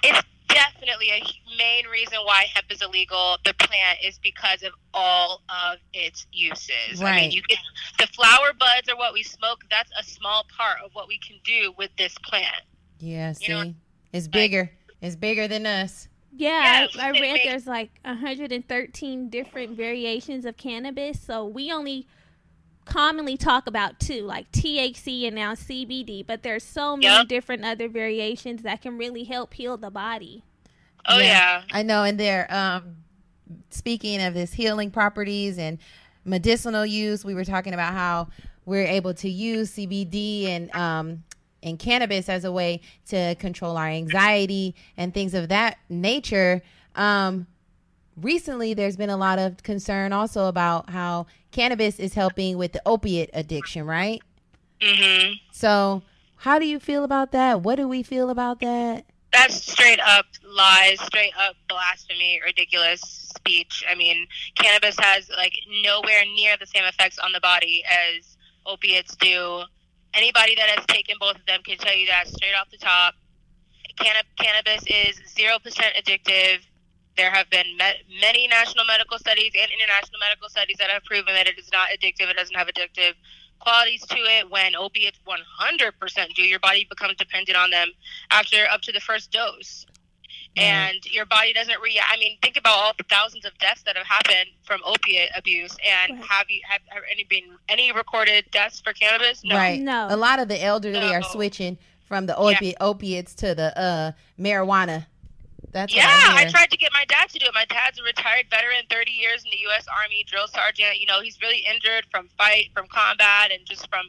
it's 0.03 0.23
definitely 0.55 1.11
a 1.11 1.23
main 1.57 1.87
reason 1.87 2.19
why 2.25 2.45
hemp 2.55 2.67
is 2.71 2.83
illegal. 2.83 3.37
The 3.45 3.55
plant 3.55 3.99
is 4.05 4.19
because 4.19 4.63
of 4.63 4.73
all 4.95 5.43
of 5.49 5.79
its 5.93 6.27
uses. 6.33 7.01
I 7.01 7.05
Right. 7.05 7.21
mean, 7.23 7.31
you 7.33 7.43
get 7.43 7.59
the 7.99 8.07
flower 8.09 8.53
buds 8.59 8.89
are 8.89 8.97
what 8.97 9.13
we 9.13 9.23
smoke. 9.23 9.65
That's 9.71 9.91
a 9.99 10.03
small 10.05 10.45
part 10.57 10.79
of 10.85 10.95
what 10.95 11.09
we 11.09 11.19
can 11.19 11.37
do 11.45 11.73
with 11.79 11.91
this 11.97 12.15
plant. 12.25 12.63
Yeah. 12.99 13.33
See, 13.33 13.47
You 13.53 13.65
know, 13.65 13.75
it's 14.13 14.29
bigger. 14.29 14.73
It's 15.01 15.17
bigger 15.17 15.49
than 15.49 15.67
us. 15.67 16.09
Yeah, 16.35 16.87
Yeah, 16.95 17.03
I, 17.03 17.07
I 17.09 17.11
read 17.11 17.21
makes- 17.21 17.45
there's 17.45 17.67
like 17.67 17.91
113 18.05 19.29
different 19.29 19.77
variations 19.77 20.45
of 20.47 20.57
cannabis. 20.57 21.21
So 21.21 21.45
we 21.45 21.71
only 21.73 22.07
commonly 22.85 23.37
talk 23.37 23.67
about 23.67 23.99
too, 24.01 24.23
like 24.23 24.51
THC 24.53 25.27
and 25.27 25.35
now 25.37 25.55
CBD. 25.55 26.27
But 26.27 26.43
there's 26.43 26.65
so 26.65 26.97
many 26.97 27.07
Yep. 27.07 27.29
different 27.29 27.65
other 27.65 27.89
variations 27.89 28.63
that 28.63 28.83
can 28.83 28.99
really 28.99 29.25
help 29.25 29.55
heal 29.55 29.77
the 29.77 29.91
body. 29.91 30.43
Oh 31.07 31.19
yeah. 31.19 31.63
I 31.73 31.83
know, 31.83 32.05
and 32.05 32.19
they're 32.19 32.47
um, 32.53 32.97
speaking 33.71 34.23
of 34.23 34.35
this 34.35 34.53
healing 34.53 34.91
properties 34.91 35.59
and 35.59 35.79
medicinal 36.25 36.87
use. 36.87 37.25
We 37.25 37.35
were 37.35 37.45
talking 37.45 37.75
about 37.75 37.93
how 37.93 38.29
we're 38.65 38.87
able 38.87 39.13
to 39.15 39.29
use 39.29 39.73
CBD 39.73 40.47
and 40.49 40.75
um, 40.75 41.25
and 41.63 41.79
cannabis 41.79 42.29
as 42.29 42.45
a 42.45 42.53
way 42.53 42.81
to 43.09 43.35
control 43.37 43.77
our 43.77 43.89
anxiety 43.89 44.75
and 44.97 45.13
things 45.13 45.35
of 45.35 45.49
that 45.49 45.79
nature. 45.89 46.63
Um, 46.95 47.47
recently, 48.21 48.75
there's 48.75 48.97
been 48.97 49.11
a 49.11 49.17
lot 49.17 49.39
of 49.39 49.63
concern 49.63 50.13
also 50.13 50.47
about 50.47 50.91
how 50.91 51.27
cannabis 51.51 51.99
is 51.99 52.15
helping 52.15 52.59
with 52.59 52.73
the 52.73 52.83
opiate 52.87 53.31
addiction, 53.33 53.87
right? 53.87 54.23
Mhm. 54.81 55.41
So, 55.53 56.03
how 56.37 56.59
do 56.59 56.67
you 56.67 56.81
feel 56.81 57.05
about 57.05 57.33
that? 57.33 57.61
What 57.61 57.77
do 57.77 57.87
we 57.87 58.03
feel 58.03 58.31
about 58.31 58.61
that? 58.61 59.05
That's 59.33 59.55
straight 59.73 60.01
up 60.01 60.27
lies, 60.45 61.01
straight 61.01 61.33
up 61.39 61.57
blasphemy, 61.69 62.41
ridiculous 62.45 63.01
speech. 63.01 63.83
I 63.89 63.95
mean, 63.95 64.27
cannabis 64.57 64.97
has 64.99 65.31
like 65.31 65.55
nowhere 65.83 66.25
near 66.35 66.57
the 66.59 66.67
same 66.67 66.85
effects 66.85 67.19
on 67.19 67.33
the 67.33 67.41
body 67.41 67.83
as 67.89 68.37
opiates 68.67 69.17
do. 69.17 69.63
Anybody 70.15 70.55
that 70.57 70.69
has 70.69 70.85
taken 70.87 71.17
both 71.19 71.37
of 71.37 71.47
them 71.47 71.63
can 71.63 71.79
tell 71.79 71.97
you 71.97 72.07
that 72.09 72.29
straight 72.29 72.55
off 72.55 72.69
the 72.71 72.77
top. 72.77 73.15
Canna- 73.99 74.25
cannabis 74.39 74.83
is 74.87 75.19
0% 75.35 75.95
addictive. 75.97 76.61
There 77.17 77.31
have 77.31 77.49
been 77.51 77.77
me- 77.77 78.19
many 78.21 78.49
national 78.49 78.85
medical 78.87 79.19
studies 79.19 79.53
and 79.61 79.71
international 79.71 80.19
medical 80.21 80.49
studies 80.49 80.77
that 80.79 80.91
have 80.91 81.05
proven 81.05 81.35
that 81.35 81.47
it 81.47 81.59
is 81.59 81.71
not 81.73 81.89
addictive. 81.91 82.31
It 82.31 82.37
doesn't 82.37 82.55
have 82.57 82.69
addictive 82.69 83.13
qualities 83.61 84.05
to 84.07 84.17
it. 84.17 84.51
When 84.51 84.75
opiates 84.75 85.19
100% 85.27 86.35
do, 86.35 86.43
your 86.43 86.59
body 86.61 86.87
becomes 86.89 87.17
dependent 87.17 87.57
on 87.57 87.71
them 87.71 87.91
after 88.31 88.67
up 88.71 88.81
to 88.83 88.93
the 88.93 89.01
first 89.01 89.31
dose. 89.31 89.87
And 90.55 90.99
your 91.07 91.25
body 91.25 91.55
doesn't 91.55 91.81
react. 91.81 92.09
I 92.13 92.19
mean, 92.19 92.37
think 92.43 92.59
about 92.59 92.75
all 92.77 92.93
the 92.99 93.05
thousands 93.05 93.47
of 93.47 93.57
deaths 93.59 93.83
that 93.85 93.97
have 93.97 94.07
happened 94.07 94.51
from 94.65 94.83
opiate 94.85 95.31
abuse. 95.35 95.75
And 95.87 96.19
Right. 96.19 96.29
have 96.29 96.51
you 96.51 96.61
have, 96.69 96.83
have 96.91 97.03
any 97.11 97.25
been 97.25 97.57
any 97.71 97.91
recorded 97.91 98.45
deaths 98.51 98.79
for 98.79 98.93
cannabis? 98.93 99.43
No. 99.45 99.57
Right. 99.57 99.81
No. 99.81 100.09
A 100.11 100.17
lot 100.17 100.41
of 100.41 100.49
the 100.49 100.63
elderly 100.63 101.15
are 101.15 101.23
switching 101.23 101.79
from 102.07 102.27
the 102.27 102.35
opi- 102.35 102.75
opiates 102.83 103.35
to 103.37 103.55
the 103.55 103.79
uh, 103.81 104.13
marijuana. 104.39 105.07
That's 105.73 105.95
Yeah, 105.95 106.05
I, 106.07 106.45
I 106.47 106.51
tried 106.51 106.71
to 106.71 106.77
get 106.77 106.93
my 106.93 107.05
dad 107.07 107.31
to 107.31 107.39
do 107.39 107.47
it. 107.47 107.53
My 107.55 107.65
dad's 107.65 107.99
a 107.99 108.03
retired 108.03 108.47
veteran, 108.51 108.85
30 108.91 109.11
years 109.11 109.43
in 109.45 109.51
the 109.51 109.59
U.S. 109.73 109.87
Army, 109.89 110.25
drill 110.29 110.47
sergeant. 110.47 111.01
You 111.01 111.07
know, 111.07 111.21
he's 111.23 111.41
really 111.41 111.65
injured 111.69 112.05
from 112.11 112.29
fight, 112.37 112.71
from 112.75 112.87
combat, 112.89 113.51
and 113.51 113.65
just 113.67 113.89
from 113.89 114.07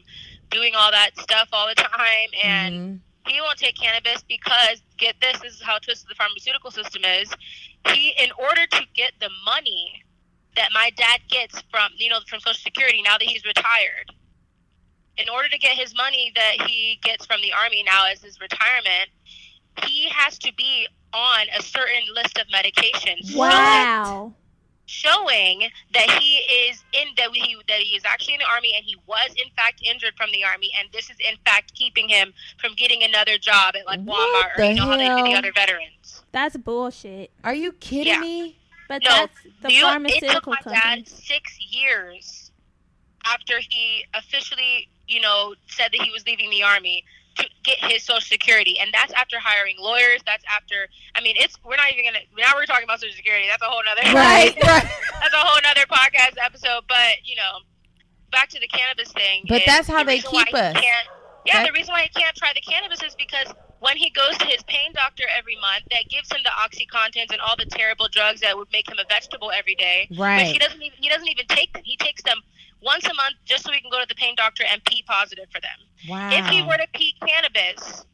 doing 0.50 0.74
all 0.76 0.90
that 0.90 1.18
stuff 1.18 1.48
all 1.52 1.66
the 1.66 1.74
time. 1.74 2.28
And 2.42 2.74
Mhm. 2.74 3.00
he 3.26 3.40
won't 3.40 3.58
take 3.58 3.76
cannabis 3.76 4.22
because, 4.22 4.82
get 4.98 5.16
this, 5.20 5.40
this 5.40 5.54
is 5.54 5.62
how 5.62 5.78
twisted 5.78 6.08
the 6.10 6.14
pharmaceutical 6.14 6.70
system 6.70 7.02
is. 7.04 7.32
He, 7.88 8.10
in 8.18 8.30
order 8.38 8.66
to 8.66 8.82
get 8.94 9.12
the 9.20 9.30
money 9.44 10.02
that 10.56 10.70
my 10.72 10.90
dad 10.96 11.20
gets 11.28 11.62
from, 11.70 11.92
you 11.96 12.10
know, 12.10 12.20
from 12.28 12.40
Social 12.40 12.60
Security 12.60 13.02
now 13.02 13.16
that 13.18 13.26
he's 13.26 13.44
retired, 13.44 14.12
in 15.16 15.28
order 15.28 15.48
to 15.48 15.58
get 15.58 15.76
his 15.76 15.94
money 15.96 16.32
that 16.34 16.68
he 16.68 16.98
gets 17.02 17.24
from 17.24 17.40
the 17.40 17.52
Army 17.52 17.82
now 17.84 18.04
as 18.06 18.22
his 18.22 18.40
retirement, 18.40 19.10
he 19.86 20.08
has 20.10 20.38
to 20.40 20.52
be 20.54 20.86
on 21.12 21.46
a 21.56 21.62
certain 21.62 22.02
list 22.14 22.38
of 22.38 22.46
medications. 22.48 23.36
Wow. 23.36 24.32
Showing 24.86 25.62
that 25.94 26.10
he 26.20 26.36
is 26.68 26.84
in 26.92 27.08
that 27.16 27.30
he 27.32 27.56
that 27.68 27.78
he 27.78 27.96
is 27.96 28.04
actually 28.04 28.34
in 28.34 28.40
the 28.40 28.46
army 28.52 28.72
and 28.76 28.84
he 28.84 28.96
was 29.06 29.30
in 29.30 29.50
fact 29.56 29.80
injured 29.82 30.12
from 30.14 30.30
the 30.30 30.44
army 30.44 30.70
and 30.78 30.88
this 30.92 31.08
is 31.08 31.16
in 31.26 31.36
fact 31.46 31.72
keeping 31.74 32.06
him 32.08 32.34
from 32.60 32.74
getting 32.74 33.02
another 33.02 33.38
job 33.38 33.74
at 33.76 33.86
like 33.86 34.00
What 34.02 34.18
Walmart 34.18 34.58
or 34.58 34.64
you 34.64 34.74
know 34.74 34.82
how 34.86 34.96
they 34.98 35.08
do 35.08 35.22
the 35.30 35.38
other 35.38 35.52
veterans. 35.54 36.22
That's 36.32 36.56
bullshit. 36.58 37.30
Are 37.42 37.54
you 37.54 37.72
kidding 37.72 38.12
Yeah. 38.12 38.20
me? 38.20 38.56
But 38.86 39.02
No, 39.02 39.10
that's 39.10 39.42
the 39.62 39.72
You- 39.72 39.78
it 39.78 39.80
took 39.80 39.90
pharmaceutical 40.44 40.54
my 40.66 40.72
dad 40.74 41.08
six 41.08 41.58
years 41.60 42.50
after 43.24 43.60
he 43.60 44.04
officially, 44.12 44.90
you 45.08 45.20
know, 45.20 45.54
said 45.66 45.92
that 45.92 46.02
he 46.02 46.10
was 46.10 46.26
leaving 46.26 46.50
the 46.50 46.62
army 46.62 47.04
to 47.36 47.48
get 47.64 47.78
his 47.90 48.02
social 48.04 48.20
security, 48.20 48.78
and 48.78 48.90
that's 48.92 49.12
after 49.14 49.38
hiring 49.38 49.76
lawyers. 49.78 50.20
That's 50.26 50.44
after, 50.54 50.88
I 51.14 51.20
mean, 51.20 51.36
it's 51.38 51.56
we're 51.64 51.76
not 51.76 51.92
even 51.92 52.04
gonna 52.04 52.24
now 52.38 52.52
we're 52.54 52.66
talking 52.66 52.84
about 52.84 53.00
social 53.00 53.16
security. 53.16 53.46
That's 53.48 53.62
a 53.62 53.66
whole 53.66 53.82
nother 53.84 54.02
Right, 54.14 54.54
right. 54.62 54.84
that's 55.20 55.34
a 55.34 55.38
whole 55.42 55.60
nother 55.62 55.86
podcast 55.90 56.36
episode. 56.44 56.84
But 56.88 57.24
you 57.24 57.36
know, 57.36 57.64
back 58.30 58.48
to 58.50 58.60
the 58.60 58.68
cannabis 58.68 59.12
thing. 59.12 59.44
But 59.48 59.62
that's 59.66 59.88
how 59.88 59.98
the 60.00 60.04
they 60.04 60.18
keep 60.20 60.54
us. 60.54 60.76
Yeah, 61.44 61.60
That- 61.60 61.66
the 61.66 61.72
reason 61.72 61.92
why 61.92 62.02
he 62.02 62.08
can't 62.20 62.34
try 62.36 62.52
the 62.54 62.60
cannabis 62.62 63.02
is 63.02 63.14
because 63.14 63.52
when 63.80 63.96
he 63.98 64.08
goes 64.10 64.38
to 64.38 64.46
his 64.46 64.62
pain 64.62 64.92
doctor 64.94 65.24
every 65.36 65.56
month, 65.60 65.84
that 65.90 66.08
gives 66.08 66.32
him 66.32 66.40
the 66.42 66.48
oxycontins 66.56 67.30
and 67.30 67.40
all 67.40 67.54
the 67.58 67.66
terrible 67.66 68.08
drugs 68.08 68.40
that 68.40 68.56
would 68.56 68.68
make 68.72 68.88
him 68.88 68.96
a 68.98 69.04
vegetable 69.12 69.50
every 69.50 69.74
day. 69.74 70.06
But 70.08 70.16
he 70.16 70.52
Right. 70.52 70.60
doesn't 70.60 70.80
even 70.82 70.96
he 70.98 71.08
doesn't 71.10 71.28
even 71.28 71.46
take 71.48 71.72
them. 71.74 71.82
He 71.84 71.96
takes 71.98 72.22
them 72.22 72.38
once 72.84 73.04
a 73.04 73.14
month 73.14 73.34
just 73.44 73.64
so 73.64 73.72
he 73.72 73.80
can 73.80 73.90
go 73.90 74.00
to 74.00 74.06
the 74.08 74.14
pain 74.14 74.34
doctor 74.36 74.64
and 74.70 74.84
pee 74.84 75.02
positive 75.06 75.46
for 75.50 75.60
them. 75.60 75.78
Wow. 76.08 76.30
If 76.32 76.46
he 76.46 76.62
were 76.62 76.76
to 76.76 76.86
pee 76.94 77.14
cannabis, 77.26 78.04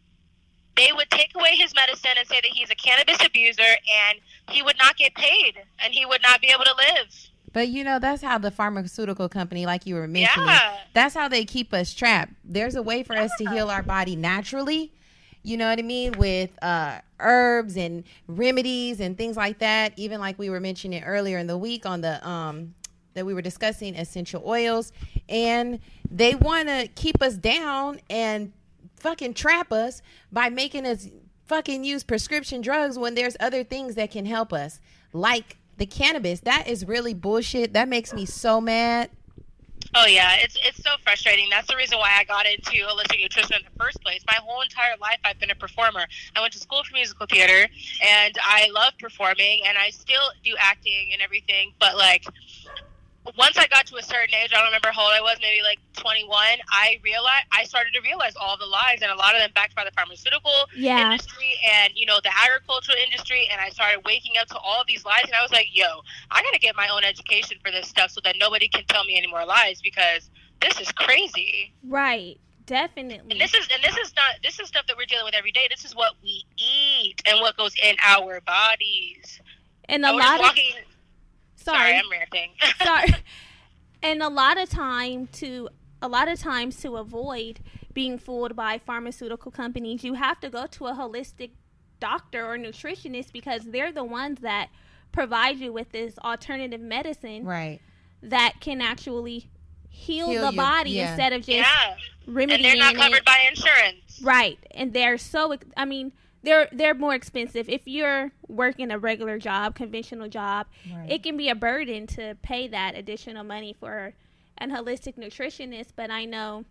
they 0.77 0.93
would 0.93 1.11
take 1.11 1.35
away 1.35 1.57
his 1.57 1.75
medicine 1.75 2.13
and 2.19 2.27
say 2.27 2.37
that 2.41 2.51
he's 2.53 2.71
a 2.71 2.75
cannabis 2.75 3.19
abuser 3.25 3.63
and 3.63 4.19
he 4.51 4.63
would 4.63 4.77
not 4.79 4.97
get 4.97 5.15
paid 5.15 5.55
and 5.83 5.93
he 5.93 6.07
would 6.07 6.23
not 6.23 6.41
be 6.41 6.49
able 6.49 6.65
to 6.65 6.75
live. 6.77 7.07
But 7.53 7.69
you 7.69 7.83
know, 7.83 7.99
that's 7.99 8.23
how 8.23 8.39
the 8.39 8.51
pharmaceutical 8.51 9.29
company, 9.29 9.67
like 9.67 9.85
you 9.85 9.97
were 9.97 10.07
mentioning, 10.07 10.49
Yeah. 10.49 10.77
that's 10.95 11.15
how 11.15 11.29
they 11.29 11.45
keep 11.45 11.75
us 11.75 11.93
trapped. 11.93 12.33
There's 12.45 12.77
a 12.77 12.83
way 12.83 13.03
for 13.03 13.17
us 13.17 13.31
to 13.39 13.51
heal 13.51 13.69
our 13.71 13.83
body 13.83 14.15
naturally. 14.15 14.93
You 15.43 15.57
know 15.57 15.69
what 15.69 15.79
I 15.79 15.83
mean? 15.83 16.13
With 16.19 16.51
uh, 16.63 17.01
herbs 17.19 17.77
and 17.77 18.05
remedies 18.29 19.01
and 19.01 19.17
things 19.17 19.37
like 19.37 19.59
that. 19.61 19.95
Even 19.97 20.21
like 20.21 20.39
we 20.39 20.51
were 20.51 20.61
mentioning 20.61 21.03
earlier 21.03 21.39
in 21.39 21.47
the 21.47 21.59
week 21.59 21.87
on 21.87 22.03
the 22.03 22.27
um 22.27 22.75
that 23.15 23.27
we 23.27 23.35
were 23.35 23.43
discussing 23.43 23.95
essential 23.95 24.43
oils, 24.47 24.93
and 25.29 25.81
they 26.11 26.35
want 26.35 26.69
to 26.69 26.89
keep 26.95 27.23
us 27.23 27.35
down 27.35 28.01
and 28.09 28.53
fucking 28.97 29.35
trap 29.35 29.73
us 29.73 30.03
by 30.31 30.49
making 30.49 30.87
us 30.87 31.09
fucking 31.47 31.83
use 31.85 32.05
prescription 32.05 32.61
drugs 32.61 32.99
when 32.99 33.15
there's 33.15 33.37
other 33.41 33.65
things 33.65 33.97
that 33.97 34.11
can 34.11 34.27
help 34.27 34.53
us, 34.53 34.81
like 35.13 35.57
the 35.79 35.87
cannabis. 35.87 36.41
That 36.41 36.69
is 36.69 36.87
really 36.87 37.15
bullshit. 37.15 37.73
That 37.73 37.89
makes 37.89 38.13
me 38.13 38.27
so 38.27 38.61
mad. 38.61 39.11
Oh 39.95 40.07
yeah, 40.07 40.37
it's 40.37 40.57
it's 40.65 40.83
so 40.83 40.91
frustrating. 41.03 41.49
That's 41.51 41.67
the 41.67 41.77
reason 41.77 41.99
why 41.99 42.11
I 42.17 42.25
got 42.25 42.47
into 42.47 42.73
holistic 42.87 43.21
nutrition 43.21 43.57
in 43.57 43.63
the 43.65 43.79
first 43.83 44.01
place. 44.03 44.23
My 44.27 44.39
whole 44.45 44.61
entire 44.61 44.97
life 45.01 45.19
I've 45.25 45.41
been 45.41 45.51
a 45.51 45.55
performer. 45.55 46.07
I 46.37 46.41
went 46.41 46.53
to 46.53 46.61
school 46.61 46.85
for 46.85 46.95
musical 46.95 47.27
theater 47.27 47.69
and 48.07 48.35
I 48.41 48.69
love 48.73 48.93
performing 49.01 49.63
and 49.67 49.77
I 49.77 49.91
still 49.91 50.31
do 50.45 50.55
acting 50.59 51.11
and 51.13 51.21
everything, 51.21 51.73
but 51.81 51.97
like 51.97 52.25
once 53.37 53.59
I 53.59 53.67
got 53.67 53.87
to 53.89 53.97
a 53.97 54.03
certain 54.03 54.35
age, 54.35 54.51
I 54.53 54.57
don't 54.57 54.65
remember 54.67 54.89
how 54.93 55.03
old 55.05 55.13
I 55.15 55.21
was, 55.21 55.37
maybe 55.43 55.63
like 55.63 55.79
21, 55.97 56.33
I 56.71 56.99
realized 57.05 57.47
I 57.53 57.65
started 57.65 57.93
to 57.93 58.01
realize 58.01 58.33
all 58.41 58.57
the 58.57 58.65
lies 58.67 59.01
and 59.03 59.11
a 59.11 59.15
lot 59.15 59.35
of 59.35 59.41
them 59.41 59.51
backed 59.55 59.75
by 59.77 59.85
the 59.85 59.91
pharmaceutical 59.93 60.53
Yeah. 60.75 61.13
industry 61.13 61.55
and 61.71 61.93
you 61.95 62.07
know 62.07 62.19
the 62.23 62.31
agricultural 62.37 62.97
industry 63.05 63.47
and 63.53 63.61
I 63.61 63.69
started 63.71 64.01
waking 64.07 64.33
up 64.41 64.49
to 64.49 64.59
all 64.59 64.81
of 64.81 64.87
these 64.87 65.05
lies 65.05 65.25
and 65.25 65.35
I 65.35 65.43
was 65.43 65.53
like, 65.53 65.69
yo, 65.73 66.01
I 66.31 66.43
gotta 66.43 66.59
get 66.59 66.75
my 66.77 66.89
own 66.89 67.05
education 67.05 67.59
for 67.63 67.71
this 67.71 67.89
stuff 67.89 68.11
so 68.11 68.21
that 68.25 68.37
nobody 68.39 68.69
can 68.69 68.85
tell 68.89 69.05
me 69.05 69.17
any 69.19 69.27
more 69.27 69.45
lies 69.45 69.81
because 69.83 70.31
this 70.61 70.81
is 70.81 70.91
crazy. 70.93 71.75
Right. 71.87 72.39
Definitely. 72.67 73.33
And 73.33 73.41
this 73.41 73.53
is 73.55 73.69
and 73.73 73.83
this 73.83 73.97
is 73.99 74.15
not 74.17 74.37
this 74.43 74.59
is 74.61 74.69
stuff 74.69 74.87
that 74.87 74.97
we're 74.97 75.05
dealing 75.07 75.25
with 75.25 75.35
every 75.35 75.53
day. 75.53 75.67
This 75.69 75.85
is 75.85 75.95
what 75.95 76.15
we 76.23 76.45
eat 76.57 77.21
and 77.27 77.41
what 77.41 77.57
goes 77.57 77.75
in 77.83 77.97
our 78.07 78.41
bodies. 78.43 79.41
and 79.89 80.05
a 80.07 80.13
we're 80.15 80.21
lot 80.21 80.37
of 80.37 80.41
walking 80.47 80.71
sorry, 81.63 81.79
sorry. 81.79 81.95
I'm 81.99 82.11
ranting. 82.11 82.51
sorry. 82.85 83.15
And 84.03 84.23
a 84.23 84.29
lot 84.29 84.59
of 84.59 84.69
time 84.71 85.27
to 85.35 85.69
a 86.03 86.09
lot 86.09 86.29
of 86.29 86.39
times 86.39 86.81
to 86.81 86.97
avoid 86.97 87.61
being 87.93 88.17
fooled 88.19 88.57
by 88.57 88.79
pharmaceutical 88.79 89.51
companies, 89.53 90.03
you 90.05 90.15
have 90.15 90.41
to 90.41 90.49
go 90.49 90.67
to 90.67 90.87
a 90.87 90.93
holistic 90.95 91.51
doctor 91.99 92.47
or 92.47 92.57
nutritionist 92.57 93.33
because 93.33 93.65
they're 93.67 93.93
the 93.93 94.05
ones 94.05 94.41
that 94.41 94.71
provide 95.13 95.59
you 95.59 95.73
with 95.73 95.91
this 95.93 96.19
alternative 96.25 96.81
medicine 96.81 97.45
Right. 97.45 97.81
that 98.23 98.55
can 98.61 98.81
actually 98.81 99.51
heal, 99.91 100.31
Heal 100.31 100.47
the 100.47 100.51
you, 100.53 100.57
body 100.57 100.91
yeah. 100.93 101.11
instead 101.11 101.33
of 101.35 101.41
just 101.45 101.59
yeah. 101.71 101.97
remedying 102.27 102.65
And 102.65 102.65
they're 102.65 102.77
not 102.83 102.95
it. 102.95 102.99
covered 102.99 103.25
by 103.27 103.47
insurance. 103.51 104.21
Right, 104.23 104.59
and 104.71 104.95
they're 104.95 105.19
so. 105.19 105.55
I 105.77 105.85
mean, 105.85 106.13
they're 106.43 106.69
they're 106.73 106.95
more 106.95 107.15
expensive. 107.15 107.69
If 107.69 107.83
you're 107.87 108.33
working 108.49 108.91
a 108.91 108.99
regular 108.99 109.39
job, 109.39 109.75
conventional 109.75 110.29
job, 110.29 110.67
Right. 110.93 111.11
it 111.11 111.23
can 111.23 111.37
be 111.37 111.49
a 111.49 111.55
burden 111.55 112.07
to 112.09 112.37
pay 112.43 112.69
that 112.69 112.97
additional 112.97 113.45
money 113.45 113.75
for 113.79 114.15
an 114.59 114.71
holistic 114.71 115.17
nutritionist. 115.17 115.89
But 115.97 116.11
I 116.11 116.25
know, 116.25 116.65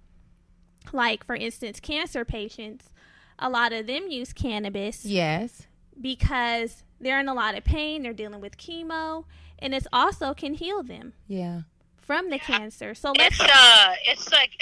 like 0.93 1.23
for 1.25 1.35
instance, 1.35 1.79
cancer 1.79 2.25
patients, 2.25 2.89
a 3.37 3.49
lot 3.49 3.71
of 3.73 3.87
them 3.87 4.09
use 4.09 4.33
cannabis 4.33 5.05
Yes. 5.05 5.67
because 5.99 6.83
they're 6.99 7.19
in 7.19 7.27
a 7.27 7.33
lot 7.33 7.55
of 7.55 7.63
pain, 7.63 8.03
they're 8.03 8.13
dealing 8.13 8.41
with 8.41 8.57
chemo, 8.57 9.25
and 9.59 9.73
it's 9.73 9.87
also 9.93 10.33
can 10.33 10.53
heal 10.55 10.83
them 10.83 11.13
Yeah. 11.27 11.61
from 11.97 12.29
the 12.29 12.39
cancer. 12.39 12.93
So 12.95 13.13
let's 13.17 13.39
It's 13.39 13.49
uh, 13.49 13.95
it's 14.05 14.31
like 14.31 14.51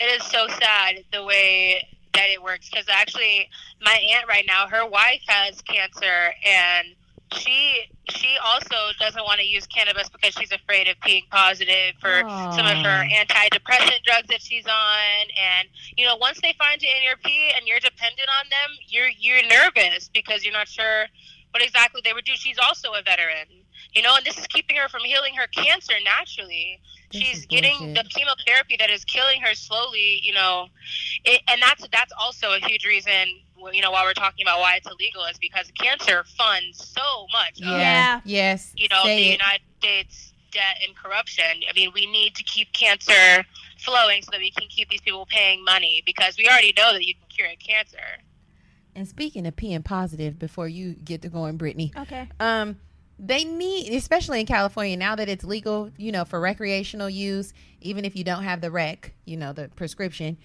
it 0.00 0.04
is 0.04 0.22
so 0.24 0.46
sad 0.48 1.04
the 1.12 1.24
way 1.24 1.88
that 2.14 2.28
it 2.28 2.42
works 2.42 2.68
because 2.68 2.86
actually 2.88 3.48
my 3.80 3.98
aunt 4.14 4.26
right 4.28 4.44
now, 4.46 4.66
her 4.68 4.86
wife 4.86 5.22
has 5.26 5.60
cancer 5.62 6.34
and 6.44 6.88
she 7.34 7.84
she 8.10 8.36
also 8.44 8.76
doesn't 9.00 9.22
want 9.24 9.40
to 9.40 9.46
use 9.46 9.66
cannabis 9.66 10.08
because 10.10 10.34
she's 10.34 10.52
afraid 10.52 10.86
of 10.86 10.96
being 11.04 11.22
positive 11.30 11.94
for 11.98 12.20
some 12.52 12.66
of 12.66 12.76
her 12.84 13.08
antidepressant 13.08 14.02
drugs 14.04 14.28
that 14.28 14.42
she's 14.42 14.66
on 14.66 15.22
and 15.40 15.68
you 15.96 16.04
know 16.04 16.16
once 16.16 16.38
they 16.42 16.52
find 16.58 16.82
it 16.82 16.88
in 16.94 17.02
your 17.02 17.16
pee 17.24 17.50
and 17.56 17.66
you're 17.66 17.80
dependent 17.80 18.28
on 18.38 18.50
them 18.50 18.76
you're 18.86 19.08
you're 19.18 19.42
nervous 19.48 20.10
because 20.12 20.44
you're 20.44 20.52
not 20.52 20.68
sure 20.68 21.06
what 21.52 21.62
exactly 21.62 22.00
they 22.04 22.12
would 22.12 22.24
do. 22.24 22.32
She's 22.34 22.58
also 22.58 22.92
a 22.92 23.02
veteran 23.02 23.61
you 23.92 24.02
know 24.02 24.14
and 24.16 24.24
this 24.24 24.38
is 24.38 24.46
keeping 24.46 24.76
her 24.76 24.88
from 24.88 25.02
healing 25.02 25.34
her 25.34 25.46
cancer 25.48 25.94
naturally 26.04 26.80
This 27.12 27.22
she's 27.22 27.46
getting 27.46 27.94
the 27.94 28.04
chemotherapy 28.08 28.76
that 28.78 28.90
is 28.90 29.04
killing 29.04 29.40
her 29.42 29.54
slowly 29.54 30.20
you 30.22 30.32
know 30.34 30.68
it, 31.24 31.40
and 31.48 31.60
that's 31.60 31.86
that's 31.92 32.12
also 32.20 32.52
a 32.54 32.58
huge 32.66 32.84
reason 32.86 33.40
you 33.72 33.80
know 33.80 33.90
why 33.90 34.02
we're 34.04 34.12
talking 34.14 34.44
about 34.44 34.58
why 34.60 34.76
it's 34.76 34.86
illegal 34.86 35.24
is 35.30 35.38
because 35.38 35.70
cancer 35.78 36.24
funds 36.36 36.84
so 36.96 37.26
much 37.32 37.60
of, 37.60 37.66
Yeah. 37.78 38.20
Yes. 38.24 38.72
you 38.76 38.88
know 38.88 39.02
Say 39.04 39.16
the 39.16 39.28
it. 39.30 39.32
united 39.32 39.62
states 39.78 40.32
debt 40.50 40.76
and 40.86 40.94
corruption 40.96 41.44
i 41.68 41.72
mean 41.74 41.90
we 41.94 42.04
need 42.06 42.34
to 42.34 42.42
keep 42.44 42.72
cancer 42.74 43.44
flowing 43.78 44.20
so 44.22 44.30
that 44.32 44.38
we 44.40 44.50
can 44.50 44.68
keep 44.68 44.88
these 44.90 45.00
people 45.00 45.26
paying 45.26 45.64
money 45.64 46.02
because 46.04 46.36
we 46.36 46.46
already 46.46 46.72
know 46.76 46.92
that 46.92 47.04
you 47.06 47.14
can 47.14 47.24
cure 47.30 47.48
cancer 47.58 48.20
And 48.94 49.08
speaking 49.08 49.46
of 49.46 49.56
peeing 49.56 49.82
positive, 49.84 50.38
before 50.38 50.68
you 50.68 50.92
get 50.94 51.22
to 51.22 51.28
going, 51.30 51.56
Brittany, 51.56 51.92
okay. 51.96 52.28
um, 52.38 52.76
they 53.24 53.44
need, 53.44 53.92
especially 53.94 54.40
in 54.40 54.46
California, 54.46 54.96
now 54.96 55.14
that 55.14 55.28
it's 55.28 55.44
legal, 55.44 55.90
you 55.96 56.10
know, 56.10 56.24
for 56.24 56.40
recreational 56.40 57.08
use, 57.08 57.54
even 57.80 58.04
if 58.04 58.16
you 58.16 58.24
don't 58.24 58.42
have 58.42 58.60
the 58.60 58.70
rec, 58.70 59.14
you 59.24 59.36
know, 59.36 59.52
the 59.52 59.68
prescription, 59.68 60.36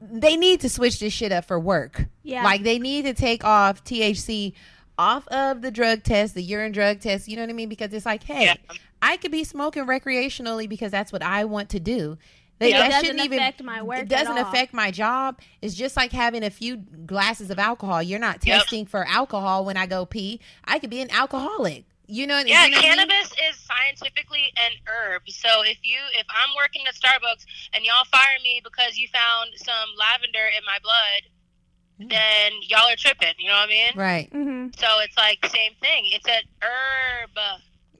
they 0.00 0.36
need 0.36 0.60
to 0.60 0.68
switch 0.68 1.00
this 1.00 1.12
shit 1.12 1.32
up 1.32 1.44
for 1.44 1.58
work. 1.58 2.06
Yeah. 2.22 2.44
Like 2.44 2.62
they 2.62 2.78
need 2.78 3.04
to 3.06 3.14
take 3.14 3.42
off 3.44 3.82
THC 3.82 4.52
off 4.96 5.26
of 5.28 5.60
the 5.62 5.72
drug 5.72 6.04
test, 6.04 6.34
the 6.34 6.42
urine 6.42 6.70
drug 6.72 7.00
test, 7.00 7.26
you 7.26 7.34
know 7.34 7.42
what 7.42 7.50
I 7.50 7.54
mean? 7.54 7.68
Because 7.68 7.92
it's 7.92 8.06
like, 8.06 8.22
hey, 8.22 8.44
Yeah. 8.44 8.54
I 9.02 9.16
could 9.16 9.32
be 9.32 9.42
smoking 9.44 9.86
recreationally 9.86 10.68
because 10.68 10.92
that's 10.92 11.10
what 11.10 11.22
I 11.22 11.46
want 11.46 11.70
to 11.70 11.80
do. 11.80 12.16
That, 12.58 12.68
It 12.68 12.72
that 12.72 12.88
doesn't 12.90 13.04
shouldn't 13.06 13.24
even 13.24 13.38
affect 13.38 13.62
my 13.64 13.82
work 13.82 14.00
It 14.00 14.08
doesn't 14.08 14.36
at 14.36 14.44
all. 14.44 14.50
affect 14.52 14.74
my 14.74 14.90
job. 14.90 15.40
It's 15.62 15.74
just 15.74 15.96
like 15.96 16.12
having 16.12 16.44
a 16.44 16.50
few 16.50 16.76
glasses 16.76 17.50
of 17.50 17.58
alcohol. 17.58 18.02
You're 18.02 18.18
not 18.20 18.46
Yep. 18.46 18.60
testing 18.60 18.84
for 18.86 19.04
alcohol 19.08 19.64
when 19.64 19.76
I 19.78 19.86
go 19.86 20.04
pee. 20.04 20.38
I 20.64 20.78
could 20.78 20.90
be 20.90 21.00
an 21.00 21.10
alcoholic. 21.10 21.86
You 22.10 22.26
know, 22.26 22.38
Yeah, 22.38 22.64
you 22.66 22.72
know 22.72 22.76
what 22.78 22.84
I 22.84 22.90
mean? 22.90 23.08
cannabis 23.08 23.32
is 23.48 23.56
scientifically 23.60 24.52
an 24.56 24.72
herb. 24.86 25.22
So 25.28 25.62
if 25.62 25.78
you 25.82 25.98
if 26.18 26.26
I'm 26.28 26.50
working 26.56 26.82
at 26.88 26.94
Starbucks 26.94 27.46
and 27.72 27.84
y'all 27.84 28.04
fire 28.10 28.38
me 28.42 28.60
because 28.64 28.98
you 28.98 29.06
found 29.08 29.50
some 29.56 29.88
lavender 29.96 30.46
in 30.56 30.64
my 30.66 30.78
blood, 30.82 32.10
then 32.10 32.52
y'all 32.66 32.88
are 32.90 32.96
tripping. 32.96 33.34
You 33.38 33.48
know 33.48 33.54
what 33.54 33.68
I 33.68 33.72
mean? 33.72 33.92
Right. 33.94 34.30
Mm-hmm. 34.32 34.66
So 34.78 34.86
it's 35.04 35.16
like 35.16 35.38
same 35.46 35.72
thing. 35.80 36.04
It's 36.06 36.26
an 36.26 36.42
herb. 36.62 37.38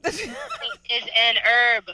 It 0.04 1.02
is 1.04 1.04
an 1.14 1.36
herb. 1.44 1.84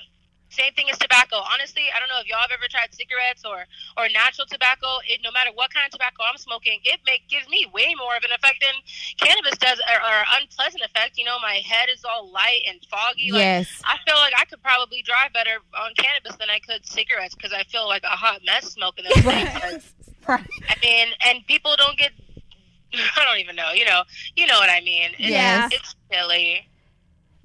Same 0.48 0.72
thing 0.74 0.86
as 0.90 0.98
tobacco. 0.98 1.36
Honestly, 1.42 1.82
I 1.90 1.98
don't 1.98 2.08
know 2.08 2.20
if 2.22 2.26
y'all 2.30 2.40
have 2.40 2.54
ever 2.54 2.70
tried 2.70 2.94
cigarettes 2.94 3.42
or 3.44 3.66
or 3.98 4.08
natural 4.08 4.46
tobacco. 4.46 4.86
It, 5.06 5.20
no 5.24 5.32
matter 5.34 5.50
what 5.54 5.74
kind 5.74 5.84
of 5.84 5.90
tobacco 5.90 6.22
I'm 6.22 6.38
smoking, 6.38 6.78
it 6.84 7.00
make 7.04 7.26
gives 7.28 7.48
me 7.48 7.66
way 7.74 7.94
more 7.98 8.14
of 8.16 8.22
an 8.22 8.30
effect 8.30 8.62
than 8.62 8.74
cannabis 9.18 9.58
does, 9.58 9.82
or, 9.82 9.98
or 9.98 10.18
unpleasant 10.40 10.82
effect. 10.86 11.18
You 11.18 11.24
know, 11.26 11.38
my 11.42 11.60
head 11.66 11.88
is 11.92 12.04
all 12.06 12.30
light 12.30 12.62
and 12.68 12.78
foggy. 12.88 13.32
Like, 13.34 13.42
yes. 13.42 13.82
I 13.84 13.98
feel 14.06 14.16
like 14.22 14.34
I 14.38 14.44
could 14.46 14.62
probably 14.62 15.02
drive 15.02 15.32
better 15.34 15.58
on 15.74 15.90
cannabis 15.98 16.36
than 16.38 16.48
I 16.48 16.60
could 16.60 16.86
cigarettes 16.86 17.34
because 17.34 17.52
I 17.52 17.64
feel 17.64 17.86
like 17.88 18.04
a 18.04 18.14
hot 18.14 18.40
mess 18.46 18.70
smoking 18.72 19.04
them. 19.04 19.22
things. 19.22 19.92
right. 20.28 20.46
I 20.70 20.74
mean, 20.82 21.08
and 21.26 21.46
people 21.46 21.74
don't 21.76 21.98
get. 21.98 22.12
I 22.94 23.24
don't 23.26 23.38
even 23.42 23.56
know. 23.56 23.72
You 23.74 23.84
know, 23.84 24.02
you 24.36 24.46
know 24.46 24.58
what 24.58 24.70
I 24.70 24.80
mean. 24.80 25.10
It's, 25.18 25.28
Yeah. 25.28 25.68
it's 25.72 25.94
silly. 26.10 26.68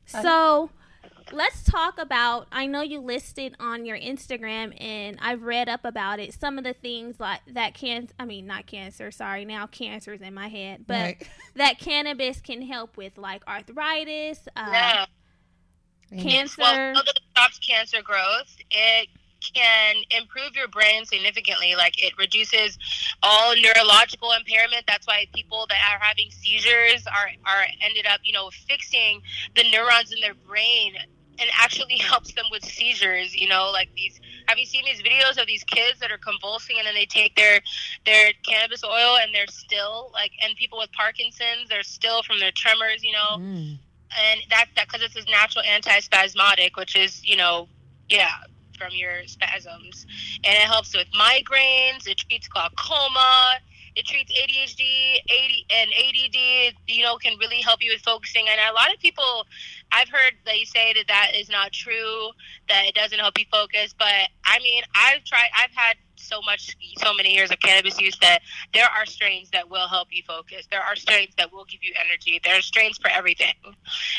So 0.05 0.69
let's 1.33 1.63
talk 1.63 1.99
about 1.99 2.47
I 2.51 2.65
know 2.65 2.81
you 2.81 2.99
listed 2.99 3.55
on 3.59 3.85
your 3.85 3.97
Instagram 3.97 4.73
and 4.81 5.17
I've 5.21 5.43
read 5.43 5.69
up 5.69 5.85
about 5.85 6.19
it 6.19 6.33
some 6.33 6.57
of 6.57 6.63
the 6.63 6.73
things 6.73 7.19
like 7.19 7.41
that 7.53 7.73
can 7.73 8.09
I 8.19 8.25
mean 8.25 8.47
not 8.47 8.65
cancer 8.67 9.11
sorry 9.11 9.45
now 9.45 9.67
cancer's 9.67 10.21
in 10.21 10.33
my 10.33 10.47
head 10.47 10.85
but 10.87 10.95
Right. 11.01 11.29
that 11.55 11.79
cannabis 11.79 12.41
can 12.41 12.61
help 12.61 12.97
with 12.97 13.17
like 13.17 13.45
arthritis 13.47 14.47
uh, 14.55 14.69
Yeah. 14.71 15.05
cancer 16.21 16.61
Well, 16.61 16.77
although 16.97 17.11
it 17.11 17.19
stops 17.31 17.59
cancer 17.59 18.01
growth, 18.01 18.55
it 18.69 19.07
can 19.55 19.95
improve 20.11 20.55
your 20.55 20.67
brain 20.67 21.05
significantly. 21.05 21.73
Like 21.75 22.01
it 22.01 22.13
reduces 22.17 22.77
all 23.23 23.55
neurological 23.55 24.31
impairment. 24.33 24.83
That's 24.87 25.07
why 25.07 25.25
people 25.33 25.65
that 25.69 25.79
are 25.93 25.99
having 25.99 26.29
seizures 26.29 27.07
are 27.07 27.31
are 27.45 27.65
ended 27.81 28.05
up, 28.05 28.19
you 28.23 28.33
know, 28.33 28.49
fixing 28.67 29.21
the 29.55 29.63
neurons 29.71 30.11
in 30.11 30.19
their 30.21 30.35
brain 30.35 30.93
and 31.39 31.49
actually 31.59 31.97
helps 31.99 32.33
them 32.33 32.45
with 32.51 32.63
seizures. 32.65 33.35
You 33.35 33.47
know, 33.47 33.69
like 33.71 33.89
these. 33.95 34.19
Have 34.47 34.57
you 34.57 34.65
seen 34.65 34.83
these 34.85 35.01
videos 35.01 35.39
of 35.39 35.47
these 35.47 35.63
kids 35.63 35.99
that 35.99 36.11
are 36.11 36.17
convulsing 36.17 36.75
and 36.77 36.85
then 36.85 36.93
they 36.95 37.05
take 37.05 37.35
their 37.35 37.61
their 38.05 38.31
cannabis 38.47 38.83
oil 38.83 39.17
and 39.21 39.33
they're 39.33 39.47
still 39.47 40.09
like, 40.13 40.31
and 40.43 40.55
people 40.57 40.77
with 40.77 40.91
Parkinson's, 40.93 41.69
they're 41.69 41.83
still 41.83 42.21
from 42.23 42.39
their 42.39 42.51
tremors. 42.55 43.03
You 43.03 43.13
know, 43.13 43.37
Mm. 43.37 43.77
and 44.19 44.41
that's 44.49 44.69
that 44.75 44.87
because 44.87 45.01
it's 45.01 45.15
a 45.15 45.29
natural 45.29 45.63
antispasmodic, 45.63 46.71
which 46.77 46.95
is 46.95 47.23
you 47.25 47.37
know, 47.37 47.67
yeah, 48.09 48.31
from 48.77 48.89
your 48.93 49.25
spasms, 49.27 50.05
and 50.43 50.53
it 50.53 50.61
helps 50.61 50.95
with 50.95 51.07
migraines. 51.11 52.07
It 52.07 52.17
treats 52.17 52.47
glaucoma. 52.47 53.59
It 53.95 54.05
treats 54.05 54.31
ADHD, 54.31 55.17
AD, 55.17 55.51
and 55.69 55.91
ADD. 55.91 56.75
You 56.87 57.03
know, 57.03 57.17
can 57.17 57.37
really 57.39 57.61
help 57.61 57.81
you 57.81 57.91
with 57.93 58.01
focusing. 58.01 58.47
And 58.49 58.59
a 58.59 58.73
lot 58.73 58.93
of 58.93 58.99
people, 58.99 59.45
I've 59.91 60.09
heard 60.09 60.33
they 60.45 60.63
say 60.63 60.93
that 60.93 61.07
that 61.07 61.31
is 61.35 61.49
not 61.49 61.71
true. 61.71 62.29
That 62.69 62.85
it 62.85 62.95
doesn't 62.95 63.19
help 63.19 63.37
you 63.37 63.45
focus. 63.51 63.93
But 63.97 64.29
I 64.45 64.59
mean, 64.59 64.83
I've 64.95 65.23
tried. 65.23 65.49
I've 65.57 65.71
had 65.73 65.97
so 66.15 66.41
much, 66.41 66.75
so 66.97 67.13
many 67.13 67.33
years 67.33 67.51
of 67.51 67.59
cannabis 67.59 67.99
use 67.99 68.17
that 68.21 68.39
there 68.73 68.85
are 68.85 69.05
strains 69.05 69.49
that 69.49 69.69
will 69.69 69.87
help 69.87 70.07
you 70.11 70.21
focus. 70.25 70.67
There 70.69 70.81
are 70.81 70.95
strains 70.95 71.33
that 71.37 71.51
will 71.51 71.65
give 71.65 71.83
you 71.83 71.93
energy. 71.99 72.39
There 72.43 72.57
are 72.57 72.61
strains 72.61 72.97
for 72.97 73.09
everything. 73.09 73.55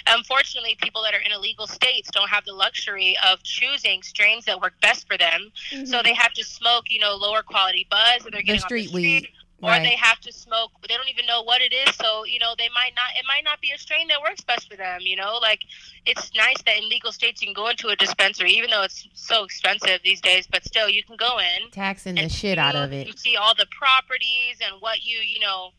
Unfortunately, 0.09 0.77
people 0.83 1.03
that 1.05 1.15
are 1.15 1.21
in 1.21 1.33
illegal 1.33 1.67
states 1.67 2.11
don't 2.11 2.29
have 2.29 2.45
the 2.45 2.53
luxury 2.53 3.17
of 3.25 3.43
choosing 3.45 4.03
strains 4.03 4.45
that 4.47 4.61
work 4.61 4.75
best 4.81 5.07
for 5.07 5.17
them. 5.17 5.53
Mhm. 5.71 5.87
So 5.89 6.03
they 6.03 6.15
have 6.15 6.33
to 6.35 6.45
smoke, 6.45 6.91
you 6.91 6.99
know, 6.99 7.15
lower 7.15 7.43
quality 7.43 7.87
buzz, 7.89 8.27
or 8.27 8.31
they're 8.31 8.41
The 8.41 8.47
getting 8.47 8.61
street 8.61 8.87
off 8.89 8.93
the 8.93 8.99
street, 8.99 9.23
weed. 9.23 9.29
Or 9.63 9.71
Right. 9.71 9.83
they 9.83 9.95
have 9.97 10.19
to 10.21 10.33
smoke. 10.33 10.73
They 10.89 10.95
don't 10.97 11.09
even 11.09 11.25
know 11.27 11.43
what 11.43 11.63
it 11.63 11.73
is, 11.73 11.95
so 11.97 12.25
you 12.25 12.39
know 12.41 12.55
they 12.59 12.69
might 12.75 12.93
not. 12.97 13.11
It 13.17 13.25
might 13.29 13.45
not 13.45 13.61
be 13.61 13.71
a 13.71 13.79
strain 13.79 14.09
that 14.09 14.21
works 14.21 14.41
best 14.43 14.69
for 14.69 14.77
them. 14.77 15.01
You 15.03 15.17
know, 15.17 15.39
like 15.41 15.61
it's 16.05 16.35
nice 16.35 16.61
that 16.67 16.77
in 16.77 16.89
legal 16.89 17.13
states 17.13 17.41
you 17.41 17.47
can 17.47 17.55
go 17.55 17.69
into 17.69 17.89
a 17.89 17.97
dispensary, 17.97 18.51
even 18.53 18.71
though 18.71 18.83
it's 18.83 19.09
so 19.15 19.45
expensive 19.45 20.01
these 20.05 20.21
days. 20.21 20.47
But 20.51 20.65
still, 20.65 20.89
you 20.89 21.05
can 21.05 21.17
go 21.17 21.39
in 21.39 21.71
Taxing 21.71 22.17
the 22.17 22.29
shit 22.29 22.59
out 22.59 22.75
of 22.75 22.93
it. 22.93 23.07
You 23.07 23.13
see 23.17 23.37
all 23.37 23.55
the 23.55 23.67
properties 23.79 24.57
and 24.65 24.81
what 24.81 25.05
you, 25.05 25.19
you 25.19 25.39
know, 25.41 25.71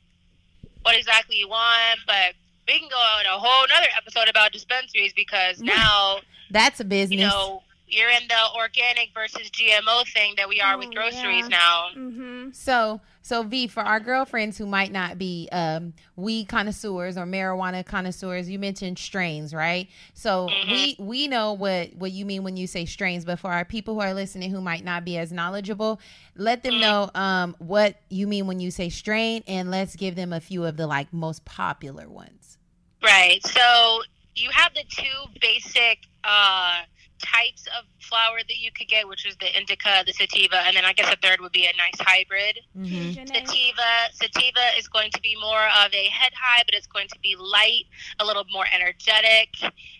what 0.83 0.95
exactly 0.97 1.35
you 1.35 1.49
want. 1.49 1.99
But 2.07 2.33
we 2.67 2.79
can 2.79 2.87
go 2.89 2.95
on 2.97 3.25
a 3.25 3.37
whole 3.39 3.67
nother 3.67 3.87
episode 3.97 4.29
about 4.29 4.53
dispensaries 4.53 5.11
because 5.13 5.59
now, 5.61 6.19
That's 6.51 6.79
a 6.79 6.85
business. 6.85 7.19
you 7.19 7.27
know, 7.27 7.63
you're 7.93 8.09
in 8.09 8.27
the 8.27 8.35
organic 8.55 9.09
versus 9.13 9.49
GMO 9.51 10.03
thing 10.13 10.33
that 10.37 10.49
we 10.49 10.59
are 10.61 10.77
with 10.77 10.87
Oh, 10.89 10.91
groceries 10.91 11.47
yeah. 11.49 11.57
now. 11.59 11.87
Mhm. 11.95 12.55
So, 12.55 13.01
so 13.21 13.43
V, 13.43 13.67
for 13.67 13.81
our 13.83 13.99
girlfriends 13.99 14.57
who 14.57 14.65
might 14.65 14.91
not 14.91 15.17
be 15.17 15.47
um, 15.51 15.93
weed 16.15 16.47
connoisseurs 16.49 17.17
or 17.17 17.25
marijuana 17.25 17.85
connoisseurs, 17.85 18.49
you 18.49 18.59
mentioned 18.59 18.99
strains, 18.99 19.53
right? 19.53 19.87
So 20.13 20.49
we 20.69 20.95
we 20.99 21.27
know 21.27 21.53
what 21.53 21.93
what 21.95 22.11
you 22.11 22.25
mean 22.25 22.43
when 22.43 22.57
you 22.57 22.67
say 22.67 22.85
strains, 22.85 23.23
but 23.25 23.39
for 23.39 23.51
our 23.51 23.65
people 23.65 23.93
who 23.95 24.01
are 24.01 24.13
listening 24.13 24.51
who 24.51 24.61
might 24.61 24.83
not 24.83 25.05
be 25.05 25.17
as 25.17 25.31
knowledgeable, 25.31 25.99
let 26.35 26.63
them 26.63 26.79
know 26.79 27.09
um, 27.15 27.55
what 27.59 27.95
you 28.09 28.27
mean 28.27 28.47
when 28.47 28.59
you 28.59 28.71
say 28.71 28.89
strain, 28.89 29.43
and 29.47 29.71
let's 29.71 29.95
give 29.95 30.15
them 30.15 30.33
a 30.33 30.39
few 30.39 30.65
of 30.65 30.77
the 30.77 30.87
like 30.87 31.13
most 31.13 31.45
popular 31.45 32.09
ones. 32.09 32.57
Right. 33.01 33.45
So 33.45 34.01
you 34.35 34.49
have 34.51 34.73
the 34.73 34.83
two 34.89 35.39
basic 35.39 35.99
uh, 36.23 36.81
types 37.23 37.65
of 37.77 37.85
flower 37.99 38.39
that 38.47 38.57
you 38.57 38.71
could 38.71 38.87
get, 38.87 39.07
which 39.07 39.25
is 39.25 39.35
the 39.37 39.55
indica, 39.57 40.03
the 40.05 40.13
sativa, 40.13 40.57
and 40.67 40.75
then 40.75 40.85
I 40.85 40.93
guess 40.93 41.09
the 41.09 41.17
third 41.25 41.39
would 41.41 41.51
be 41.51 41.65
a 41.65 41.73
nice 41.77 41.99
hybrid. 41.99 42.59
Mm-hmm. 42.77 43.25
Sativa, 43.25 43.91
sativa 44.13 44.77
is 44.77 44.87
going 44.87 45.11
to 45.11 45.21
be 45.21 45.35
more 45.39 45.65
of 45.83 45.93
a 45.93 46.05
head 46.09 46.33
high, 46.35 46.63
but 46.65 46.73
it's 46.75 46.87
going 46.87 47.07
to 47.07 47.19
be 47.19 47.35
light, 47.39 47.85
a 48.19 48.25
little 48.25 48.45
more 48.51 48.65
energetic, 48.73 49.49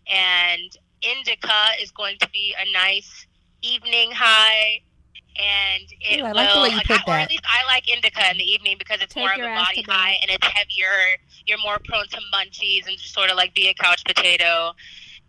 and 0.07 0.69
indica 1.01 1.82
is 1.82 1.91
going 1.91 2.17
to 2.19 2.30
be 2.30 2.55
a 2.59 2.71
nice 2.71 3.26
evening 3.61 4.11
high. 4.11 4.82
and 5.36 5.84
it 6.01 6.21
Ooh, 6.21 6.26
I 6.26 6.30
will, 6.30 6.36
like 6.36 6.53
the 6.53 6.61
way 6.61 6.69
you 6.69 6.78
like, 6.78 6.86
put 6.88 6.99
I- 6.99 7.03
or 7.03 7.15
that. 7.17 7.21
at 7.24 7.30
least 7.32 7.43
I 7.45 7.65
like 7.65 7.88
indica 7.88 8.30
in 8.32 8.38
the 8.38 8.43
evening 8.43 8.76
because 8.78 9.01
it's 9.01 9.13
Take 9.13 9.24
more 9.24 9.34
of 9.34 9.39
a 9.39 9.55
body 9.55 9.82
high 9.82 10.17
and 10.21 10.30
it's 10.30 10.45
heavier. 10.45 11.17
You're 11.47 11.57
more 11.59 11.80
prone 11.84 12.07
to 12.09 12.19
munchies 12.34 12.88
and 12.88 12.97
just 12.97 13.13
sort 13.13 13.30
of 13.32 13.38
like 13.38 13.53
be 13.55 13.67
a 13.69 13.74
couch 13.74 14.03
potato. 14.05 14.74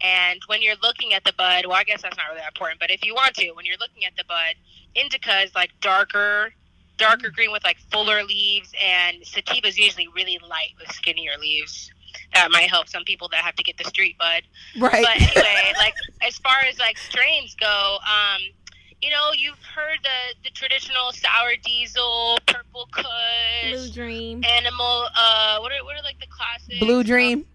And 0.05 0.41
when 0.49 0.61
you're 0.61 0.77
looking 0.83 1.15
at 1.15 1.25
the 1.25 1.33
bud, 1.33 1.65
well, 1.65 1.77
I 1.77 1.85
guess 1.85 2.03
that's 2.03 2.17
not 2.19 2.27
really 2.29 2.41
that 2.41 2.49
important, 2.49 2.79
but 2.79 2.91
if 2.91 3.03
you 3.07 3.15
want 3.15 3.35
to, 3.37 3.51
when 3.53 3.65
you're 3.65 3.79
looking 3.81 4.05
at 4.05 4.15
the 4.17 4.25
bud, 4.29 4.55
indica 4.95 5.41
is 5.41 5.55
like 5.55 5.71
darker, 5.81 6.53
darker 6.99 7.31
green 7.31 7.51
with 7.51 7.65
like 7.65 7.79
fuller 7.91 8.23
leaves, 8.23 8.71
and 8.85 9.27
sativa 9.27 9.67
is 9.67 9.79
usually 9.79 10.09
really 10.09 10.39
light 10.47 10.73
with 10.79 10.93
skinnier 10.93 11.33
leaves. 11.41 11.91
That 12.35 12.51
might 12.51 12.69
help 12.69 12.89
some 12.89 13.05
people 13.05 13.29
that 13.31 13.41
have 13.41 13.57
to 13.57 13.63
get 13.63 13.79
the 13.79 13.85
street 13.85 14.19
bud. 14.19 14.43
Right. 14.79 15.03
But 15.05 15.37
anyway, 15.37 15.73
like 15.79 15.95
as 16.21 16.37
far 16.37 16.59
as 16.69 16.79
like 16.79 16.99
strains 16.99 17.55
go, 17.59 17.99
um, 18.03 18.43
you 19.01 19.11
know, 19.11 19.31
you've 19.35 19.63
heard 19.75 20.01
the 20.03 20.35
the 20.45 20.51
traditional 20.51 21.13
sour 21.13 21.53
diesel, 21.65 22.39
purple 22.47 22.89
kush, 22.93 23.73
Blue 23.73 23.89
Dream. 23.91 24.45
animal. 24.45 25.09
Uh, 25.17 25.59
what 25.61 25.73
are 25.73 25.83
what 25.83 25.97
are 25.97 26.03
like 26.03 26.21
the 26.21 26.27
classics? 26.27 26.79
Blue 26.79 27.03
Dream. 27.03 27.47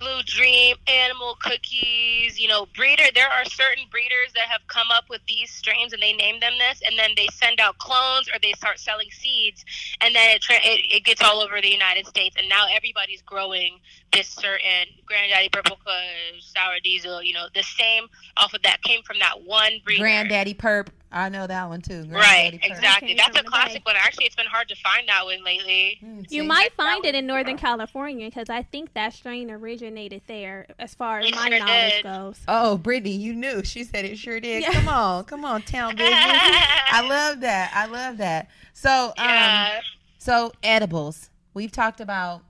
Blue 0.00 0.22
Dream, 0.24 0.76
animal 0.86 1.36
cookies, 1.42 2.40
you 2.40 2.48
know, 2.48 2.66
breeder. 2.74 3.04
There 3.14 3.28
are 3.28 3.44
certain 3.44 3.84
breeders 3.90 4.32
that 4.34 4.48
have 4.48 4.62
come 4.66 4.88
up 4.90 5.04
with 5.10 5.20
these 5.28 5.50
strains 5.50 5.92
and 5.92 6.00
they 6.00 6.14
name 6.14 6.40
them 6.40 6.54
this, 6.58 6.80
and 6.86 6.98
then 6.98 7.10
they 7.16 7.28
send 7.34 7.60
out 7.60 7.76
clones 7.76 8.26
or 8.28 8.38
they 8.40 8.52
start 8.52 8.78
selling 8.80 9.10
seeds, 9.10 9.62
and 10.10 10.16
then 10.16 10.36
it, 10.36 10.44
it, 10.50 10.96
it 10.96 11.04
gets 11.04 11.22
all 11.22 11.40
over 11.40 11.60
the 11.60 11.68
United 11.70 12.06
States, 12.06 12.34
and 12.38 12.48
now 12.48 12.66
everybody's 12.74 13.22
growing 13.22 13.78
this 14.12 14.26
certain 14.28 14.86
Granddaddy 15.06 15.48
Purple 15.50 15.76
Kush, 15.84 16.42
Sour 16.44 16.80
Diesel, 16.82 17.22
you 17.22 17.32
know, 17.32 17.46
the 17.54 17.62
same 17.62 18.04
off 18.36 18.52
of 18.54 18.62
that 18.62 18.82
came 18.82 19.02
from 19.02 19.18
that 19.20 19.42
one 19.44 19.72
breeder. 19.84 20.00
Granddaddy 20.02 20.54
Perp. 20.54 20.88
I 21.12 21.28
know 21.28 21.46
that 21.48 21.68
one 21.68 21.80
too. 21.80 22.02
Right, 22.08 22.50
Granddaddy 22.50 22.58
Perp. 22.58 22.70
exactly. 22.76 23.14
That's 23.14 23.38
a 23.38 23.42
classic 23.42 23.84
one. 23.84 23.96
Actually, 23.98 24.26
it's 24.26 24.36
been 24.36 24.46
hard 24.46 24.68
to 24.68 24.76
find 24.76 25.08
that 25.08 25.24
one 25.24 25.42
lately. 25.44 25.98
Mm, 26.04 26.26
You 26.30 26.44
might 26.44 26.72
find 26.74 27.04
it 27.04 27.14
in 27.16 27.26
Northern 27.26 27.56
California 27.56 28.26
because 28.28 28.48
I 28.48 28.62
think 28.62 28.94
that 28.94 29.12
strain 29.12 29.50
originated 29.50 30.22
there, 30.28 30.66
as 30.78 30.94
far 30.94 31.20
as 31.20 31.28
It 31.28 31.34
my 31.34 31.48
sure 31.50 31.58
knowledge 31.58 31.92
did. 31.92 32.02
goes. 32.04 32.38
Oh, 32.48 32.78
Brittany, 32.78 33.12
you 33.12 33.32
knew. 33.32 33.62
She 33.64 33.82
said 33.84 34.04
it 34.04 34.18
sure 34.18 34.38
did. 34.40 34.62
Yeah. 34.62 34.72
Come 34.72 34.88
on, 34.88 35.24
come 35.24 35.44
on, 35.44 35.62
town 35.62 35.94
business. 35.96 36.16
I 36.16 37.06
love 37.08 37.40
that. 37.40 37.70
I 37.74 37.86
love 37.86 38.16
that. 38.18 38.48
So, 38.72 39.06
um, 39.08 39.12
yeah. 39.18 39.80
So 40.20 40.52
edibles. 40.62 41.30
We've 41.54 41.72
talked 41.72 42.00
about 42.00 42.42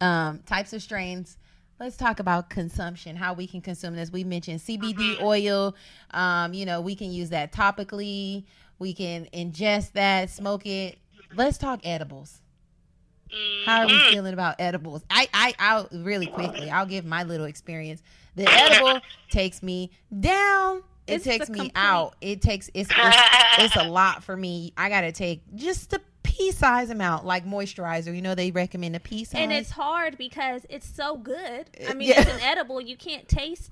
um, 0.00 0.40
types 0.46 0.72
of 0.72 0.82
strains. 0.82 1.36
Let's 1.78 1.96
talk 1.96 2.18
about 2.18 2.48
consumption. 2.50 3.14
How 3.14 3.34
we 3.34 3.46
can 3.46 3.60
consume 3.60 3.94
this. 3.94 4.10
We 4.10 4.24
mentioned 4.24 4.60
CBD 4.60 5.20
oil. 5.20 5.74
Um, 6.12 6.54
you 6.54 6.64
know, 6.66 6.80
we 6.80 6.94
can 6.96 7.12
use 7.12 7.28
that 7.30 7.52
topically. 7.52 8.44
We 8.78 8.94
can 8.94 9.26
ingest 9.34 9.92
that, 9.92 10.30
smoke 10.30 10.66
it. 10.66 10.98
Let's 11.36 11.58
talk 11.58 11.80
edibles. 11.84 12.40
How 13.66 13.82
are 13.82 13.86
we 13.86 13.92
Mhm. 13.92 14.10
feeling 14.10 14.32
about 14.32 14.56
edibles? 14.60 15.02
I, 15.10 15.28
I, 15.34 15.54
I'll 15.58 15.88
really 15.92 16.26
quickly. 16.28 16.70
I'll 16.70 16.86
give 16.86 17.04
my 17.04 17.24
little 17.24 17.46
experience. 17.46 18.02
The 18.36 18.48
edible 18.48 19.00
takes 19.30 19.62
me 19.62 19.90
down. 20.20 20.78
It 21.06 21.14
It's 21.16 21.24
takes 21.24 21.48
me 21.50 21.56
complete- 21.56 21.72
out. 21.76 22.14
It 22.20 22.40
takes 22.40 22.70
it's, 22.72 22.90
it's 22.90 23.16
it's 23.58 23.76
a 23.76 23.84
lot 23.84 24.24
for 24.24 24.36
me. 24.36 24.72
I 24.76 24.88
gotta 24.88 25.12
take 25.12 25.42
just 25.54 25.92
a 25.92 26.00
pea 26.36 26.50
size 26.52 26.90
amount, 26.90 27.24
like 27.24 27.46
moisturizer. 27.46 28.14
You 28.14 28.22
know 28.22 28.34
they 28.34 28.50
recommend 28.50 28.96
a 28.96 29.00
pea 29.00 29.24
size. 29.24 29.40
And 29.40 29.52
it's 29.52 29.70
hard 29.70 30.18
because 30.18 30.66
it's 30.68 30.86
so 30.88 31.16
good. 31.16 31.70
I 31.86 31.92
uh, 31.92 31.94
mean, 31.94 32.08
Yeah. 32.08 32.20
it's 32.22 32.30
an 32.30 32.40
edible. 32.40 32.80
You 32.80 32.96
can't 32.96 33.28
taste 33.28 33.70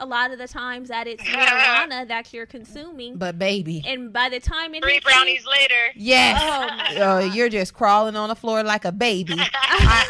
a 0.00 0.06
lot 0.06 0.30
of 0.30 0.38
the 0.38 0.46
times 0.46 0.88
that 0.90 1.08
it's 1.08 1.22
marijuana 1.24 2.06
that 2.06 2.32
you're 2.32 2.46
consuming. 2.46 3.16
but 3.16 3.36
baby, 3.36 3.82
and 3.84 4.12
by 4.12 4.28
the 4.28 4.38
time 4.38 4.72
it 4.74 4.82
Three 4.84 4.94
hits 4.94 5.04
you- 5.04 5.10
brownies 5.12 5.44
later. 5.44 5.92
yes, 5.96 6.40
Oh, 6.40 6.62
uh, 6.62 6.66
my 6.76 6.96
oh, 7.00 7.18
you're 7.34 7.48
just 7.48 7.74
crawling 7.74 8.14
on 8.14 8.28
the 8.28 8.36
floor 8.36 8.62
like 8.62 8.84
a 8.84 8.92
baby. 8.92 9.34
I, 9.38 9.42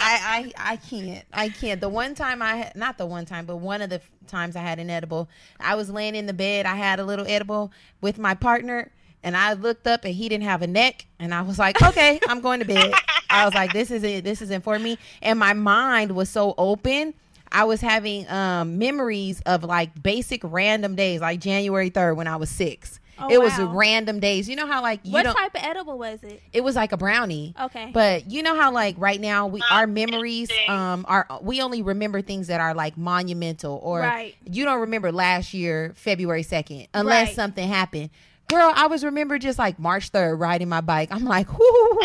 I, 0.00 0.52
I, 0.60 0.72
I 0.72 0.76
can't. 0.76 1.24
I 1.32 1.48
can't. 1.48 1.80
The 1.80 1.88
one 1.88 2.14
time 2.14 2.42
I 2.42 2.56
had, 2.56 2.76
not 2.76 2.98
the 2.98 3.06
one 3.06 3.24
time, 3.24 3.46
but 3.46 3.56
one 3.56 3.80
of 3.80 3.88
the 3.88 4.02
times 4.26 4.56
I 4.56 4.60
had 4.60 4.78
an 4.78 4.90
edible, 4.90 5.28
I 5.58 5.74
was 5.74 5.88
laying 5.88 6.14
in 6.14 6.26
the 6.26 6.34
bed. 6.34 6.66
I 6.66 6.76
had 6.76 7.00
a 7.00 7.04
little 7.04 7.26
edible 7.26 7.72
with 8.02 8.18
my 8.18 8.34
partner, 8.34 8.92
and 9.22 9.36
I 9.36 9.52
looked 9.54 9.86
up 9.86 10.04
and 10.04 10.14
he 10.14 10.28
didn't 10.28 10.44
have 10.44 10.62
a 10.62 10.66
neck, 10.66 11.06
and 11.18 11.32
I 11.34 11.42
was 11.42 11.58
like, 11.58 11.80
okay, 11.82 12.20
I'm 12.28 12.40
going 12.40 12.60
to 12.60 12.66
bed. 12.66 12.92
I 13.30 13.44
was 13.44 13.54
like, 13.54 13.72
this 13.72 13.90
is 13.90 14.02
it. 14.04 14.24
This 14.24 14.40
isn't 14.42 14.64
for 14.64 14.78
me. 14.78 14.98
And 15.22 15.38
my 15.38 15.52
mind 15.52 16.12
was 16.12 16.28
so 16.30 16.54
open. 16.56 17.14
I 17.50 17.64
was 17.64 17.80
having 17.80 18.28
um, 18.30 18.78
memories 18.78 19.40
of 19.46 19.64
like 19.64 20.02
basic 20.02 20.40
random 20.44 20.94
days, 20.96 21.20
like 21.20 21.40
January 21.40 21.90
3rd 21.90 22.16
when 22.16 22.26
I 22.26 22.36
was 22.36 22.50
six. 22.50 23.00
Oh, 23.20 23.26
it 23.28 23.40
was 23.42 23.58
random 23.58 24.20
days. 24.20 24.48
You 24.48 24.54
know 24.54 24.66
how 24.68 24.80
like 24.80 25.00
you 25.02 25.12
what 25.12 25.24
type 25.24 25.52
of 25.56 25.62
edible 25.64 25.98
was 25.98 26.22
it? 26.22 26.40
it 26.52 26.60
was 26.62 26.76
like 26.76 26.92
a 26.92 26.96
brownie. 26.96 27.52
Okay. 27.60 27.90
But 27.92 28.30
you 28.30 28.44
know 28.44 28.54
how 28.54 28.70
like 28.70 28.94
right 28.98 29.20
now 29.20 29.48
we 29.48 29.60
Oh, 29.60 29.74
our 29.74 29.86
memories 29.88 30.48
um 30.68 31.04
are 31.08 31.26
we 31.42 31.60
only 31.60 31.82
remember 31.82 32.22
things 32.22 32.46
that 32.46 32.60
are 32.60 32.74
like 32.74 32.96
monumental 32.96 33.80
or 33.82 34.00
Right. 34.02 34.36
you 34.48 34.64
don't 34.64 34.80
remember 34.82 35.10
last 35.10 35.52
year 35.52 35.92
February 35.96 36.44
2nd 36.44 36.86
unless 36.94 37.28
Right. 37.28 37.34
something 37.34 37.68
happened. 37.68 38.10
Girl, 38.48 38.72
I 38.74 38.86
was 38.86 39.04
remember 39.04 39.38
just 39.38 39.58
like 39.58 39.78
March 39.78 40.10
3rd 40.10 40.38
riding 40.40 40.68
my 40.70 40.80
bike. 40.80 41.10
I'm 41.12 41.24
like, 41.26 41.52
whoo, 41.58 41.98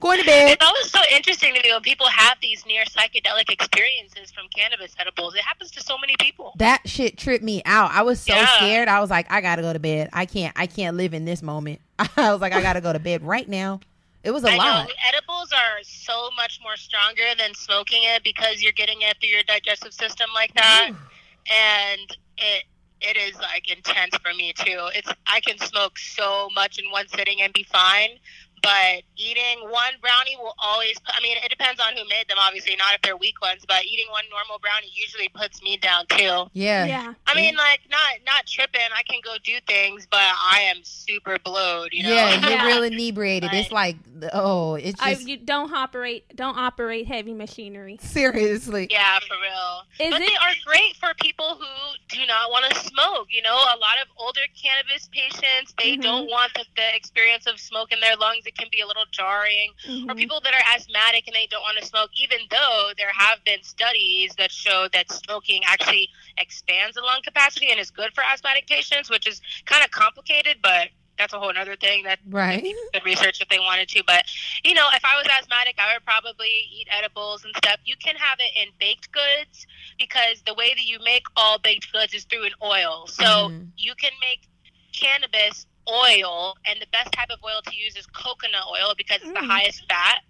going 0.00 0.18
to 0.18 0.24
bed. 0.26 0.50
It's 0.60 0.64
always 0.66 0.90
so 0.90 0.98
interesting 1.14 1.54
to 1.54 1.62
me 1.62 1.70
when 1.72 1.80
people 1.82 2.06
have 2.08 2.36
these 2.42 2.66
near 2.66 2.82
psychedelic 2.84 3.48
experiences 3.50 4.32
from 4.32 4.46
cannabis 4.54 4.96
edibles. 4.98 5.34
It 5.36 5.42
happens 5.42 5.70
to 5.72 5.80
so 5.82 5.96
many 5.96 6.14
people. 6.18 6.54
That 6.58 6.88
shit 6.88 7.16
tripped 7.16 7.44
me 7.44 7.62
out. 7.64 7.92
I 7.92 8.02
was 8.02 8.20
so 8.20 8.34
Yeah. 8.34 8.46
scared. 8.56 8.88
I 8.88 8.98
was 8.98 9.10
like, 9.10 9.30
I 9.30 9.40
gotta 9.40 9.62
go 9.62 9.72
to 9.72 9.78
bed. 9.78 10.10
I 10.12 10.26
can't. 10.26 10.52
I 10.58 10.66
can't 10.66 10.96
live 10.96 11.14
in 11.14 11.24
this 11.24 11.40
moment. 11.40 11.80
I 11.98 12.32
was 12.32 12.40
like, 12.40 12.52
I 12.52 12.60
gotta 12.62 12.80
go 12.80 12.92
to 12.92 12.98
bed 12.98 13.22
right 13.22 13.48
now. 13.48 13.78
It 14.24 14.32
was 14.32 14.42
a 14.42 14.50
I 14.50 14.56
lot. 14.56 14.88
know 14.88 14.92
edibles 15.06 15.52
are 15.52 15.78
so 15.84 16.30
much 16.36 16.58
more 16.64 16.76
stronger 16.76 17.22
than 17.38 17.54
smoking 17.54 18.00
it 18.02 18.24
because 18.24 18.60
you're 18.60 18.72
getting 18.72 19.02
it 19.02 19.16
through 19.20 19.28
your 19.28 19.44
digestive 19.44 19.92
system 19.94 20.28
like 20.34 20.52
that, 20.54 20.90
and 20.90 22.16
it 22.38 22.64
it 23.00 23.16
is 23.16 23.36
like 23.36 23.70
intense 23.70 24.16
for 24.16 24.32
me 24.34 24.52
too. 24.52 24.88
It's 24.94 25.08
I 25.26 25.40
can 25.40 25.58
smoke 25.58 25.98
so 25.98 26.48
much 26.54 26.78
in 26.78 26.90
one 26.90 27.08
sitting 27.08 27.42
and 27.42 27.52
be 27.52 27.64
fine, 27.64 28.18
but 28.66 29.02
eating 29.16 29.62
one 29.70 29.92
brownie 30.00 30.36
will 30.36 30.54
always. 30.58 30.96
I 31.06 31.20
mean, 31.22 31.36
it 31.44 31.48
depends 31.50 31.80
on 31.80 31.92
who 31.96 32.02
made 32.08 32.26
them. 32.28 32.36
Obviously, 32.40 32.74
not 32.76 32.94
if 32.94 33.02
they're 33.02 33.16
weak 33.16 33.40
ones, 33.40 33.64
but 33.66 33.84
eating 33.84 34.06
one 34.10 34.24
normal 34.28 34.58
brownie 34.58 34.90
usually 34.92 35.28
puts 35.28 35.62
me 35.62 35.76
down 35.76 36.04
too. 36.08 36.50
Yeah. 36.52 36.84
yeah. 36.86 37.14
I 37.28 37.34
mean, 37.36 37.54
like 37.56 37.80
not 37.90 38.18
not 38.26 38.46
tripping. 38.46 38.80
I 38.94 39.02
can 39.04 39.20
go 39.24 39.36
do 39.44 39.54
things, 39.68 40.08
but 40.10 40.18
I 40.20 40.62
am 40.62 40.78
super 40.82 41.38
blowed. 41.44 41.90
You 41.92 42.02
know. 42.02 42.08
Yeah, 42.14 42.40
you're 42.40 42.50
Yeah. 42.50 42.66
real 42.66 42.82
inebriated. 42.90 43.52
It's 43.54 43.70
like, 43.70 43.96
oh, 44.32 44.74
it's 44.74 45.00
I, 45.00 45.10
you 45.12 45.36
don't 45.36 45.72
operate 45.72 46.24
don't 46.34 46.58
operate 46.58 47.06
heavy 47.06 47.34
machinery. 47.34 47.98
seriously. 48.02 48.88
Yeah, 48.90 49.18
for 49.20 49.36
real. 49.40 50.08
Is 50.08 50.12
but 50.12 50.20
it- 50.22 50.26
they 50.28 50.34
are 50.36 50.54
great 50.64 50.96
for 50.96 51.14
people 51.20 51.56
who 51.60 51.66
do 52.08 52.26
not 52.26 52.50
want 52.50 52.64
to 52.72 52.80
smoke. 52.80 53.28
You 53.30 53.42
know, 53.42 53.54
a 53.54 53.78
lot 53.78 53.96
of 54.02 54.08
older 54.16 54.40
cannabis 54.60 55.08
patients, 55.12 55.74
they 55.78 55.96
Mhm. 55.96 56.02
don't 56.02 56.30
want 56.30 56.52
the, 56.54 56.64
the 56.76 56.96
experience 56.96 57.46
of 57.46 57.60
smoke 57.60 57.92
in 57.92 58.00
their 58.00 58.16
lungs. 58.16 58.44
It 58.56 58.62
can 58.62 58.68
be 58.72 58.80
a 58.80 58.86
little 58.86 59.04
jarring. 59.10 59.72
Or 60.08 60.14
Mhm. 60.14 60.18
people 60.18 60.40
that 60.40 60.54
are 60.54 60.74
asthmatic 60.74 61.26
and 61.26 61.36
they 61.36 61.46
don't 61.46 61.62
want 61.62 61.78
to 61.78 61.84
smoke, 61.86 62.10
even 62.16 62.38
though 62.50 62.92
there 62.96 63.12
have 63.12 63.44
been 63.44 63.62
studies 63.62 64.34
that 64.36 64.50
show 64.50 64.88
that 64.92 65.10
smoking 65.10 65.62
actually 65.64 66.10
expands 66.38 66.94
the 66.96 67.02
lung 67.02 67.20
capacity 67.22 67.70
and 67.70 67.78
is 67.78 67.90
good 67.90 68.14
for 68.14 68.24
asthmatic 68.24 68.66
patients, 68.66 69.10
which 69.10 69.26
is 69.26 69.40
kind 69.66 69.84
of 69.84 69.90
complicated, 69.90 70.58
but 70.62 70.88
that's 71.18 71.32
a 71.32 71.38
whole 71.38 71.52
other 71.56 71.76
thing 71.76 72.04
that 72.04 72.18
Right. 72.26 72.74
could 72.92 73.04
research 73.04 73.40
if 73.40 73.48
they 73.48 73.58
wanted 73.58 73.88
to. 73.90 74.02
But 74.06 74.24
you 74.64 74.74
know, 74.74 74.86
if 74.92 75.04
I 75.04 75.16
was 75.16 75.26
asthmatic, 75.26 75.76
I 75.78 75.94
would 75.94 76.04
probably 76.04 76.50
eat 76.70 76.88
edibles 76.90 77.44
and 77.44 77.54
stuff. 77.56 77.78
You 77.84 77.96
can 77.96 78.16
have 78.16 78.38
it 78.38 78.52
in 78.62 78.68
baked 78.78 79.10
goods 79.12 79.66
because 79.98 80.42
the 80.42 80.54
way 80.54 80.74
that 80.74 80.84
you 80.84 80.98
make 81.00 81.24
all 81.36 81.58
baked 81.58 81.92
goods 81.92 82.14
is 82.14 82.24
through 82.24 82.44
an 82.44 82.52
oil. 82.62 83.06
So 83.06 83.24
Mhm. 83.24 83.72
you 83.76 83.94
can 83.94 84.12
make 84.20 84.46
cannabis 84.92 85.66
oil, 85.88 86.56
and 86.66 86.80
the 86.80 86.86
best 86.92 87.12
type 87.12 87.30
of 87.30 87.38
oil 87.44 87.60
to 87.66 87.74
use 87.76 87.96
is 87.96 88.06
coconut 88.06 88.64
oil 88.70 88.94
because 88.96 89.18
it's 89.22 89.32
the 89.32 89.40
Mm. 89.40 89.48
highest 89.50 89.84
fat. 89.88 90.20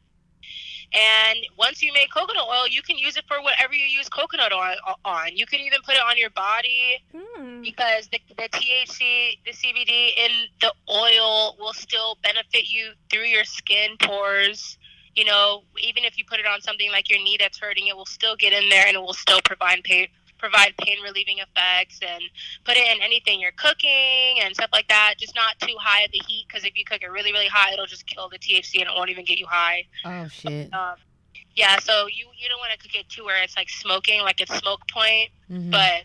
And 0.92 1.38
once 1.58 1.82
you 1.82 1.92
make 1.92 2.10
coconut 2.10 2.46
oil, 2.48 2.66
you 2.68 2.80
can 2.82 2.96
use 2.96 3.16
it 3.16 3.24
for 3.26 3.42
whatever 3.42 3.74
you 3.74 3.84
use 3.84 4.08
coconut 4.08 4.52
oil 4.52 4.76
on. 5.04 5.36
You 5.36 5.46
can 5.46 5.60
even 5.60 5.80
put 5.84 5.94
it 5.96 6.00
on 6.02 6.16
your 6.16 6.30
body 6.30 7.02
Hmm. 7.12 7.62
because 7.62 8.08
the, 8.08 8.20
the 8.36 8.48
THC, 8.48 9.38
the 9.44 9.52
CBD 9.52 10.12
in 10.16 10.30
the 10.60 10.72
oil 10.90 11.56
will 11.58 11.72
still 11.72 12.18
benefit 12.22 12.68
you 12.70 12.92
through 13.10 13.24
your 13.24 13.44
skin 13.44 13.96
pores. 14.00 14.78
You 15.14 15.24
know, 15.24 15.64
even 15.80 16.04
if 16.04 16.18
you 16.18 16.24
put 16.24 16.38
it 16.40 16.46
on 16.46 16.60
something 16.60 16.90
like 16.92 17.10
your 17.10 17.18
knee 17.18 17.36
that's 17.38 17.58
hurting, 17.58 17.86
it 17.88 17.96
will 17.96 18.06
still 18.06 18.36
get 18.36 18.52
in 18.52 18.68
there 18.68 18.86
and 18.86 18.94
it 18.96 19.00
will 19.00 19.14
still 19.14 19.40
provide 19.44 19.82
pain, 19.82 20.08
provide 20.38 20.74
pain 20.78 20.98
relieving 21.02 21.38
effects. 21.38 22.00
And 22.02 22.22
put 22.64 22.76
it 22.76 22.86
in 22.96 23.02
anything 23.02 23.40
you're 23.40 23.52
cooking 23.52 24.38
and 24.42 24.54
stuff 24.54 24.70
like 24.72 24.88
that. 24.88 25.14
Just 25.18 25.34
not 25.34 25.58
too 25.60 25.74
high 25.80 26.02
at 26.04 26.10
the 26.12 26.20
heat 26.26 26.46
because 26.48 26.64
if 26.64 26.76
you 26.76 26.84
cook 26.84 27.02
it 27.02 27.10
really, 27.10 27.32
really 27.32 27.46
high, 27.48 27.72
it'll 27.72 27.86
just 27.86 28.06
kill 28.06 28.28
the 28.28 28.38
THC 28.38 28.80
and 28.80 28.88
it 28.90 28.94
won't 28.94 29.10
even 29.10 29.24
get 29.24 29.38
you 29.38 29.46
high. 29.46 29.84
Oh 30.04 30.28
shit. 30.28 30.72
Um, 30.72 30.96
yeah, 31.54 31.78
so 31.78 32.06
you 32.06 32.26
you 32.36 32.48
don't 32.48 32.58
want 32.58 32.72
to 32.72 32.78
cook 32.78 32.94
it 32.94 33.08
to 33.10 33.24
where 33.24 33.42
it's 33.42 33.56
like 33.56 33.70
smoking, 33.70 34.20
like 34.22 34.40
it's 34.40 34.54
smoke 34.58 34.80
point 34.90 35.30
Mhm. 35.50 35.70
but 35.70 36.02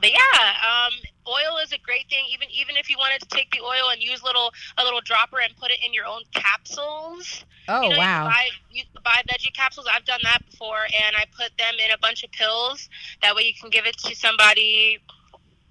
but 0.00 0.10
yeah 0.10 0.54
um 0.86 0.92
oil 1.26 1.58
is 1.62 1.72
a 1.72 1.78
great 1.78 2.08
thing. 2.08 2.24
Even 2.32 2.48
even 2.50 2.76
if 2.76 2.90
you 2.90 2.96
wanted 2.98 3.20
to 3.20 3.28
take 3.28 3.50
the 3.50 3.60
oil 3.60 3.90
and 3.90 4.02
use 4.02 4.22
little 4.22 4.52
a 4.78 4.84
little 4.84 5.00
dropper 5.00 5.40
and 5.40 5.54
put 5.56 5.70
it 5.70 5.78
in 5.84 5.92
your 5.92 6.06
own 6.06 6.22
capsules. 6.34 7.44
Oh 7.68 7.82
you 7.82 7.90
know, 7.90 7.98
wow. 7.98 8.24
You 8.24 8.30
buy, 8.30 8.48
you 8.70 8.82
buy 9.04 9.22
veggie 9.28 9.54
capsules. 9.54 9.86
I've 9.92 10.04
done 10.04 10.20
that 10.24 10.40
before, 10.50 10.84
and 10.84 11.16
I 11.16 11.24
put 11.36 11.56
them 11.58 11.74
in 11.84 11.92
a 11.92 11.98
bunch 11.98 12.24
of 12.24 12.32
pills. 12.32 12.88
That 13.22 13.34
way, 13.36 13.42
you 13.42 13.54
can 13.54 13.70
give 13.70 13.86
it 13.86 13.96
to 13.98 14.16
somebody 14.16 14.98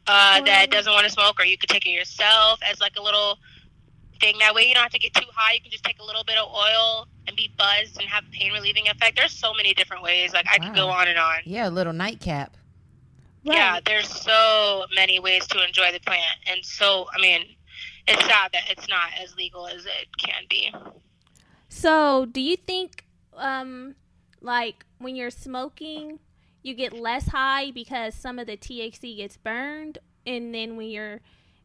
uh, 0.07 0.41
that 0.41 0.71
doesn't 0.71 0.91
want 0.91 1.05
to 1.05 1.11
smoke, 1.11 1.39
or 1.39 1.45
you 1.45 1.57
could 1.57 1.69
take 1.69 1.85
it 1.85 1.91
yourself 1.91 2.59
as 2.69 2.79
like 2.79 2.95
a 2.97 3.01
little 3.01 3.37
thing. 4.19 4.37
That 4.39 4.55
way, 4.55 4.67
you 4.67 4.73
don't 4.73 4.83
have 4.83 4.91
to 4.93 4.99
get 4.99 5.13
too 5.13 5.27
high. 5.33 5.53
You 5.55 5.61
can 5.61 5.71
just 5.71 5.83
take 5.83 5.99
a 5.99 6.03
little 6.05 6.23
bit 6.23 6.37
of 6.37 6.47
oil 6.49 7.07
and 7.27 7.35
be 7.35 7.51
buzzed 7.57 7.99
and 7.99 8.09
have 8.09 8.23
pain 8.31 8.51
relieving 8.51 8.87
effect. 8.87 9.17
There's 9.17 9.33
so 9.33 9.53
many 9.53 9.73
different 9.73 10.03
ways. 10.03 10.33
Like 10.33 10.45
I 10.51 10.57
could 10.59 10.75
go 10.75 10.89
on 10.89 11.07
and 11.07 11.19
on. 11.19 11.39
yeah, 11.45 11.67
a 11.67 11.69
little 11.69 11.93
nightcap. 11.93 12.55
Yeah, 13.43 13.79
there's 13.85 14.07
so 14.07 14.85
many 14.95 15.19
ways 15.19 15.47
to 15.47 15.65
enjoy 15.65 15.91
the 15.91 15.99
plant, 15.99 16.37
and 16.47 16.63
so 16.63 17.07
I 17.15 17.21
mean, 17.21 17.45
it's 18.07 18.23
sad 18.25 18.51
that 18.53 18.63
it's 18.69 18.87
not 18.87 19.09
as 19.21 19.35
legal 19.35 19.67
as 19.67 19.85
it 19.85 20.07
can 20.19 20.43
be. 20.49 20.73
So, 21.69 22.25
do 22.25 22.41
you 22.41 22.57
think, 22.57 23.05
um, 23.35 23.95
like 24.41 24.85
when 24.99 25.15
you're 25.15 25.31
smoking, 25.31 26.19
you 26.61 26.75
get 26.75 26.93
less 26.93 27.29
high 27.29 27.71
because 27.71 28.13
some 28.13 28.37
of 28.37 28.47
the 28.47 28.57
THC 28.57 29.17
gets 29.17 29.37
burned, 29.37 29.97
and 30.25 30.53
then 30.53 30.75
when 30.75 30.89
you're 30.89 31.21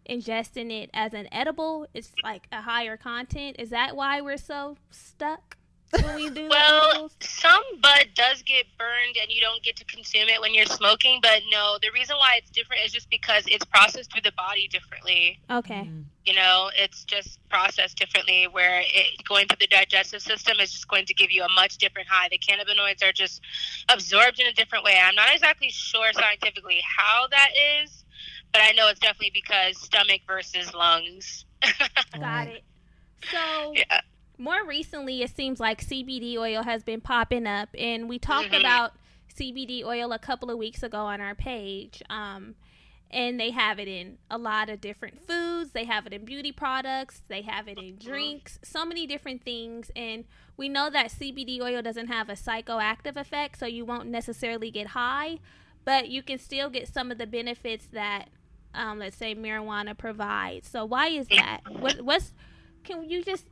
ingesting 0.08 0.70
it 0.70 0.90
as 0.94 1.12
an 1.12 1.28
edible, 1.32 1.86
it's 1.94 2.12
like 2.22 2.46
a 2.52 2.62
higher 2.62 2.96
content? 2.96 3.56
Is 3.58 3.70
that 3.70 3.96
why 3.96 4.20
we're 4.20 4.36
so 4.36 4.76
stuck 4.90 5.55
when 5.90 6.14
we 6.16 6.30
do 6.30 6.48
Well, 6.48 6.90
edibles? 6.90 7.16
some 7.20 7.62
bud 7.80 8.08
does 8.14 8.42
get 8.42 8.66
burned, 8.78 9.16
and 9.20 9.30
you 9.30 9.40
don't 9.40 9.62
get 9.62 9.76
to 9.76 9.84
consume 9.84 10.28
it 10.28 10.40
when 10.40 10.54
you're 10.54 10.66
smoking. 10.66 11.20
But 11.22 11.42
no, 11.50 11.78
the 11.80 11.90
reason 11.92 12.16
why 12.16 12.36
it's 12.38 12.50
different 12.50 12.82
is 12.84 12.92
just 12.92 13.08
because 13.10 13.44
it's 13.46 13.64
processed 13.64 14.12
through 14.12 14.22
the 14.22 14.32
body 14.32 14.68
differently. 14.68 15.38
Okay. 15.50 15.82
Mm. 15.82 16.04
You 16.24 16.34
know, 16.34 16.70
it's 16.76 17.04
just 17.04 17.38
processed 17.48 17.96
differently, 17.96 18.48
where 18.50 18.80
it 18.80 19.24
going 19.28 19.46
through 19.46 19.58
the 19.60 19.68
digestive 19.68 20.22
system 20.22 20.58
is 20.60 20.72
just 20.72 20.88
going 20.88 21.06
to 21.06 21.14
give 21.14 21.30
you 21.30 21.44
a 21.44 21.48
much 21.48 21.78
different 21.78 22.08
high. 22.08 22.28
The 22.30 22.38
cannabinoids 22.38 23.02
are 23.02 23.12
just 23.12 23.40
absorbed 23.88 24.40
in 24.40 24.46
a 24.46 24.52
different 24.52 24.84
way. 24.84 24.98
I'm 25.00 25.14
not 25.14 25.32
exactly 25.32 25.70
sure 25.70 26.12
scientifically 26.12 26.80
how 26.82 27.28
that 27.30 27.50
is, 27.82 28.04
but 28.52 28.62
I 28.62 28.72
know 28.72 28.88
it's 28.88 29.00
definitely 29.00 29.30
because 29.32 29.78
stomach 29.80 30.22
versus 30.26 30.74
lungs. 30.74 31.44
Got 32.18 32.48
it. 32.48 32.64
So, 33.30 33.72
yeah. 33.74 34.00
More 34.38 34.64
recently, 34.66 35.22
it 35.22 35.34
seems 35.34 35.60
like 35.60 35.80
CBD 35.80 36.36
oil 36.36 36.62
has 36.62 36.82
been 36.82 37.00
popping 37.00 37.46
up, 37.46 37.68
and 37.78 38.08
we 38.08 38.18
talked 38.18 38.50
Mhm. 38.50 38.60
about 38.60 38.92
CBD 39.28 39.84
oil 39.84 40.12
a 40.12 40.18
couple 40.18 40.50
of 40.50 40.58
weeks 40.58 40.82
ago 40.82 41.00
on 41.00 41.20
our 41.20 41.34
page. 41.34 42.02
Um, 42.08 42.54
and 43.10 43.38
they 43.38 43.50
have 43.50 43.78
it 43.78 43.86
in 43.86 44.18
a 44.30 44.36
lot 44.36 44.68
of 44.68 44.80
different 44.80 45.20
foods. 45.26 45.70
They 45.70 45.84
have 45.84 46.06
it 46.06 46.12
in 46.12 46.24
beauty 46.24 46.50
products. 46.52 47.22
They 47.28 47.42
have 47.42 47.68
it 47.68 47.78
in 47.78 47.98
drinks. 47.98 48.58
So 48.64 48.84
many 48.84 49.06
different 49.06 49.44
things. 49.44 49.90
And 49.94 50.24
we 50.56 50.68
know 50.68 50.90
that 50.90 51.10
CBD 51.12 51.60
oil 51.60 51.82
doesn't 51.82 52.08
have 52.08 52.28
a 52.28 52.32
psychoactive 52.32 53.16
effect, 53.16 53.58
so 53.58 53.66
you 53.66 53.84
won't 53.84 54.08
necessarily 54.08 54.70
get 54.70 54.88
high, 54.88 55.38
but 55.84 56.08
you 56.08 56.22
can 56.22 56.38
still 56.38 56.68
get 56.68 56.88
some 56.88 57.12
of 57.12 57.18
the 57.18 57.26
benefits 57.26 57.86
that, 57.92 58.28
um, 58.74 58.98
let's 58.98 59.16
say, 59.16 59.34
marijuana 59.34 59.96
provides. 59.96 60.68
So 60.68 60.84
why 60.84 61.08
is 61.08 61.28
that? 61.28 61.60
What, 61.70 62.00
what's 62.02 62.32
can 62.82 63.08
you 63.08 63.22
just 63.22 63.46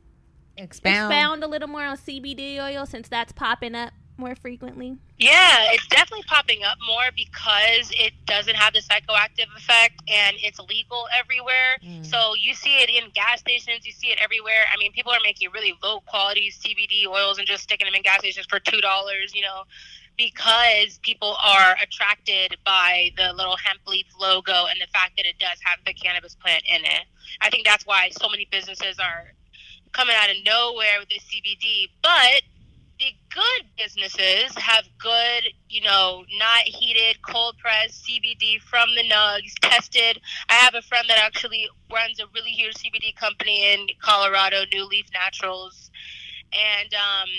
Expound. 0.57 1.11
expound 1.11 1.43
a 1.43 1.47
little 1.47 1.67
more 1.67 1.83
on 1.83 1.97
CBD 1.97 2.59
oil 2.59 2.85
since 2.85 3.09
that's 3.09 3.31
popping 3.33 3.75
up 3.75 3.93
more 4.17 4.35
frequently? 4.35 4.97
Yeah, 5.17 5.71
it's 5.71 5.87
definitely 5.87 6.23
popping 6.27 6.63
up 6.63 6.77
more 6.85 7.09
because 7.15 7.91
it 7.91 8.13
doesn't 8.25 8.55
have 8.55 8.73
the 8.73 8.79
psychoactive 8.79 9.47
effect 9.57 10.01
and 10.07 10.35
it's 10.39 10.59
legal 10.59 11.07
everywhere. 11.17 11.77
Mm. 11.83 12.05
So 12.05 12.33
you 12.35 12.53
see 12.53 12.77
it 12.77 12.89
in 12.89 13.09
gas 13.11 13.39
stations, 13.39 13.85
you 13.85 13.91
see 13.91 14.07
it 14.07 14.19
everywhere. 14.21 14.65
I 14.73 14.77
mean, 14.77 14.91
people 14.91 15.11
are 15.11 15.19
making 15.23 15.49
really 15.51 15.73
low 15.83 15.99
quality 16.01 16.51
CBD 16.51 17.07
oils 17.07 17.37
and 17.37 17.47
just 17.47 17.63
sticking 17.63 17.85
them 17.85 17.95
in 17.95 18.01
gas 18.01 18.19
stations 18.19 18.45
for 18.49 18.59
$2, 18.59 18.81
you 19.33 19.41
know, 19.41 19.63
because 20.17 20.99
people 21.03 21.35
are 21.43 21.75
attracted 21.81 22.57
by 22.65 23.11
the 23.17 23.33
little 23.33 23.57
hemp 23.57 23.81
leaf 23.87 24.07
logo 24.19 24.65
and 24.69 24.79
the 24.79 24.87
fact 24.93 25.13
that 25.17 25.25
it 25.25 25.37
does 25.39 25.57
have 25.63 25.79
the 25.85 25.93
cannabis 25.93 26.35
plant 26.35 26.63
in 26.69 26.85
it. 26.85 27.05
I 27.41 27.49
think 27.49 27.65
that's 27.65 27.85
why 27.85 28.09
so 28.17 28.29
many 28.29 28.47
businesses 28.49 28.97
are 28.99 29.33
coming 29.95 30.15
out 30.19 30.29
of 30.29 30.35
nowhere 30.45 30.99
with 30.99 31.07
the 31.07 31.19
CBD, 31.19 31.87
but 32.03 32.43
the 32.99 33.13
good 33.33 33.67
businesses 33.77 34.55
have 34.57 34.85
good, 34.97 35.53
you 35.69 35.81
know, 35.81 36.25
not 36.37 36.63
heated, 36.63 37.21
cold 37.21 37.57
pressed 37.57 38.05
CBD 38.05 38.59
from 38.61 38.89
the 38.95 39.03
nugs, 39.03 39.53
tested. 39.61 40.19
I 40.49 40.53
have 40.53 40.75
a 40.75 40.81
friend 40.81 41.05
that 41.09 41.19
actually 41.19 41.67
runs 41.91 42.19
a 42.19 42.25
really 42.33 42.51
huge 42.51 42.75
CBD 42.75 43.15
company 43.15 43.73
in 43.73 43.87
Colorado, 44.01 44.63
New 44.73 44.85
Leaf 44.85 45.07
Naturals. 45.13 45.91
And 46.53 46.93
um, 46.93 47.29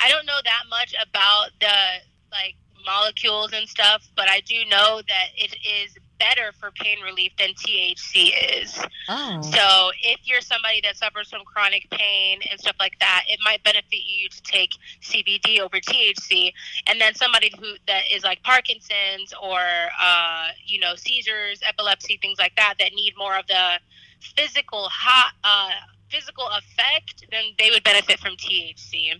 I 0.00 0.10
don't 0.10 0.26
know 0.26 0.40
that 0.44 0.62
much 0.68 0.94
about 0.94 1.50
the 1.60 1.76
like 2.30 2.56
molecules 2.84 3.52
and 3.52 3.68
stuff, 3.68 4.06
but 4.16 4.28
I 4.28 4.40
do 4.40 4.64
know 4.70 5.00
that 5.06 5.28
it 5.36 5.56
is 5.84 5.94
better 6.22 6.52
for 6.52 6.70
pain 6.70 7.00
relief 7.02 7.32
than 7.36 7.48
THC 7.50 8.30
is. 8.62 8.78
Oh. 9.08 9.42
So 9.42 9.90
if 10.02 10.20
you're 10.24 10.40
somebody 10.40 10.80
that 10.82 10.96
suffers 10.96 11.28
from 11.28 11.42
chronic 11.44 11.90
pain 11.90 12.38
and 12.48 12.60
stuff 12.60 12.76
like 12.78 12.98
that, 13.00 13.24
it 13.28 13.40
might 13.44 13.62
benefit 13.64 13.90
you 13.90 14.28
to 14.28 14.42
take 14.42 14.70
CBD 15.02 15.58
over 15.58 15.78
THC. 15.78 16.52
And 16.86 17.00
then 17.00 17.14
somebody 17.14 17.52
who 17.58 17.74
that 17.88 18.02
is 18.12 18.22
like 18.22 18.42
Parkinson's 18.44 19.34
or 19.42 19.60
uh, 20.00 20.48
you 20.64 20.78
know 20.78 20.94
seizures, 20.94 21.60
epilepsy, 21.66 22.18
things 22.22 22.38
like 22.38 22.54
that, 22.56 22.74
that 22.78 22.92
need 22.94 23.14
more 23.18 23.36
of 23.36 23.46
the 23.48 23.80
physical 24.36 24.88
hot. 24.90 25.32
Uh, 25.42 25.70
physical 26.12 26.46
effect 26.48 27.24
then 27.30 27.44
they 27.58 27.70
would 27.70 27.82
benefit 27.82 28.20
from 28.20 28.36
THC 28.36 29.12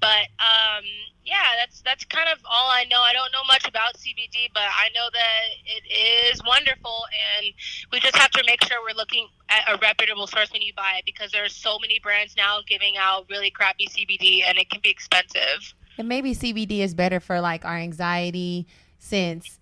but 0.00 0.26
um 0.42 0.84
yeah 1.24 1.54
that's 1.60 1.80
that's 1.82 2.04
kind 2.04 2.28
of 2.32 2.38
all 2.44 2.70
I 2.70 2.84
know 2.90 3.00
I 3.00 3.12
don't 3.12 3.30
know 3.32 3.44
much 3.46 3.68
about 3.68 3.94
CBD 3.94 4.50
but 4.52 4.64
I 4.64 4.88
know 4.94 5.08
that 5.12 5.44
it 5.64 6.32
is 6.34 6.42
wonderful 6.44 7.04
and 7.38 7.54
we 7.92 8.00
just 8.00 8.16
have 8.16 8.30
to 8.32 8.42
make 8.46 8.64
sure 8.64 8.78
we're 8.82 8.96
looking 8.96 9.28
at 9.48 9.72
a 9.72 9.78
reputable 9.78 10.26
source 10.26 10.52
when 10.52 10.62
you 10.62 10.72
buy 10.74 10.96
it 10.98 11.04
because 11.04 11.30
there's 11.30 11.54
so 11.54 11.78
many 11.80 11.98
brands 12.00 12.34
now 12.36 12.58
giving 12.66 12.96
out 12.98 13.26
really 13.30 13.50
crappy 13.50 13.86
CBD 13.86 14.42
and 14.46 14.58
it 14.58 14.68
can 14.70 14.80
be 14.80 14.90
expensive. 14.90 15.74
And 15.96 16.08
maybe 16.08 16.34
CBD 16.34 16.80
is 16.80 16.94
better 16.94 17.20
for 17.20 17.40
like 17.40 17.64
our 17.64 17.76
anxiety 17.76 18.66
since 18.98 19.58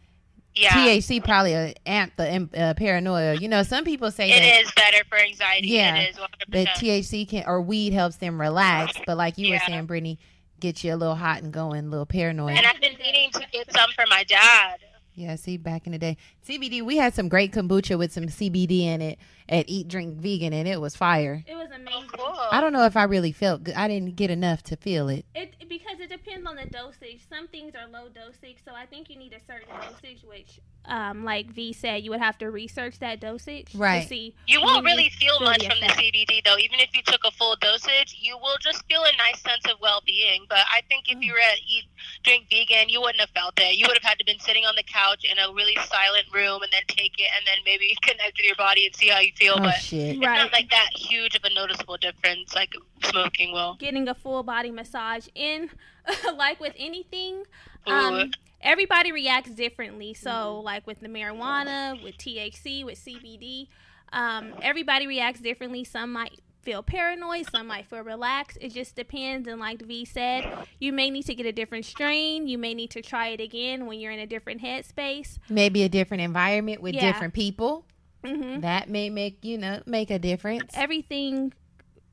Yeah. 0.55 0.71
THC 0.71 1.25
probably 1.25 1.55
uh, 1.55 1.73
amp 1.87 2.15
the 2.17 2.49
uh, 2.57 2.75
paranoia. 2.75 3.35
You 3.35 3.49
know, 3.49 3.63
some 3.63 3.85
people 3.85 4.11
say 4.11 4.29
that 4.31 4.43
It 4.43 4.67
is 4.67 4.73
better 4.73 5.03
for 5.09 5.19
anxiety. 5.19 5.69
Yeah, 5.69 5.97
it 5.97 6.11
is 6.11 6.17
100%. 6.17 6.67
THC 6.77 7.29
can 7.29 7.45
or 7.47 7.63
weed 7.63 7.93
helps 7.93 8.17
them 8.17 8.41
relax, 8.41 8.95
but 9.07 9.17
like 9.17 9.39
you 9.39 9.53
were 9.53 9.61
saying, 9.67 9.87
Brittany, 9.87 10.19
get 10.61 10.85
you 10.85 10.95
a 10.95 10.97
little 10.97 11.15
hot 11.15 11.43
and 11.43 11.53
going, 11.53 11.87
a 11.87 11.89
little 11.89 12.07
paranoid. 12.07 12.57
and 12.57 12.67
I've 12.67 12.81
been 12.81 12.97
needing 13.03 13.31
to 13.33 13.43
get 13.53 13.73
some 13.73 13.91
for 13.97 14.05
my 14.09 14.25
dad. 14.25 14.79
Yeah, 15.15 15.37
see, 15.37 15.57
back 15.59 15.87
in 15.87 15.93
the 15.93 15.99
day, 15.99 16.17
CBD, 16.47 16.83
we 16.83 16.97
had 16.97 17.13
some 17.15 17.29
great 17.29 17.53
kombucha 17.53 17.99
with 17.99 18.13
some 18.13 18.25
CBD 18.25 18.83
in 18.83 19.03
it 19.03 19.19
at 19.53 19.67
Eat 19.69 19.87
Drink 19.89 20.17
Vegan, 20.17 20.53
and 20.53 20.67
it 20.67 20.81
was 20.81 20.97
fire. 20.97 21.45
It 21.47 21.55
was 21.55 21.69
Oh, 21.71 21.77
amazing. 21.77 22.09
cool. 22.09 22.37
I 22.51 22.61
don't 22.61 22.73
know 22.73 22.85
if 22.87 22.97
I 22.97 23.05
really 23.05 23.33
felt 23.33 23.65
good. 23.65 23.75
I 23.75 23.87
didn't 23.89 24.17
get 24.17 24.31
enough 24.31 24.63
to 24.65 24.77
feel 24.77 25.09
it. 25.09 25.25
It 25.35 25.55
because 25.69 26.01
it 26.01 26.11
depends 26.11 26.47
on 26.47 26.57
the 26.57 26.67
dosage. 26.67 27.21
Some 27.29 27.49
things 27.49 27.75
are 27.75 27.87
low 27.89 28.09
dosage, 28.09 28.57
so 28.65 28.73
I 28.75 28.87
think 28.87 29.09
you 29.09 29.17
need 29.17 29.33
a 29.33 29.41
certain 29.41 29.69
dosage, 29.81 30.23
which, 30.23 30.61
um, 30.85 31.25
like 31.25 31.47
V 31.47 31.73
said, 31.73 32.03
you 32.05 32.11
would 32.11 32.21
have 32.21 32.37
to 32.39 32.51
research 32.51 32.99
that 33.01 33.21
dosage 33.21 33.75
Right. 33.75 34.03
to 34.03 34.09
see. 34.09 34.35
You 34.47 34.61
won't 34.61 34.85
when 34.85 34.97
really 34.97 35.09
feel 35.11 35.39
feel 35.39 35.49
much 35.49 35.61
the 35.61 35.71
from 35.71 35.81
the. 35.81 35.87
CBD 35.95 36.43
though. 36.45 36.59
Even 36.59 36.79
if 36.81 36.95
you 36.95 37.03
took 37.03 37.25
a 37.25 37.31
full 37.31 37.57
dosage, 37.57 38.17
you 38.21 38.37
will 38.37 38.57
just 38.61 38.85
feel 38.87 39.03
a 39.03 39.17
nice 39.17 39.41
sense 39.41 39.65
of 39.71 39.81
well-being. 39.81 40.45
But 40.49 40.65
I 40.71 40.83
think 40.89 41.11
if 41.11 41.19
you 41.23 41.33
were 41.33 41.39
at 41.41 41.59
Eat 41.67 41.85
Drink 42.23 42.47
Vegan, 42.51 42.89
you 42.89 43.01
wouldn't 43.01 43.21
have 43.21 43.31
felt 43.31 43.59
it. 43.59 43.77
You 43.77 43.87
would 43.89 43.97
have 43.97 44.05
had 44.09 44.19
to 44.19 44.25
been 44.25 44.39
sitting 44.41 44.65
on 44.67 44.75
the 44.77 44.83
couch 44.85 45.25
in 45.25 45.39
a 45.39 45.53
really 45.53 45.77
silent 45.89 46.27
room 46.33 46.63
and 46.63 46.71
then 46.73 46.83
take 46.89 47.19
it 47.19 47.31
and 47.37 47.47
then 47.47 47.57
maybe 47.65 47.97
connect 48.03 48.37
with 48.37 48.47
your 48.47 48.57
body 48.57 48.87
and 48.87 48.95
see 48.95 49.09
how 49.09 49.21
you 49.21 49.33
feel. 49.37 49.42
Oh 49.49 49.59
but 49.59 49.73
shit! 49.75 50.17
it's 50.17 50.19
Right. 50.27 50.37
not 50.39 50.53
like 50.53 50.71
that 50.71 50.91
huge 50.95 51.35
of 51.37 51.45
a 51.45 51.53
noticeable 51.55 51.97
difference 51.97 52.55
like 52.55 52.73
smoking 53.05 53.53
will. 53.53 53.75
Getting 53.75 54.09
a 54.09 54.15
full 54.15 54.43
body 54.43 54.71
massage 54.71 55.27
in, 55.35 55.71
like 56.37 56.61
with 56.61 56.75
anything, 56.79 57.45
um, 57.87 58.31
everybody 58.61 59.13
reacts 59.13 59.51
differently. 59.51 60.15
So, 60.15 60.61
like 60.61 60.87
with 60.87 61.01
the 61.01 61.09
marijuana, 61.09 62.03
with 62.03 62.17
THC, 62.19 62.85
with 62.85 62.99
CBD, 63.05 63.69
um, 64.13 64.55
everybody 64.63 65.07
reacts 65.07 65.41
differently. 65.41 65.85
Some 65.85 66.13
might 66.13 66.41
feel 66.63 66.83
paranoid, 66.83 67.45
some 67.51 67.67
might 67.67 67.87
feel 67.87 68.03
relaxed. 68.03 68.57
It 68.61 68.73
just 68.73 68.95
depends. 68.95 69.49
And 69.49 69.59
like 69.59 69.83
V 69.83 70.05
said, 70.05 70.45
you 70.79 70.93
may 70.93 71.11
need 71.11 71.25
to 71.25 71.35
get 71.35 71.45
a 71.45 71.51
different 71.53 71.85
strain. 71.85 72.47
You 72.47 72.57
may 72.57 72.73
need 72.73 72.91
to 72.91 73.03
try 73.03 73.29
it 73.29 73.41
again 73.41 73.87
when 73.87 73.99
you're 73.99 74.13
in 74.13 74.21
a 74.21 74.27
different 74.29 74.63
headspace. 74.63 75.39
Maybe 75.49 75.83
a 75.83 75.89
different 75.89 76.21
environment 76.23 76.81
with 76.81 76.95
Yeah. 76.95 77.11
different 77.13 77.35
people. 77.35 77.85
Hmm 78.25 78.61
That 78.61 78.89
may 78.89 79.11
make 79.11 79.45
you 79.45 79.59
know 79.59 79.83
make 79.87 80.11
a 80.11 80.19
difference. 80.19 80.73
Everything 80.75 81.53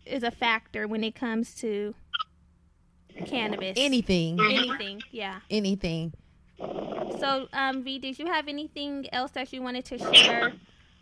is 0.05 0.23
a 0.23 0.31
factor 0.31 0.87
when 0.87 1.03
it 1.03 1.15
comes 1.15 1.55
to 1.55 1.93
cannabis. 3.25 3.73
Anything, 3.77 4.39
anything, 4.39 5.01
yeah. 5.11 5.39
anything. 5.49 6.13
So, 7.19 7.47
um, 7.53 7.83
V, 7.83 7.99
did 7.99 8.17
you 8.19 8.27
have 8.27 8.47
anything 8.47 9.07
else 9.11 9.31
that 9.31 9.51
you 9.51 9.61
wanted 9.61 9.85
to 9.85 9.97
share 9.97 10.53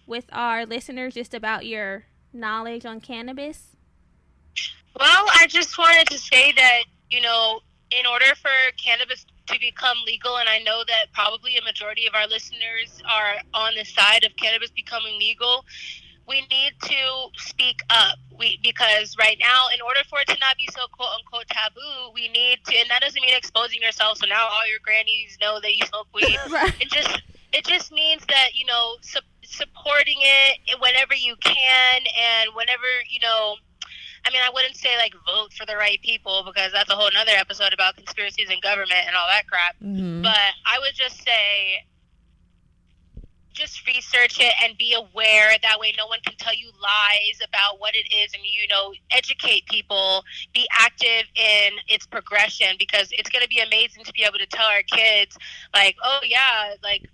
with 0.07 0.25
our 0.31 0.65
listeners 0.65 1.13
just 1.13 1.33
about 1.33 1.65
your 1.65 2.05
knowledge 2.33 2.85
on 2.85 2.99
cannabis? 3.01 3.75
Well, 4.99 5.25
I 5.39 5.45
just 5.47 5.77
wanted 5.77 6.07
to 6.07 6.17
say 6.17 6.51
that, 6.53 6.83
you 7.11 7.21
know, 7.21 7.59
in 7.91 8.05
order 8.05 8.33
for 8.35 8.49
cannabis 8.83 9.25
to 9.47 9.59
become 9.59 9.97
legal, 10.05 10.37
and 10.37 10.49
I 10.49 10.59
know 10.59 10.83
that 10.87 11.13
probably 11.13 11.57
a 11.57 11.63
majority 11.63 12.07
of 12.07 12.15
our 12.15 12.27
listeners 12.27 13.01
are 13.09 13.35
on 13.53 13.75
the 13.75 13.85
side 13.85 14.23
of 14.23 14.35
cannabis 14.35 14.69
becoming 14.71 15.17
legal, 15.19 15.65
we 16.27 16.41
need 16.51 16.73
to 16.83 17.29
speak 17.37 17.81
up. 17.89 18.17
We 18.37 18.59
because 18.61 19.15
right 19.17 19.37
now, 19.39 19.65
in 19.73 19.81
order 19.81 20.01
for 20.09 20.19
it 20.19 20.27
to 20.27 20.37
not 20.39 20.57
be 20.57 20.67
so 20.73 20.85
quote 20.91 21.09
unquote 21.19 21.47
taboo, 21.47 22.11
we 22.13 22.27
need 22.27 22.59
to, 22.65 22.77
and 22.77 22.89
that 22.89 23.01
doesn't 23.01 23.21
mean 23.21 23.35
exposing 23.35 23.81
yourself. 23.81 24.17
So 24.17 24.27
now 24.27 24.45
all 24.45 24.67
your 24.69 24.79
grannies 24.83 25.37
know 25.41 25.59
that 25.61 25.75
you 25.75 25.85
smoke 25.85 26.07
weed. 26.13 26.37
Right. 26.51 26.73
It 26.79 26.89
just 26.89 27.21
it 27.53 27.65
just 27.65 27.91
means 27.91 28.25
that 28.27 28.49
you 28.53 28.65
know 28.65 28.97
su- 29.01 29.19
supporting 29.43 30.17
it 30.19 30.79
whenever 30.81 31.15
you 31.15 31.35
can, 31.37 32.01
and 32.19 32.49
whenever 32.55 32.85
you 33.09 33.19
know. 33.21 33.55
I 34.25 34.31
mean, 34.31 34.41
I 34.45 34.49
wouldn't 34.53 34.75
say 34.75 34.97
like 34.97 35.13
vote 35.25 35.53
for 35.53 35.65
the 35.65 35.75
right 35.75 36.01
people 36.01 36.43
because 36.45 36.71
that's 36.71 36.89
a 36.89 36.95
whole 36.95 37.09
nother 37.13 37.33
episode 37.35 37.73
about 37.73 37.95
conspiracies 37.95 38.49
and 38.49 38.61
government 38.61 39.05
and 39.07 39.15
all 39.15 39.27
that 39.27 39.47
crap. 39.47 39.75
Mhm. 39.83 40.23
But 40.23 40.53
I 40.65 40.79
would 40.79 40.93
just 40.95 41.23
say 41.23 41.85
just 43.57 43.85
research 43.87 44.39
it 44.39 44.53
and 44.63 44.77
be 44.77 44.93
aware. 44.93 45.57
That 45.63 45.79
way, 45.79 45.93
no 45.97 46.05
one 46.05 46.19
can 46.23 46.35
tell 46.37 46.53
you 46.53 46.67
lies 46.79 47.39
about 47.43 47.79
what 47.79 47.95
it 47.95 48.05
is, 48.13 48.31
and 48.33 48.43
you 48.45 48.67
know, 48.67 48.93
educate 49.11 49.65
people. 49.65 50.23
Be 50.53 50.67
active 50.77 51.25
in 51.35 51.73
its 51.87 52.05
progression 52.05 52.75
because 52.77 53.09
it's 53.11 53.29
going 53.29 53.41
to 53.41 53.49
be 53.49 53.59
amazing 53.59 54.03
to 54.03 54.13
be 54.13 54.23
able 54.23 54.37
to 54.37 54.45
tell 54.45 54.67
our 54.67 54.83
kids, 54.83 55.37
like, 55.73 55.95
oh 56.03 56.19
yeah, 56.23 56.75
like 56.83 57.09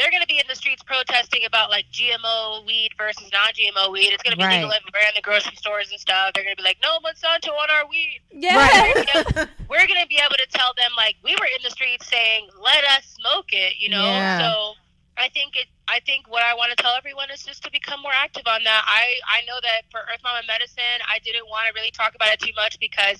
they're 0.00 0.10
going 0.10 0.22
to 0.22 0.26
be 0.26 0.38
in 0.40 0.46
the 0.48 0.54
streets 0.56 0.82
protesting 0.82 1.44
about 1.44 1.68
like 1.68 1.84
GMO 1.92 2.64
weed 2.64 2.92
versus 2.96 3.28
non-GMO 3.30 3.92
weed. 3.92 4.08
It's 4.16 4.22
going 4.22 4.32
to 4.32 4.38
be 4.38 4.44
Right. 4.44 4.64
legal 4.64 4.72
everywhere 4.72 5.04
in 5.06 5.14
the 5.14 5.20
grocery 5.20 5.54
stores 5.56 5.90
and 5.90 6.00
stuff. 6.00 6.32
They're 6.34 6.44
going 6.44 6.56
to 6.56 6.62
be 6.62 6.66
like, 6.66 6.78
no 6.82 6.96
Monsanto 7.04 7.52
on 7.52 7.68
our 7.70 7.86
weed 7.86 8.20
Yeah. 8.32 8.56
Right. 8.56 9.48
we're 9.68 9.86
gonna 9.86 10.06
be 10.08 10.16
able 10.24 10.36
to 10.36 10.46
tell 10.50 10.72
them 10.76 10.90
like 10.96 11.16
we 11.22 11.32
were 11.38 11.46
in 11.46 11.62
the 11.62 11.70
streets 11.70 12.06
saying 12.08 12.48
let 12.60 12.82
us 12.84 13.04
smoke 13.20 13.46
it 13.52 13.74
you 13.78 13.88
know 13.90 14.02
Yeah. 14.02 14.38
so 14.38 14.72
i 15.20 15.28
think 15.28 15.56
it 15.56 15.66
i 15.88 16.00
think 16.00 16.28
what 16.28 16.42
i 16.42 16.54
want 16.54 16.70
to 16.70 16.76
tell 16.82 16.94
everyone 16.94 17.30
is 17.30 17.42
just 17.44 17.62
to 17.62 17.70
become 17.70 18.00
more 18.02 18.12
active 18.14 18.42
on 18.46 18.64
that. 18.64 18.82
I 18.86 19.20
i 19.28 19.44
know 19.46 19.58
that 19.62 19.82
for 19.90 20.00
earth 20.00 20.20
mama 20.24 20.40
medicine 20.46 21.00
i 21.08 21.18
didn't 21.20 21.46
want 21.48 21.68
to 21.68 21.72
really 21.74 21.90
talk 21.90 22.14
about 22.14 22.32
it 22.32 22.40
too 22.40 22.52
much 22.56 22.78
because 22.80 23.18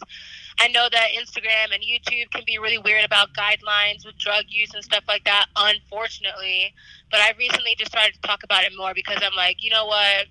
i 0.58 0.68
know 0.68 0.88
that 0.90 1.08
instagram 1.14 1.74
and 1.74 1.82
youtube 1.82 2.30
can 2.30 2.42
be 2.46 2.58
really 2.58 2.78
weird 2.78 3.04
about 3.04 3.34
guidelines 3.34 4.04
with 4.04 4.16
drug 4.18 4.44
use 4.48 4.72
and 4.74 4.82
stuff 4.82 5.04
like 5.08 5.24
that 5.24 5.46
unfortunately. 5.56 6.74
But 7.10 7.20
i 7.20 7.32
recently 7.38 7.74
just 7.76 7.90
started 7.90 8.14
to 8.14 8.20
talk 8.20 8.42
about 8.44 8.64
it 8.64 8.72
more 8.76 8.94
because 8.94 9.18
i'm 9.22 9.36
like 9.36 9.62
you 9.62 9.70
know 9.70 9.86
what? 9.86 10.26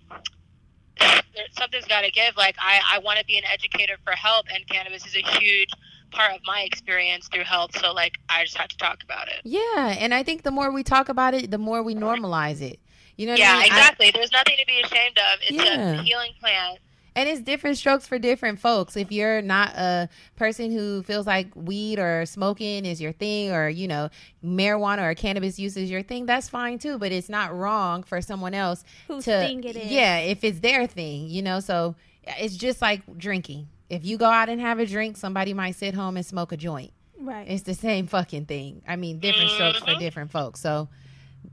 Something's 1.51 1.85
got 1.85 2.01
to 2.01 2.11
give. 2.11 2.35
Like 2.35 2.55
I, 2.59 2.81
I 2.95 2.99
want 2.99 3.19
to 3.19 3.25
be 3.25 3.37
an 3.37 3.45
educator 3.45 3.95
for 4.03 4.11
health, 4.11 4.45
and 4.53 4.67
cannabis 4.67 5.05
is 5.05 5.15
a 5.15 5.21
huge 5.39 5.69
part 6.11 6.33
of 6.35 6.41
my 6.45 6.61
experience 6.61 7.27
through 7.27 7.43
health. 7.43 7.77
So 7.79 7.91
like 7.93 8.17
I 8.29 8.43
just 8.43 8.57
had 8.57 8.69
to 8.69 8.77
talk 8.77 9.03
about 9.03 9.27
it. 9.27 9.41
Yeah, 9.43 9.95
and 9.99 10.13
I 10.13 10.23
think 10.23 10.43
the 10.43 10.51
more 10.51 10.71
we 10.71 10.83
talk 10.83 11.09
about 11.09 11.33
it, 11.33 11.51
the 11.51 11.57
more 11.57 11.83
we 11.83 11.95
normalize 11.95 12.61
it. 12.61 12.79
You 13.17 13.25
know 13.25 13.33
what 13.33 13.41
I 13.41 13.43
Yeah, 13.43 13.53
mean? 13.53 13.61
I- 13.63 13.65
exactly. 13.65 14.11
There's 14.13 14.31
nothing 14.31 14.55
to 14.59 14.65
be 14.65 14.81
ashamed 14.81 15.17
of. 15.17 15.39
It's 15.41 15.51
Yeah. 15.51 15.99
a 15.99 16.03
healing 16.03 16.31
plant. 16.39 16.79
and 17.15 17.27
it's 17.27 17.41
different 17.41 17.77
strokes 17.77 18.07
for 18.07 18.17
different 18.17 18.59
folks. 18.61 18.95
If 18.95 19.11
you're 19.11 19.41
not 19.41 19.71
a 19.75 20.07
person 20.37 20.71
who 20.71 21.03
feels 21.03 21.27
like 21.27 21.47
weed 21.53 21.99
or 21.99 22.25
smoking 22.25 22.85
is 22.85 23.01
your 23.01 23.11
thing, 23.11 23.51
or 23.51 23.67
you 23.67 23.89
know, 23.89 24.09
marijuana 24.45 25.01
or 25.11 25.15
cannabis 25.15 25.59
use 25.59 25.75
is 25.75 25.89
your 25.91 26.01
thing, 26.03 26.25
that's 26.27 26.47
fine 26.47 26.79
too. 26.79 26.97
But 26.97 27.11
it's 27.11 27.27
not 27.27 27.53
wrong 27.53 28.03
for 28.03 28.21
someone 28.21 28.53
else 28.53 28.85
Whose 29.07 29.25
to, 29.25 29.31
thing 29.31 29.63
it 29.65 29.75
is. 29.75 29.91
yeah, 29.91 30.17
if 30.19 30.43
it's 30.45 30.59
their 30.61 30.87
thing, 30.87 31.27
you 31.29 31.41
know. 31.41 31.59
So 31.59 31.95
it's 32.37 32.55
just 32.55 32.81
like 32.81 33.01
drinking. 33.17 33.67
If 33.89 34.05
you 34.05 34.17
go 34.17 34.25
out 34.27 34.49
and 34.49 34.61
have 34.61 34.79
a 34.79 34.85
drink, 34.85 35.17
somebody 35.17 35.53
might 35.53 35.75
sit 35.75 35.93
home 35.95 36.15
and 36.17 36.25
smoke 36.25 36.51
a 36.51 36.57
joint. 36.57 36.91
Right. 37.19 37.47
It's 37.49 37.63
the 37.63 37.73
same 37.73 38.07
fucking 38.07 38.45
thing. 38.45 38.81
I 38.87 38.95
mean, 38.95 39.19
different 39.19 39.49
strokes 39.51 39.79
for 39.79 39.85
Mhm. 39.91 39.99
different 39.99 40.31
folks. 40.31 40.59
So 40.61 40.89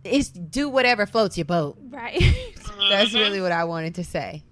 it's 0.04 0.28
do 0.28 0.68
whatever 0.68 1.06
floats 1.06 1.36
your 1.38 1.44
boat. 1.46 1.78
right. 1.88 2.18
That's 2.90 3.10
Mhm. 3.12 3.14
really 3.14 3.40
what 3.40 3.52
I 3.52 3.64
wanted 3.64 3.94
to 3.96 4.04
say. 4.04 4.42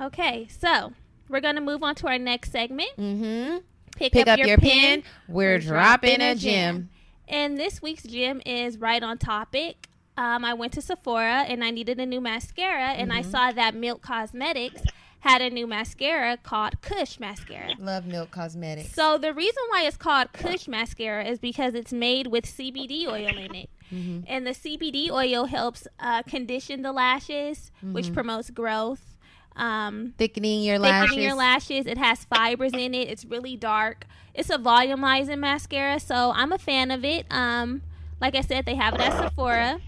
okay, 0.00 0.46
so 0.48 0.92
we're 1.28 1.40
gonna 1.40 1.60
move 1.60 1.82
on 1.82 1.94
to 1.96 2.06
our 2.08 2.18
next 2.18 2.52
segment. 2.52 2.90
Mm-hmm. 2.98 3.58
Pick, 3.96 4.12
Pick 4.12 4.28
up, 4.28 4.38
your, 4.38 4.58
pen. 4.58 5.02
We're 5.26 5.58
dropping 5.58 6.20
a 6.20 6.34
gem. 6.34 6.90
And 7.28 7.56
this 7.58 7.80
week's 7.80 8.02
gym 8.02 8.42
is 8.44 8.76
right 8.78 9.02
on 9.02 9.16
topic. 9.16 9.88
Um, 10.18 10.44
I 10.44 10.52
went 10.54 10.74
to 10.74 10.82
Sephora 10.82 11.44
and 11.48 11.64
I 11.64 11.70
needed 11.70 11.98
a 11.98 12.04
new 12.06 12.20
mascara, 12.20 12.90
and 12.90 13.10
Mm-hmm. 13.10 13.18
I 13.18 13.22
saw 13.22 13.52
that 13.52 13.74
Milk 13.74 14.02
Cosmetics 14.02 14.82
had 15.20 15.42
a 15.42 15.50
new 15.50 15.66
mascara 15.66 16.36
called 16.36 16.80
Kush 16.82 17.18
Mascara. 17.18 17.72
Love 17.78 18.06
Milk 18.06 18.30
Cosmetics. 18.30 18.92
So 18.92 19.18
the 19.18 19.32
reason 19.34 19.62
why 19.70 19.82
it's 19.82 19.96
called 19.96 20.32
Kush 20.32 20.68
Mascara 20.68 21.24
is 21.24 21.38
because 21.38 21.74
it's 21.74 21.92
made 21.92 22.28
with 22.28 22.44
CBD 22.44 23.06
oil 23.06 23.26
in 23.26 23.54
it. 23.54 23.70
Mm-hmm. 23.92 24.20
And 24.26 24.46
the 24.46 24.50
CBD 24.52 25.10
oil 25.10 25.44
helps 25.46 25.86
uh, 26.00 26.22
condition 26.22 26.82
the 26.82 26.92
lashes, 26.92 27.70
which 27.82 28.12
promotes 28.12 28.50
growth. 28.50 29.16
Um, 29.56 30.12
Thickening 30.18 30.62
your 30.64 30.76
Mm-hmm. 30.76 30.82
lashes. 30.84 31.08
thickening 31.10 31.24
your 31.28 31.34
lashes. 31.36 31.86
It 31.86 31.98
has 31.98 32.24
fibers 32.24 32.72
in 32.74 32.94
it. 32.94 33.08
It's 33.08 33.24
really 33.24 33.56
dark. 33.56 34.06
It's 34.34 34.50
a 34.50 34.58
volumizing 34.58 35.38
mascara, 35.38 35.98
so 35.98 36.32
I'm 36.34 36.52
a 36.52 36.58
fan 36.58 36.90
of 36.90 37.04
it. 37.04 37.24
Um, 37.30 37.82
like 38.20 38.34
I 38.34 38.42
said, 38.42 38.66
they 38.66 38.74
have 38.74 38.94
it 38.94 39.00
at 39.00 39.16
Sephora. 39.18 39.80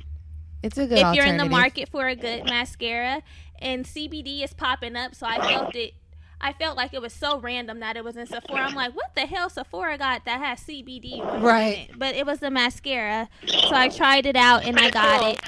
It's 0.62 0.78
a 0.78 0.86
good 0.86 0.98
if 0.98 1.14
you're 1.14 1.24
in 1.24 1.36
the 1.36 1.48
market 1.48 1.88
for 1.88 2.08
a 2.08 2.16
good 2.16 2.44
mascara, 2.44 3.22
and 3.60 3.84
CBD 3.84 4.42
is 4.42 4.52
popping 4.52 4.96
up, 4.96 5.14
so 5.14 5.26
I 5.26 5.38
felt 5.38 5.76
it. 5.76 5.94
I 6.40 6.52
felt 6.52 6.76
like 6.76 6.94
it 6.94 7.02
was 7.02 7.12
so 7.12 7.40
random 7.40 7.80
that 7.80 7.96
it 7.96 8.04
was 8.04 8.16
in 8.16 8.26
Sephora. 8.26 8.60
I'm 8.60 8.74
like, 8.74 8.94
what 8.94 9.14
the 9.16 9.22
hell 9.22 9.50
Sephora 9.50 9.98
got 9.98 10.24
that 10.24 10.40
has 10.40 10.60
CBD? 10.60 11.20
Right. 11.42 11.88
it? 11.90 11.98
But 11.98 12.14
it 12.14 12.26
was 12.26 12.38
the 12.38 12.50
mascara, 12.50 13.28
so 13.46 13.72
I 13.72 13.88
tried 13.88 14.24
it 14.26 14.36
out 14.36 14.64
and 14.64 14.78
I 14.78 14.90
got 14.90 15.32
it. 15.32 15.40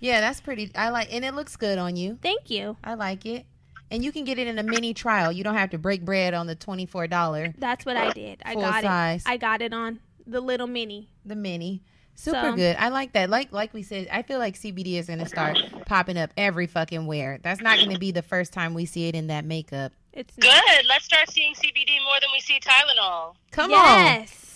Yeah, 0.00 0.20
that's 0.20 0.40
pretty. 0.40 0.70
I 0.74 0.90
like, 0.90 1.12
and 1.12 1.24
it 1.24 1.34
looks 1.34 1.56
good 1.56 1.78
on 1.78 1.96
you. 1.96 2.18
Thank 2.22 2.50
you. 2.50 2.76
I 2.84 2.94
like 2.94 3.26
it. 3.26 3.46
And 3.90 4.04
you 4.04 4.12
can 4.12 4.24
get 4.24 4.38
it 4.38 4.46
in 4.46 4.58
a 4.58 4.62
mini 4.62 4.92
trial. 4.94 5.32
You 5.32 5.42
don't 5.42 5.54
have 5.54 5.70
to 5.70 5.78
break 5.78 6.04
bread 6.04 6.34
on 6.34 6.46
the 6.46 6.54
twenty 6.54 6.86
four 6.86 7.06
dollar, 7.06 7.54
That's 7.58 7.84
what 7.86 7.96
I 7.96 8.12
did. 8.12 8.40
I 8.44 8.54
got 8.54 8.82
size. 8.82 9.22
it. 9.22 9.28
I 9.28 9.36
got 9.38 9.62
it 9.62 9.72
on 9.72 10.00
the 10.26 10.40
little 10.40 10.66
mini. 10.66 11.08
the 11.24 11.34
mini. 11.36 11.82
Super 12.20 12.50
So- 12.50 12.56
good. 12.56 12.76
I 12.80 12.88
like 12.88 13.12
that. 13.12 13.30
Like 13.30 13.52
like 13.52 13.72
we 13.72 13.84
said, 13.84 14.08
I 14.10 14.22
feel 14.22 14.40
like 14.40 14.56
CBD 14.56 14.98
is 14.98 15.06
gonna 15.06 15.28
start 15.28 15.56
popping 15.86 16.18
up 16.18 16.30
every 16.36 16.66
fucking 16.66 17.06
where. 17.06 17.38
That's 17.42 17.60
not 17.60 17.78
gonna 17.78 17.98
be 17.98 18.10
the 18.10 18.22
first 18.22 18.52
time 18.52 18.74
we 18.74 18.86
see 18.86 19.06
it 19.06 19.14
in 19.14 19.28
that 19.28 19.44
makeup. 19.44 19.92
It's 20.12 20.36
not- 20.36 20.50
Good. 20.66 20.86
Let's 20.88 21.04
start 21.04 21.30
seeing 21.30 21.54
CBD 21.54 22.02
more 22.02 22.18
than 22.20 22.30
we 22.32 22.40
see 22.40 22.58
Tylenol. 22.58 23.36
Come 23.52 23.72
on, 23.72 24.04
yes. 24.04 24.47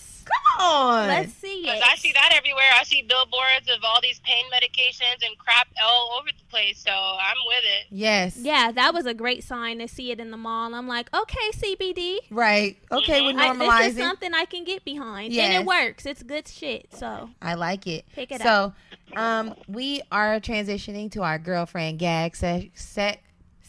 Come 0.58 0.66
on. 0.66 1.08
Let's 1.08 1.32
see 1.34 1.62
Because 1.62 1.78
it. 1.80 1.86
I 1.86 1.96
see 1.96 2.12
that 2.12 2.32
everywhere. 2.36 2.64
I 2.78 2.84
see 2.84 3.02
billboards 3.02 3.68
of 3.74 3.82
all 3.84 4.00
these 4.02 4.20
pain 4.20 4.44
medications 4.52 5.24
and 5.26 5.36
crap 5.38 5.68
all 5.82 6.18
over 6.18 6.28
the 6.28 6.44
place. 6.50 6.78
So 6.78 6.90
I'm 6.92 7.36
with 7.46 7.64
it. 7.64 7.86
yes. 7.90 8.36
Yeah, 8.38 8.72
that 8.72 8.94
was 8.94 9.06
a 9.06 9.14
great 9.14 9.44
sign 9.44 9.78
to 9.78 9.88
see 9.88 10.10
it 10.10 10.20
in 10.20 10.30
the 10.30 10.36
mall. 10.36 10.74
I'm 10.74 10.88
like, 10.88 11.08
okay, 11.14 11.50
CBD. 11.54 12.18
Right. 12.30 12.76
Okay. 12.90 13.22
We're 13.22 13.38
I, 13.38 13.56
this 13.78 13.92
is 13.94 13.98
something 13.98 14.32
I 14.34 14.44
can 14.44 14.64
get 14.64 14.84
behind, 14.84 15.32
and 15.32 15.52
it 15.54 15.66
works. 15.66 16.06
It's 16.06 16.22
good 16.22 16.46
shit. 16.48 16.88
So 16.94 17.30
I 17.40 17.54
like 17.54 17.86
it. 17.86 18.04
Pick 18.14 18.32
it 18.32 18.42
so, 18.42 18.72
um, 19.16 19.54
we 19.68 20.02
are 20.10 20.40
transitioning 20.40 21.10
to 21.12 21.22
our 21.22 21.38
girlfriend 21.38 21.98
gag 21.98 22.36
se- 22.36 22.70
se- 22.74 23.20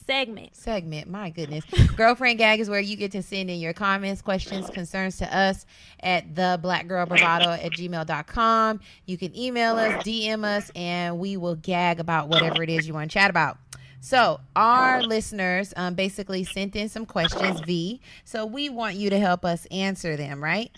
segment. 0.06 0.56
segment. 0.56 1.10
My 1.10 1.30
goodness. 1.30 1.64
Girlfriend 1.96 2.38
gag 2.38 2.60
is 2.60 2.70
where 2.70 2.80
you 2.80 2.96
get 2.96 3.12
to 3.14 3.24
send 3.24 3.50
in 3.50 3.60
your 3.60 3.74
comments, 3.74 4.22
questions, 4.22 4.70
concerns 4.70 5.18
to 5.18 5.38
us 5.38 5.66
at 6.02 6.36
the 6.36 6.60
black 6.62 6.88
girl 6.88 7.06
bravado 7.06 7.52
at 7.52 7.72
gmail.com. 7.72 8.80
You 9.06 9.18
can 9.18 9.38
email 9.38 9.78
us, 9.78 10.04
DM 10.04 10.44
us, 10.44 10.72
and 10.76 11.20
we 11.20 11.38
will 11.38 11.56
gag 11.56 12.00
about 12.00 12.30
whatever 12.30 12.64
it 12.64 12.70
is 12.70 12.88
you 12.88 12.94
want 12.94 13.12
to 13.12 13.14
chat 13.14 13.30
about. 13.30 13.58
So, 14.02 14.42
our 14.54 15.02
listeners 15.02 15.74
um, 15.78 15.94
basically 15.94 16.44
sent 16.44 16.76
in 16.76 16.90
some 16.90 17.06
questions, 17.06 17.62
V. 17.62 18.02
So, 18.26 18.46
we 18.46 18.70
want 18.70 18.96
you 18.96 19.10
to 19.10 19.18
help 19.18 19.46
us 19.46 19.66
answer 19.72 20.18
them, 20.18 20.44
right? 20.44 20.70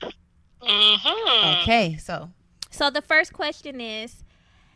Mm-hmm. 0.62 1.62
Okay. 1.64 1.98
So, 1.98 2.30
So 2.70 2.90
the 2.92 3.02
first 3.02 3.34
question 3.34 3.82
is, 3.82 4.24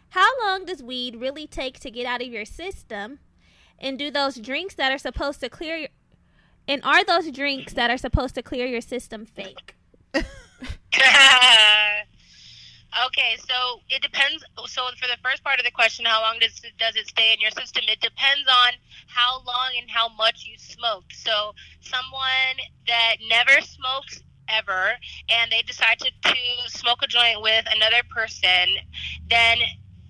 how 0.09 0.27
long 0.43 0.65
does 0.65 0.81
weed 0.81 1.17
really 1.17 1.45
take 1.45 1.79
to 1.81 1.91
get 1.91 2.07
out 2.07 2.21
of 2.21 2.27
your 2.27 2.45
system? 2.45 3.19
And 3.81 3.97
do 3.97 4.11
those 4.11 4.35
drinks 4.35 4.75
that 4.75 4.91
are 4.91 4.97
supposed 4.97 5.39
to 5.41 5.49
clear 5.49 5.77
your, 5.77 5.89
and 6.67 6.83
are 6.83 7.03
those 7.03 7.31
drinks 7.31 7.73
that 7.73 7.89
are 7.89 7.97
supposed 7.97 8.35
to 8.35 8.43
clear 8.43 8.65
your 8.65 8.81
system 8.81 9.25
fake? 9.25 9.75
okay, 10.13 10.23
so 13.37 13.81
it 13.89 14.01
depends. 14.01 14.43
So 14.67 14.81
for 14.99 15.07
the 15.07 15.17
first 15.23 15.43
part 15.43 15.59
of 15.59 15.65
the 15.65 15.71
question, 15.71 16.05
how 16.05 16.21
long 16.21 16.37
does 16.39 16.59
it, 16.63 16.73
does 16.77 16.95
it 16.95 17.07
stay 17.07 17.33
in 17.33 17.39
your 17.39 17.51
system? 17.51 17.83
It 17.87 18.01
depends 18.01 18.47
on 18.47 18.73
how 19.07 19.41
long 19.45 19.71
and 19.79 19.89
how 19.89 20.09
much 20.09 20.45
you 20.45 20.57
smoked. 20.57 21.15
So 21.15 21.53
someone 21.79 22.57
that 22.87 23.15
never 23.29 23.61
smokes 23.61 24.21
ever 24.49 24.93
and 25.29 25.51
they 25.51 25.61
decide 25.61 25.99
to, 25.99 26.11
to 26.23 26.35
smoke 26.67 26.99
a 27.01 27.07
joint 27.07 27.41
with 27.41 27.65
another 27.73 28.01
person, 28.09 28.75
then 29.29 29.57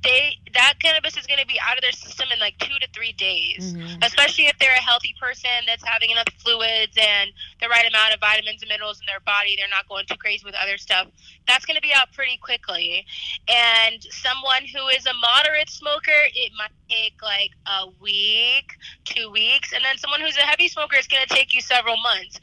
they 0.03 0.39
that 0.53 0.75
cannabis 0.81 1.17
is 1.17 1.27
going 1.27 1.39
to 1.39 1.45
be 1.45 1.59
out 1.59 1.77
of 1.77 1.81
their 1.81 1.91
system 1.91 2.29
in 2.33 2.39
like 2.39 2.57
two 2.59 2.77
to 2.79 2.87
three 2.93 3.11
days. 3.13 3.73
Mhm. 3.73 4.03
Especially 4.03 4.47
if 4.47 4.57
they're 4.57 4.75
a 4.75 4.81
healthy 4.81 5.13
person 5.19 5.51
that's 5.67 5.83
having 5.83 6.09
enough 6.09 6.27
fluids 6.39 6.95
and 6.97 7.31
the 7.61 7.67
right 7.67 7.85
amount 7.85 8.13
of 8.13 8.19
vitamins 8.19 8.61
and 8.61 8.69
minerals 8.69 8.99
in 8.99 9.05
their 9.05 9.19
body. 9.19 9.55
They're 9.57 9.67
not 9.67 9.87
going 9.87 10.05
too 10.05 10.15
crazy 10.15 10.45
with 10.45 10.55
other 10.55 10.77
stuff. 10.77 11.07
That's 11.47 11.65
going 11.65 11.75
to 11.75 11.81
be 11.81 11.93
out 11.93 12.13
pretty 12.13 12.37
quickly. 12.37 13.05
And 13.47 14.01
someone 14.09 14.65
who 14.65 14.87
is 14.87 15.05
a 15.05 15.13
moderate 15.13 15.69
smoker, 15.69 16.21
it 16.33 16.51
might 16.57 16.71
take 16.89 17.21
like 17.21 17.51
a 17.67 17.87
week, 17.99 18.71
two 19.03 19.29
weeks, 19.29 19.73
and 19.73 19.83
then 19.83 19.97
someone 19.97 20.21
who's 20.21 20.37
a 20.37 20.41
heavy 20.41 20.67
smoker, 20.67 20.95
it's 20.95 21.07
going 21.07 21.25
to 21.27 21.33
take 21.33 21.53
you 21.53 21.61
several 21.61 21.97
months 21.97 22.39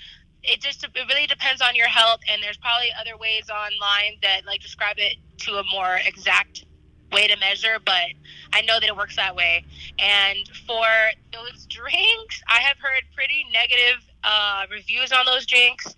it 0.48 0.60
just 0.60 0.84
it 0.84 0.90
really 1.08 1.26
depends 1.26 1.60
on 1.60 1.74
your 1.74 1.88
health 1.88 2.20
and 2.30 2.40
there's 2.40 2.56
probably 2.56 2.86
other 3.00 3.16
ways 3.18 3.50
online 3.50 4.16
that 4.22 4.46
like 4.46 4.60
describe 4.60 4.94
it 4.96 5.16
to 5.38 5.54
a 5.58 5.64
more 5.72 5.98
exact 6.06 6.65
way 7.12 7.26
to 7.26 7.36
measure 7.38 7.78
but 7.84 8.10
i 8.52 8.60
know 8.62 8.80
that 8.80 8.88
it 8.88 8.96
works 8.96 9.16
that 9.16 9.34
way. 9.34 9.64
And 9.98 10.48
for 10.66 10.86
those 11.32 11.66
drinks 11.66 12.42
i 12.48 12.60
have 12.60 12.76
heard 12.78 13.02
pretty 13.14 13.46
negative 13.52 14.02
uh, 14.24 14.66
reviews 14.72 15.12
on 15.12 15.24
those 15.24 15.46
drinks. 15.46 15.94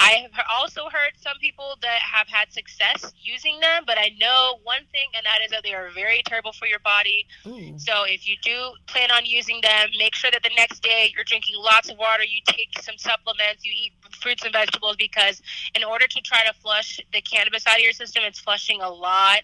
I 0.00 0.26
have 0.34 0.46
also 0.50 0.88
heard 0.90 1.12
some 1.16 1.36
people 1.40 1.76
that 1.80 2.00
have 2.00 2.26
had 2.26 2.52
success 2.52 3.12
using 3.20 3.60
them 3.60 3.84
but 3.86 3.98
i 3.98 4.10
know 4.20 4.58
one 4.64 4.82
thing 4.90 5.08
and 5.16 5.24
that 5.24 5.38
is 5.44 5.50
that 5.50 5.62
they 5.62 5.74
are 5.74 5.90
very 5.94 6.22
terrible 6.26 6.52
for 6.52 6.66
your 6.66 6.80
body. 6.80 7.26
Ooh. 7.46 7.78
so 7.78 8.04
if 8.04 8.26
you 8.26 8.36
do 8.42 8.72
plan 8.86 9.10
on 9.10 9.24
using 9.26 9.60
them, 9.62 9.90
make 9.98 10.14
sure 10.14 10.30
that 10.30 10.42
the 10.42 10.50
next 10.56 10.82
day 10.82 11.12
you're 11.14 11.24
drinking 11.24 11.54
lots 11.58 11.90
of 11.90 11.98
water, 11.98 12.24
you 12.24 12.40
take 12.46 12.80
some 12.80 12.96
supplements, 12.98 13.64
you 13.64 13.72
eat 13.74 13.92
fruits 14.20 14.44
and 14.44 14.52
vegetables 14.52 14.96
because 14.96 15.40
in 15.74 15.84
order 15.84 16.06
to 16.06 16.20
try 16.20 16.44
to 16.46 16.52
flush 16.54 17.00
the 17.12 17.20
cannabis 17.20 17.66
out 17.66 17.76
of 17.76 17.82
your 17.82 17.92
system, 17.92 18.22
it's 18.24 18.40
flushing 18.40 18.80
a 18.80 18.88
lot 18.88 19.40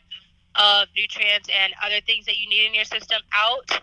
of 0.57 0.89
nutrients 0.97 1.49
and 1.49 1.73
other 1.85 2.01
things 2.07 2.27
that 2.27 2.37
you 2.39 2.49
need 2.49 2.67
in 2.67 2.75
your 2.75 2.85
system 2.85 3.21
out. 3.33 3.81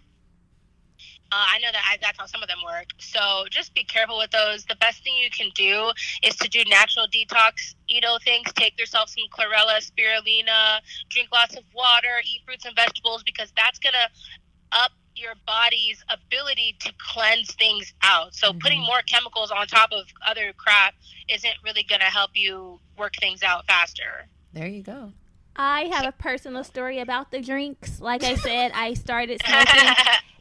Uh, 1.34 1.46
I 1.48 1.60
know 1.60 1.70
that 1.72 1.82
I, 1.90 1.98
that's 2.02 2.20
how 2.20 2.26
some 2.26 2.44
of 2.44 2.50
them 2.50 2.58
work. 2.66 2.88
So 2.98 3.46
just 3.50 3.74
be 3.74 3.86
careful 3.86 4.18
with 4.18 4.32
those. 4.32 4.66
The 4.66 4.76
best 4.76 5.02
thing 5.02 5.16
you 5.16 5.30
can 5.30 5.50
do 5.56 5.92
is 6.24 6.36
to 6.38 6.50
do 6.50 6.64
natural 6.70 7.08
detox, 7.08 7.76
eat 7.88 8.04
all 8.04 8.20
things, 8.20 8.52
take 8.54 8.78
yourself 8.78 9.10
some 9.10 9.24
chlorella, 9.32 9.80
spirulina, 9.80 10.82
drink 11.10 11.30
lots 11.32 11.56
of 11.56 11.64
water, 11.74 12.20
eat 12.26 12.42
fruits 12.46 12.66
and 12.66 12.76
vegetables 12.76 13.24
because 13.24 13.52
that's 13.56 13.80
going 13.80 13.94
to 13.94 14.78
up 14.78 14.92
your 15.16 15.34
body's 15.46 16.04
ability 16.10 16.76
to 16.80 16.92
cleanse 16.98 17.54
things 17.56 17.94
out. 18.02 18.34
So 18.36 18.54
putting 18.54 18.82
more 18.82 19.02
chemicals 19.08 19.52
on 19.52 19.68
top 19.68 19.92
of 19.92 20.06
other 20.28 20.52
crap 20.58 20.96
isn't 21.30 21.54
really 21.64 21.84
going 21.84 22.02
to 22.02 22.08
help 22.08 22.32
you 22.34 22.80
work 22.98 23.14
things 23.20 23.44
out 23.44 23.66
faster. 23.68 24.28
There 24.54 24.68
you 24.68 24.84
go. 24.84 25.14
I 25.56 25.90
have 25.94 26.06
a 26.06 26.12
personal 26.12 26.64
story 26.64 27.00
about 27.00 27.32
the 27.32 27.42
drinks. 27.42 28.00
Like 28.00 28.24
I 28.24 28.36
said, 28.36 28.72
I 28.74 28.94
started 28.94 29.42
smoking 29.46 29.94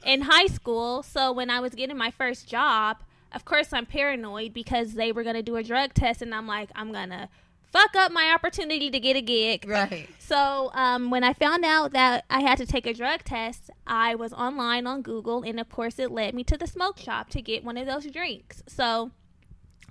in 0.05 0.23
high 0.23 0.47
school. 0.47 1.03
So 1.03 1.33
when 1.33 1.51
I 1.51 1.61
was 1.61 1.75
getting 1.75 1.97
my 1.97 2.11
first 2.11 2.49
job, 2.49 2.99
of 3.33 3.45
course 3.45 3.73
I'm 3.73 3.87
paranoid 3.87 4.53
because 4.53 4.95
they 4.95 5.13
were 5.13 5.23
going 5.23 5.37
to 5.37 5.43
do 5.43 5.57
a 5.57 5.63
drug 5.63 5.95
test 5.95 6.23
and 6.23 6.35
I'm 6.35 6.47
like, 6.47 6.71
I'm 6.75 6.93
going 6.93 7.11
to 7.11 7.29
fuck 7.73 7.95
up 7.97 8.13
my 8.13 8.33
opportunity 8.33 8.91
to 8.91 9.01
get 9.01 9.17
a 9.17 9.21
gig. 9.21 9.69
Right. 9.69 10.09
So 10.19 10.71
um, 10.75 11.11
when 11.11 11.25
I 11.25 11.33
found 11.33 11.65
out 11.65 11.93
that 11.93 12.25
I 12.31 12.41
had 12.41 12.59
to 12.59 12.67
take 12.67 12.87
a 12.87 12.95
drug 12.95 13.25
test, 13.25 13.71
I 13.87 14.15
was 14.15 14.33
online 14.33 14.87
on 14.87 15.03
Google, 15.03 15.43
and 15.43 15.61
of 15.61 15.69
course, 15.69 15.99
it 15.99 16.11
led 16.11 16.35
me 16.35 16.45
to 16.45 16.57
the 16.57 16.67
smoke 16.67 16.99
shop 16.99 17.31
to 17.31 17.43
get 17.43 17.65
one 17.65 17.77
of 17.77 17.87
those 17.87 18.07
drinks. 18.07 18.63
So 18.67 19.13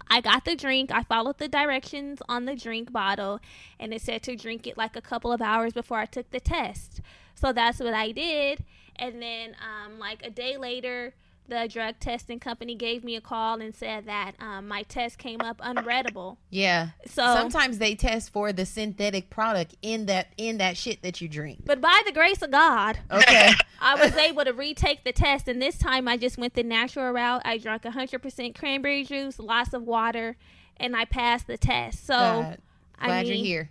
I 0.09 0.21
got 0.21 0.45
the 0.45 0.55
drink. 0.55 0.91
I 0.91 1.03
followed 1.03 1.37
the 1.37 1.47
directions 1.47 2.21
on 2.27 2.45
the 2.45 2.55
drink 2.55 2.91
bottle, 2.91 3.39
and 3.79 3.93
it 3.93 4.01
said 4.01 4.23
to 4.23 4.35
drink 4.35 4.65
it 4.65 4.77
like 4.77 4.95
a 4.95 5.01
couple 5.01 5.31
of 5.31 5.41
hours 5.41 5.73
before 5.73 5.99
I 5.99 6.05
took 6.05 6.31
the 6.31 6.39
test. 6.39 7.01
So 7.35 7.53
that's 7.53 7.79
what 7.79 7.93
I 7.93 8.11
did. 8.11 8.63
And 8.95 9.21
then, 9.21 9.55
um, 9.61 9.99
like 9.99 10.25
a 10.25 10.29
day 10.29 10.57
later, 10.57 11.13
the 11.49 11.67
drug 11.71 11.99
testing 11.99 12.39
company 12.39 12.75
gave 12.75 13.03
me 13.03 13.15
a 13.15 13.21
call 13.21 13.59
and 13.61 13.73
said 13.75 14.05
that 14.05 14.33
um, 14.39 14.67
my 14.67 14.83
test 14.83 15.17
came 15.17 15.41
up 15.41 15.59
unreadable. 15.63 16.37
Yeah. 16.49 16.89
So 17.05 17.21
Sometimes 17.23 17.77
they 17.79 17.95
test 17.95 18.31
for 18.31 18.53
the 18.53 18.65
synthetic 18.65 19.29
product 19.29 19.75
in 19.81 20.05
that 20.05 20.27
in 20.37 20.57
that 20.59 20.77
shit 20.77 21.01
that 21.03 21.19
you 21.21 21.27
drink. 21.27 21.61
but 21.65 21.81
by 21.81 22.01
the 22.05 22.11
grace 22.11 22.41
of 22.41 22.51
God, 22.51 22.99
Okay. 23.11 23.51
I 23.81 23.95
was 23.95 24.13
able 24.15 24.43
to 24.45 24.53
retake 24.53 25.03
the 25.03 25.11
test, 25.13 25.47
and 25.47 25.61
this 25.61 25.77
time 25.77 26.07
I 26.07 26.17
just 26.17 26.37
went 26.37 26.53
the 26.53 26.63
natural 26.63 27.11
route. 27.11 27.41
I 27.45 27.57
drank 27.57 27.83
100% 27.83 28.53
cranberry 28.57 29.03
juice, 29.05 29.39
lots 29.39 29.73
of 29.73 29.83
water, 29.83 30.35
and 30.77 30.95
I 30.95 31.05
passed 31.05 31.47
the 31.47 31.57
test. 31.57 32.05
So 32.05 32.13
Glad, 32.15 32.61
I 32.99 33.05
glad 33.07 33.25
mean, 33.27 33.35
you're 33.37 33.45
here. 33.45 33.69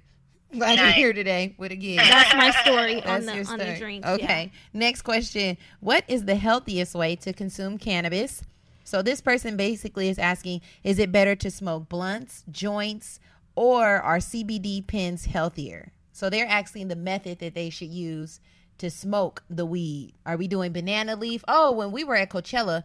Glad 0.53 0.79
you're 0.79 0.91
here 0.93 1.13
today 1.13 1.55
with 1.59 1.73
a 1.73 1.77
gig. 1.77 1.99
that's 1.99 2.35
my 2.35 2.51
story 2.51 3.03
on 3.05 3.27
the 3.27 3.35
your 3.35 3.49
on 3.49 3.59
the 3.59 3.65
story. 3.65 3.79
drinks. 3.79 4.09
Okay. 4.09 4.51
Next 4.73 5.03
question. 5.03 5.59
What 5.81 6.05
is 6.09 6.25
the 6.25 6.37
healthiest 6.37 6.95
way 6.95 7.17
to 7.17 7.33
consume 7.33 7.77
cannabis? 7.79 8.43
So 8.85 9.03
this 9.03 9.21
person 9.21 9.57
basically 9.59 10.09
is 10.09 10.19
asking, 10.19 10.63
is 10.83 10.99
it 10.99 11.13
better 11.13 11.37
to 11.37 11.51
smoke 11.51 11.91
blunts, 11.91 12.45
joints, 12.51 13.21
or 13.55 13.85
are 13.85 14.19
CBD 14.19 14.87
pens 14.87 15.27
healthier? 15.27 15.93
So 16.13 16.31
they're 16.31 16.49
asking 16.49 16.89
the 16.89 16.97
method 16.97 17.39
that 17.41 17.55
they 17.55 17.69
should 17.69 17.91
use 17.91 18.41
to 18.79 18.91
smoke 18.91 19.43
the 19.51 19.67
weed. 19.67 20.15
Are 20.25 20.39
we 20.39 20.49
doing 20.49 20.73
banana 20.73 21.17
leaf? 21.17 21.45
Oh, 21.47 21.73
when 21.73 21.93
we 21.93 22.05
were 22.05 22.17
at 22.17 22.31
Coachella, 22.31 22.85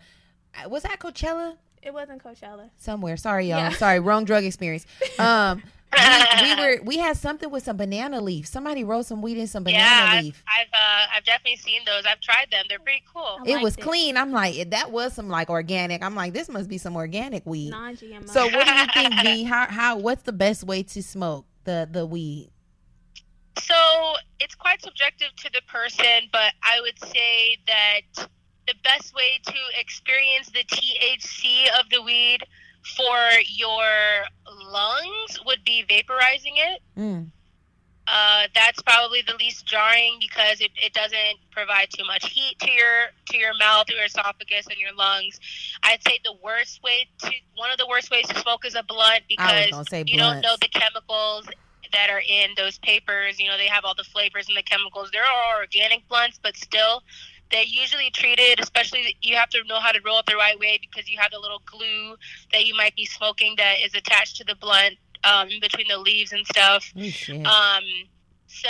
uh, 0.55 0.67
was 0.67 0.83
that 0.83 0.99
Coachella? 0.99 1.55
It 1.81 1.93
wasn't 1.93 2.23
Coachella. 2.23 2.69
Somewhere. 2.77 3.15
Sorry, 3.17 3.47
y'all. 3.47 3.59
Yeah. 3.59 3.69
Sorry, 3.69 3.99
wrong 3.99 4.25
drug 4.25 4.43
experience. 4.43 4.85
Um, 5.19 5.63
we, 5.95 6.43
we 6.43 6.55
were 6.59 6.83
we 6.83 6.97
had 6.97 7.17
something 7.17 7.49
with 7.49 7.63
some 7.63 7.77
banana 7.77 8.21
leaf. 8.21 8.47
Somebody 8.47 8.83
rolled 8.83 9.05
some 9.05 9.21
weed 9.21 9.37
in 9.37 9.47
some 9.47 9.63
banana 9.63 9.83
yeah, 9.83 10.11
I've. 10.13 10.43
I've, 10.47 10.67
uh, 10.73 11.15
I've 11.15 11.25
definitely 11.25 11.57
seen 11.57 11.81
those. 11.85 12.03
I've 12.05 12.21
tried 12.21 12.47
them. 12.51 12.65
They're 12.69 12.79
pretty 12.79 13.03
cool. 13.13 13.39
I 13.45 13.57
it 13.59 13.61
was 13.61 13.75
it. 13.75 13.81
clean. 13.81 14.17
I'm 14.17 14.31
like, 14.31 14.69
that 14.71 14.91
was 14.91 15.13
some 15.13 15.29
like 15.29 15.49
organic. 15.49 16.03
I'm 16.03 16.15
like, 16.15 16.33
this 16.33 16.49
must 16.49 16.69
be 16.69 16.77
some 16.77 16.95
organic 16.95 17.45
weed. 17.45 17.71
Non-GMO. 17.71 18.29
So 18.29 18.45
what 18.45 18.67
do 18.67 18.73
you 18.73 18.87
think, 18.93 19.13
V? 19.21 19.43
How 19.43 19.67
how 19.67 19.97
what's 19.97 20.23
the 20.23 20.33
best 20.33 20.63
way 20.63 20.83
to 20.83 21.03
smoke 21.03 21.45
the 21.63 21.87
the 21.89 22.05
weed? 22.05 22.49
So 23.59 23.75
it's 24.39 24.55
quite 24.55 24.81
subjective 24.81 25.29
to 25.37 25.49
the 25.53 25.61
person, 25.67 26.29
but 26.31 26.53
I 26.63 26.81
would 26.81 26.99
say 26.99 27.57
that 27.67 28.27
the 28.67 28.73
best 28.83 29.13
way 29.13 29.39
to 29.45 29.79
experience 29.79 30.49
the 30.49 30.63
THC 30.63 31.67
of 31.79 31.89
the 31.89 32.01
weed 32.01 32.39
for 32.83 33.17
your 33.47 33.83
lungs 34.45 35.39
would 35.45 35.63
be 35.63 35.85
vaporizing 35.89 36.55
it. 36.55 36.81
Mm. 36.97 37.27
Uh, 38.05 38.47
that's 38.53 38.81
probably 38.81 39.21
the 39.25 39.33
least 39.35 39.65
jarring 39.65 40.17
because 40.19 40.59
it, 40.59 40.71
it 40.75 40.93
doesn't 40.93 41.37
provide 41.51 41.87
too 41.89 42.03
much 42.03 42.29
heat 42.29 42.59
to 42.59 42.69
your 42.69 43.05
to 43.29 43.37
your 43.37 43.53
mouth, 43.57 43.85
your 43.89 44.03
esophagus, 44.03 44.67
and 44.67 44.77
your 44.77 44.93
lungs. 44.93 45.39
I'd 45.83 46.03
say 46.05 46.19
the 46.25 46.35
worst 46.43 46.83
way 46.83 47.07
to 47.19 47.31
one 47.55 47.71
of 47.71 47.77
the 47.77 47.87
worst 47.87 48.11
ways 48.11 48.27
to 48.27 48.39
smoke 48.39 48.65
is 48.65 48.75
a 48.75 48.83
blunt 48.83 49.23
because 49.29 49.69
you 50.05 50.17
don't 50.17 50.41
know 50.41 50.55
the 50.59 50.67
chemicals 50.67 51.47
that 51.93 52.09
are 52.09 52.21
in 52.27 52.49
those 52.57 52.77
papers. 52.79 53.39
You 53.39 53.47
know 53.47 53.57
they 53.57 53.67
have 53.67 53.85
all 53.85 53.95
the 53.95 54.03
flavors 54.03 54.49
and 54.49 54.57
the 54.57 54.63
chemicals. 54.63 55.09
There 55.13 55.23
are 55.23 55.61
organic 55.61 56.07
blunts, 56.09 56.39
but 56.43 56.57
still. 56.57 57.03
They're 57.53 57.63
usually 57.63 58.09
treated, 58.09 58.59
especially 58.59 59.15
you 59.21 59.35
have 59.35 59.49
to 59.49 59.63
know 59.65 59.79
how 59.79 59.91
to 59.91 59.99
roll 60.03 60.17
it 60.17 60.25
the 60.25 60.35
right 60.35 60.57
way 60.57 60.79
because 60.81 61.07
you 61.07 61.19
have 61.19 61.29
the 61.29 61.37
little 61.37 61.61
glue 61.67 62.15
that 62.51 62.65
you 62.65 62.75
might 62.75 62.95
be 62.95 63.05
smoking 63.05 63.53
that 63.57 63.75
is 63.85 63.93
attached 63.93 64.37
to 64.37 64.43
the 64.43 64.55
blunt 64.55 64.95
um, 65.23 65.49
in 65.49 65.59
between 65.59 65.87
the 65.87 65.99
leaves 65.99 66.33
and 66.33 66.47
stuff. 66.47 66.91
Oh, 66.97 67.03
shit. 67.03 67.45
Um, 67.45 67.83
so, 68.47 68.69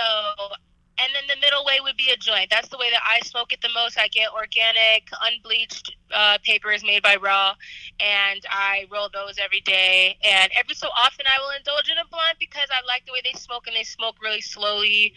and 0.98 1.12
then 1.16 1.24
the 1.30 1.40
middle 1.40 1.64
way 1.64 1.80
would 1.82 1.96
be 1.96 2.10
a 2.10 2.18
joint. 2.18 2.50
That's 2.50 2.68
the 2.68 2.78
way 2.78 2.92
that 2.92 3.02
I 3.10 3.26
smoke 3.26 3.54
it 3.54 3.62
the 3.62 3.70
most. 3.74 3.98
I 3.98 4.10
get 4.10 4.34
organic, 4.34 5.08
unbleached 5.22 5.96
uh, 6.14 6.40
papers 6.44 6.84
made 6.84 7.04
by 7.04 7.16
Raw, 7.16 7.54
and 8.02 8.46
I 8.50 8.86
roll 8.92 9.08
those 9.14 9.38
every 9.42 9.62
day. 9.62 10.18
And 10.24 10.52
every 10.60 10.76
so 10.76 10.90
often, 10.90 11.26
I 11.26 11.40
will 11.40 11.56
indulge 11.58 11.90
in 11.90 11.98
a 11.98 12.08
blunt 12.10 12.38
because 12.38 12.68
I 12.70 12.86
like 12.86 13.06
the 13.06 13.14
way 13.14 13.22
they 13.24 13.40
smoke, 13.40 13.66
and 13.68 13.78
they 13.78 13.84
smoke 13.84 14.16
really 14.22 14.42
slowly. 14.42 15.14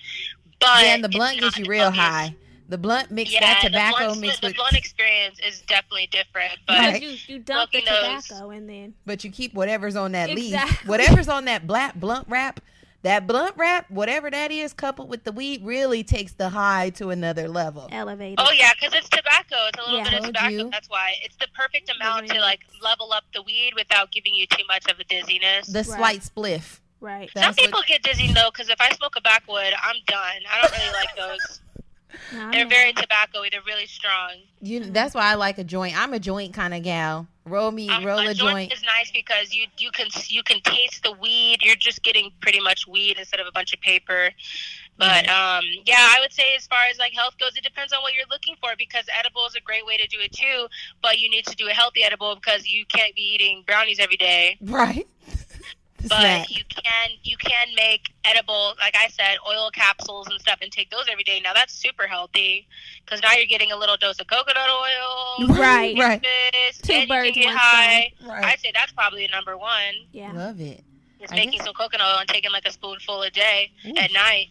But 0.60 0.84
yeah, 0.84 0.94
and 0.94 1.02
the 1.02 1.08
blunt 1.08 1.40
gets 1.40 1.58
you 1.58 1.64
real 1.66 1.90
healthiest. 1.90 2.00
high. 2.00 2.36
The 2.68 2.78
blunt 2.78 3.10
mixed 3.12 3.32
Yeah, 3.32 3.40
that 3.40 3.60
the 3.62 3.68
tobacco 3.68 4.04
blunt, 4.06 4.20
mixed 4.20 4.40
the 4.40 4.48
with, 4.48 4.56
blunt 4.56 4.74
experience 4.76 5.38
is 5.38 5.60
definitely 5.62 6.08
different. 6.10 6.58
But 6.66 6.78
Right. 6.78 7.02
you 7.02 7.16
you 7.28 7.38
dump 7.38 7.70
the 7.70 7.80
Smoking 7.82 8.12
those. 8.12 8.24
tobacco 8.26 8.50
and 8.50 8.68
then 8.68 8.94
but 9.04 9.22
you 9.24 9.30
keep 9.30 9.54
whatever's 9.54 9.94
on 9.96 10.12
that 10.12 10.30
leaf, 10.30 10.54
whatever's 10.86 11.28
on 11.28 11.44
that 11.44 11.66
black 11.66 11.94
blunt 11.94 12.26
wrap. 12.28 12.60
That 13.02 13.28
blunt 13.28 13.54
wrap, 13.56 13.88
whatever 13.88 14.28
that 14.32 14.50
is, 14.50 14.72
coupled 14.72 15.08
with 15.08 15.22
the 15.22 15.30
weed, 15.30 15.64
really 15.64 16.02
takes 16.02 16.32
the 16.32 16.48
high 16.48 16.90
to 16.96 17.10
another 17.10 17.46
level. 17.46 17.88
elevated. 17.92 18.40
Oh 18.40 18.50
yeah, 18.50 18.70
because 18.74 18.94
it's 18.94 19.08
tobacco. 19.08 19.54
It's 19.68 19.78
a 19.78 19.82
little 19.82 19.98
Yeah. 19.98 20.10
bit 20.10 20.18
of 20.18 20.24
tobacco. 20.26 20.48
you. 20.48 20.70
That's 20.70 20.88
why 20.88 21.12
it's 21.22 21.36
the 21.36 21.46
perfect 21.54 21.88
amount 21.94 22.26
to 22.30 22.40
like 22.40 22.60
level 22.82 23.12
up 23.12 23.22
the 23.32 23.42
weed 23.42 23.74
without 23.76 24.10
giving 24.10 24.34
you 24.34 24.46
too 24.48 24.64
much 24.66 24.90
of 24.90 24.98
a 24.98 25.04
dizziness. 25.04 25.68
The 25.68 25.84
slight 25.84 26.22
spliff. 26.22 26.80
Right. 26.98 27.30
Some 27.36 27.54
people 27.54 27.78
what, 27.78 27.86
get 27.86 28.02
dizzy 28.02 28.32
though, 28.32 28.50
because 28.52 28.70
if 28.70 28.80
I 28.80 28.90
smoke 28.96 29.14
a 29.16 29.20
backwood, 29.20 29.72
I'm 29.80 29.96
done. 30.06 30.42
I 30.50 30.62
don't 30.62 30.72
really 30.72 30.92
like 30.94 31.14
those. 31.16 31.60
No, 32.32 32.50
They're 32.50 32.68
very 32.68 32.92
tobacco-y. 32.92 33.48
They're 33.52 33.60
really 33.66 33.86
strong. 33.86 34.32
you. 34.60 34.80
That's 34.84 35.14
why 35.14 35.26
I 35.30 35.34
like 35.34 35.58
a 35.58 35.64
joint. 35.64 35.96
I'm 35.98 36.12
a 36.12 36.18
joint 36.18 36.52
kind 36.54 36.74
of 36.74 36.82
gal. 36.82 37.26
Roll 37.44 37.70
me, 37.70 37.88
Um, 37.88 38.04
roll 38.04 38.18
a 38.18 38.30
a 38.30 38.34
joint 38.34 38.38
joint. 38.54 38.72
is 38.72 38.82
nice 38.82 39.10
because 39.12 39.54
you 39.54 39.66
you 39.78 39.90
can 39.92 40.08
you 40.28 40.42
can 40.42 40.60
taste 40.62 41.04
the 41.04 41.12
weed. 41.12 41.58
You're 41.62 41.76
just 41.76 42.02
getting 42.02 42.32
pretty 42.40 42.58
much 42.60 42.86
weed 42.88 43.16
instead 43.18 43.38
of 43.38 43.46
a 43.46 43.52
bunch 43.52 43.72
of 43.72 43.80
paper. 43.80 44.30
But 44.98 45.28
um, 45.28 45.62
yeah, 45.84 45.94
I 45.98 46.16
would 46.20 46.32
say 46.32 46.54
as 46.56 46.66
far 46.66 46.86
as 46.90 46.98
like 46.98 47.12
health 47.12 47.36
goes, 47.38 47.56
it 47.56 47.62
depends 47.62 47.92
on 47.92 48.02
what 48.02 48.14
you're 48.14 48.24
looking 48.30 48.56
for 48.60 48.70
because 48.76 49.04
edible 49.16 49.46
is 49.46 49.54
a 49.54 49.60
great 49.60 49.84
way 49.86 49.96
to 49.98 50.06
do 50.08 50.16
it 50.20 50.32
too. 50.32 50.66
But 51.02 51.18
you 51.20 51.30
need 51.30 51.46
to 51.46 51.54
do 51.54 51.68
a 51.68 51.72
healthy 51.72 52.02
edible 52.02 52.34
because 52.34 52.66
you 52.66 52.84
can't 52.86 53.14
be 53.14 53.22
eating 53.34 53.62
brownies 53.66 53.98
every 54.00 54.16
day. 54.16 54.56
Right. 54.60 55.06
The 56.08 56.10
But 56.10 56.20
snack. 56.20 56.50
you 56.56 56.62
can 56.68 57.10
you 57.24 57.36
can 57.36 57.68
make 57.74 58.10
edible, 58.24 58.74
like 58.78 58.94
I 58.96 59.08
said, 59.08 59.38
oil 59.48 59.70
capsules 59.72 60.28
and 60.28 60.40
stuff, 60.40 60.58
and 60.62 60.70
take 60.70 60.90
those 60.90 61.06
every 61.10 61.24
day. 61.24 61.40
Now 61.42 61.52
that's 61.52 61.72
super 61.72 62.06
healthy 62.06 62.68
because 63.04 63.20
now 63.22 63.32
you're 63.32 63.46
getting 63.46 63.72
a 63.72 63.76
little 63.76 63.96
dose 63.96 64.20
of 64.20 64.26
coconut 64.28 64.68
oil, 64.70 65.48
Right. 65.48 65.98
Right. 65.98 66.22
cannabis, 66.22 66.78
Two 66.82 66.94
you 66.94 67.08
birds, 67.08 67.32
can 67.32 67.42
get 67.42 67.46
one 67.46 67.56
high. 67.56 68.12
Right. 68.24 68.44
I'd 68.44 68.60
say 68.60 68.70
that's 68.72 68.92
probably 68.92 69.26
number 69.32 69.56
one. 69.58 69.94
Yeah. 70.12 70.32
Love 70.32 70.60
it. 70.60 70.84
it. 71.18 71.24
Is 71.24 71.32
I 71.32 71.34
making 71.36 71.52
guess- 71.58 71.64
some 71.64 71.74
coconut 71.74 72.06
oil 72.06 72.18
and 72.20 72.28
taking 72.28 72.52
like 72.52 72.66
a 72.66 72.72
spoonful 72.72 73.22
a 73.22 73.30
day 73.30 73.72
Ooh. 73.86 73.96
at 73.96 74.12
night. 74.12 74.48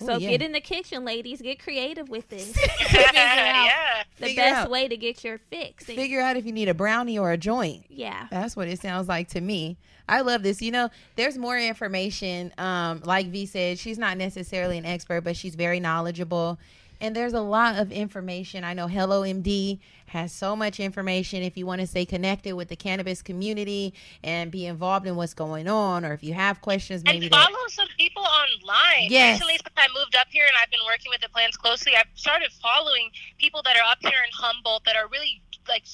So 0.00 0.16
Ooh, 0.16 0.18
yeah. 0.18 0.30
get 0.30 0.42
in 0.42 0.52
the 0.52 0.60
kitchen, 0.60 1.04
ladies. 1.04 1.42
Get 1.42 1.58
creative 1.62 2.08
with 2.08 2.28
this. 2.30 2.52
Figure 2.56 3.00
out 3.06 3.14
yeah. 3.14 4.02
the 4.18 4.26
Figure 4.26 4.42
best 4.42 4.56
out. 4.64 4.70
way 4.70 4.88
to 4.88 4.96
get 4.96 5.22
your 5.24 5.38
fix. 5.38 5.84
Figure 5.84 6.20
out 6.20 6.36
if 6.38 6.46
you 6.46 6.52
need 6.52 6.68
a 6.68 6.74
brownie 6.74 7.18
or 7.18 7.32
a 7.32 7.36
joint. 7.38 7.84
yeah. 7.88 8.26
That's 8.30 8.56
what 8.56 8.66
it 8.68 8.80
sounds 8.80 9.08
like 9.08 9.28
to 9.30 9.40
me. 9.40 9.76
I 10.10 10.22
love 10.22 10.42
this. 10.42 10.60
You 10.60 10.72
know, 10.72 10.90
there's 11.14 11.38
more 11.38 11.56
information. 11.56 12.52
Um, 12.58 13.00
like 13.04 13.28
V 13.28 13.46
said, 13.46 13.78
she's 13.78 13.96
not 13.96 14.18
necessarily 14.18 14.76
an 14.76 14.84
expert, 14.84 15.22
but 15.22 15.36
she's 15.36 15.54
very 15.54 15.78
knowledgeable. 15.78 16.58
And 17.00 17.16
there's 17.16 17.32
a 17.32 17.40
lot 17.40 17.76
of 17.78 17.92
information. 17.92 18.62
I 18.62 18.74
know 18.74 18.86
Hello 18.86 19.22
MD 19.22 19.78
has 20.06 20.32
so 20.32 20.54
much 20.54 20.80
information. 20.80 21.42
If 21.42 21.56
you 21.56 21.64
want 21.64 21.80
to 21.80 21.86
stay 21.86 22.04
connected 22.04 22.54
with 22.54 22.68
the 22.68 22.76
cannabis 22.76 23.22
community 23.22 23.94
and 24.22 24.50
be 24.50 24.66
involved 24.66 25.06
in 25.06 25.16
what's 25.16 25.32
going 25.32 25.68
on, 25.68 26.04
or 26.04 26.12
if 26.12 26.22
you 26.22 26.34
have 26.34 26.60
questions, 26.60 27.02
maybe 27.04 27.26
and 27.26 27.32
that. 27.32 27.46
follow 27.46 27.68
some 27.68 27.88
people 27.96 28.22
online. 28.24 29.08
Yes. 29.08 29.36
Recently, 29.36 29.54
since 29.54 29.74
I 29.78 29.86
moved 29.96 30.16
up 30.16 30.26
here 30.28 30.44
and 30.44 30.52
I've 30.62 30.70
been 30.70 30.84
working 30.84 31.10
with 31.10 31.22
the 31.22 31.30
plants 31.30 31.56
closely, 31.56 31.92
I've 31.96 32.08
started 32.14 32.50
following 32.60 33.10
people 33.38 33.62
that 33.64 33.76
are 33.76 33.90
up 33.90 33.98
here 34.00 34.10
in 34.10 34.30
Humboldt 34.34 34.84
that 34.84 34.96
are 34.96 35.08
really 35.08 35.40
like 35.68 35.84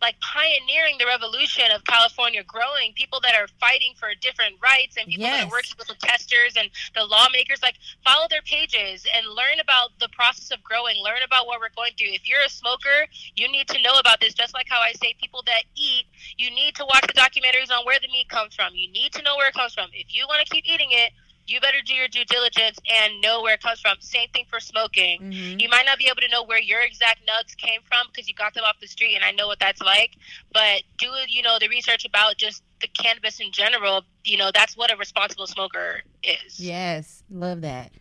like 0.00 0.18
pioneering 0.20 0.96
the 0.98 1.06
revolution 1.06 1.64
of 1.74 1.84
California 1.84 2.42
growing. 2.44 2.92
People 2.94 3.20
that 3.22 3.34
are 3.34 3.48
fighting 3.60 3.94
for 3.96 4.08
different 4.20 4.54
rights 4.62 4.96
and 4.96 5.06
people 5.08 5.26
that 5.26 5.46
are 5.46 5.50
working 5.50 5.74
with 5.78 5.88
the 5.88 5.96
testers 6.00 6.54
and 6.56 6.70
the 6.94 7.04
lawmakers. 7.04 7.62
Like 7.62 7.76
follow 8.04 8.26
their 8.28 8.42
pages 8.42 9.06
and 9.14 9.26
learn 9.26 9.60
about 9.60 9.90
the 10.00 10.08
process 10.10 10.50
of 10.50 10.62
growing. 10.62 10.96
Learn 11.02 11.22
about 11.24 11.46
what 11.46 11.60
we're 11.60 11.74
going 11.74 11.92
through. 11.98 12.12
If 12.12 12.28
you're 12.28 12.42
a 12.42 12.50
smoker, 12.50 13.06
you 13.36 13.50
need 13.50 13.68
to 13.68 13.82
know 13.82 13.98
about 13.98 14.20
this. 14.20 14.34
Just 14.34 14.54
like 14.54 14.66
how 14.68 14.80
I 14.80 14.92
say, 14.92 15.14
people 15.20 15.42
that 15.46 15.64
eat, 15.76 16.06
you 16.36 16.50
need 16.50 16.74
to 16.76 16.84
watch 16.84 17.06
the 17.06 17.14
documentaries 17.14 17.70
on 17.70 17.84
where 17.84 17.98
the 18.00 18.08
meat 18.08 18.28
comes 18.28 18.54
from. 18.54 18.74
You 18.74 18.90
need 18.92 19.12
to 19.12 19.22
know 19.22 19.36
where 19.36 19.48
it 19.48 19.54
comes 19.54 19.74
from. 19.74 19.90
If 19.92 20.14
you 20.14 20.26
want 20.28 20.46
to 20.46 20.48
keep 20.52 20.64
eating 20.66 20.88
it, 20.90 21.12
you 21.48 21.60
better 21.60 21.78
do 21.84 21.94
your 21.94 22.08
due 22.08 22.24
diligence 22.24 22.78
and 22.94 23.20
know 23.20 23.42
where 23.42 23.54
it 23.54 23.62
comes 23.62 23.80
from. 23.80 23.96
Same 24.00 24.28
thing 24.30 24.44
for 24.48 24.60
smoking. 24.60 25.20
Mhm. 25.20 25.60
You 25.60 25.68
might 25.68 25.86
not 25.86 25.98
be 25.98 26.06
able 26.06 26.20
to 26.20 26.28
know 26.28 26.42
where 26.44 26.60
your 26.60 26.80
exact 26.80 27.20
nugs 27.26 27.56
came 27.56 27.80
from 27.82 28.06
because 28.08 28.28
you 28.28 28.34
got 28.34 28.54
them 28.54 28.64
off 28.64 28.78
the 28.80 28.86
street, 28.86 29.14
and 29.14 29.24
I 29.24 29.30
know 29.32 29.46
what 29.46 29.58
that's 29.58 29.80
like. 29.80 30.16
But 30.52 30.82
do 30.98 31.10
you 31.28 31.42
know 31.42 31.58
the 31.58 31.68
research 31.68 32.04
about 32.04 32.36
just 32.36 32.62
the 32.80 32.88
cannabis 32.88 33.40
in 33.40 33.50
general? 33.52 34.04
You 34.24 34.36
know 34.36 34.50
that's 34.52 34.76
what 34.76 34.92
a 34.92 34.96
responsible 34.96 35.46
smoker 35.46 36.02
is. 36.22 36.60
Yes, 36.60 37.22
love 37.30 37.62
that. 37.62 37.92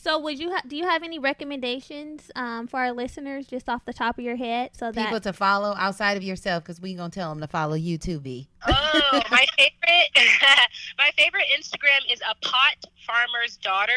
So 0.00 0.18
would 0.18 0.38
you 0.38 0.50
ha- 0.52 0.62
do 0.66 0.76
you 0.76 0.84
have 0.84 1.02
any 1.02 1.18
recommendations 1.18 2.30
um, 2.36 2.66
for 2.66 2.78
our 2.78 2.92
listeners 2.92 3.46
just 3.46 3.68
off 3.68 3.84
the 3.84 3.92
top 3.92 4.18
of 4.18 4.24
your 4.24 4.36
head 4.36 4.70
so 4.74 4.92
that 4.92 5.04
People 5.04 5.20
to 5.20 5.32
follow 5.32 5.74
outside 5.76 6.16
of 6.16 6.22
yourself 6.22 6.62
because 6.62 6.80
we 6.80 6.94
gonna 6.94 7.10
tell 7.10 7.30
them 7.30 7.40
to 7.40 7.48
follow 7.48 7.74
you 7.74 7.98
too, 7.98 8.20
V. 8.20 8.48
Oh, 8.66 9.20
my 9.30 9.46
favorite, 9.56 10.10
my 10.98 11.10
favorite 11.16 11.44
Instagram 11.58 12.12
is 12.12 12.20
a 12.20 12.34
pot 12.46 12.76
farmer's 13.06 13.56
daughter. 13.56 13.92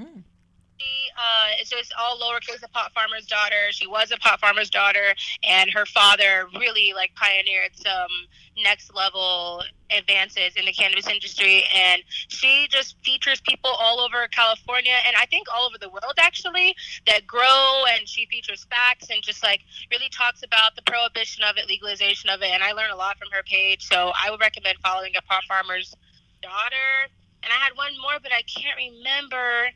Hmm. 0.00 0.20
Uh, 0.80 1.48
it's 1.60 1.70
just 1.70 1.92
all 1.98 2.18
lowercase. 2.18 2.62
A 2.62 2.68
pot 2.68 2.92
farmer's 2.92 3.26
daughter. 3.26 3.70
She 3.70 3.86
was 3.86 4.10
a 4.10 4.16
pot 4.18 4.40
farmer's 4.40 4.70
daughter, 4.70 5.14
and 5.42 5.70
her 5.70 5.86
father 5.86 6.46
really 6.58 6.92
like 6.94 7.14
pioneered 7.14 7.70
some 7.74 8.10
next 8.62 8.94
level 8.94 9.62
advances 9.90 10.56
in 10.56 10.64
the 10.64 10.72
cannabis 10.72 11.06
industry. 11.06 11.64
And 11.74 12.02
she 12.06 12.66
just 12.70 12.96
features 13.04 13.40
people 13.40 13.70
all 13.70 14.00
over 14.00 14.28
California, 14.28 14.94
and 15.06 15.16
I 15.16 15.26
think 15.26 15.46
all 15.54 15.66
over 15.66 15.78
the 15.78 15.88
world 15.88 16.14
actually 16.18 16.74
that 17.06 17.26
grow. 17.26 17.84
And 17.94 18.06
she 18.08 18.26
features 18.26 18.66
facts 18.68 19.08
and 19.10 19.22
just 19.22 19.42
like 19.42 19.60
really 19.90 20.10
talks 20.10 20.42
about 20.42 20.76
the 20.76 20.82
prohibition 20.82 21.44
of 21.44 21.56
it, 21.56 21.68
legalization 21.68 22.30
of 22.30 22.42
it, 22.42 22.50
and 22.50 22.62
I 22.62 22.72
learn 22.72 22.90
a 22.90 22.96
lot 22.96 23.18
from 23.18 23.28
her 23.32 23.42
page. 23.42 23.86
So 23.86 24.12
I 24.14 24.30
would 24.30 24.40
recommend 24.40 24.78
following 24.82 25.12
a 25.16 25.22
pot 25.22 25.44
farmer's 25.48 25.94
daughter. 26.42 27.10
And 27.46 27.52
I 27.52 27.62
had 27.62 27.76
one 27.76 27.92
more, 28.02 28.18
but 28.20 28.32
I 28.32 28.42
can't 28.42 28.76
remember. 28.76 29.68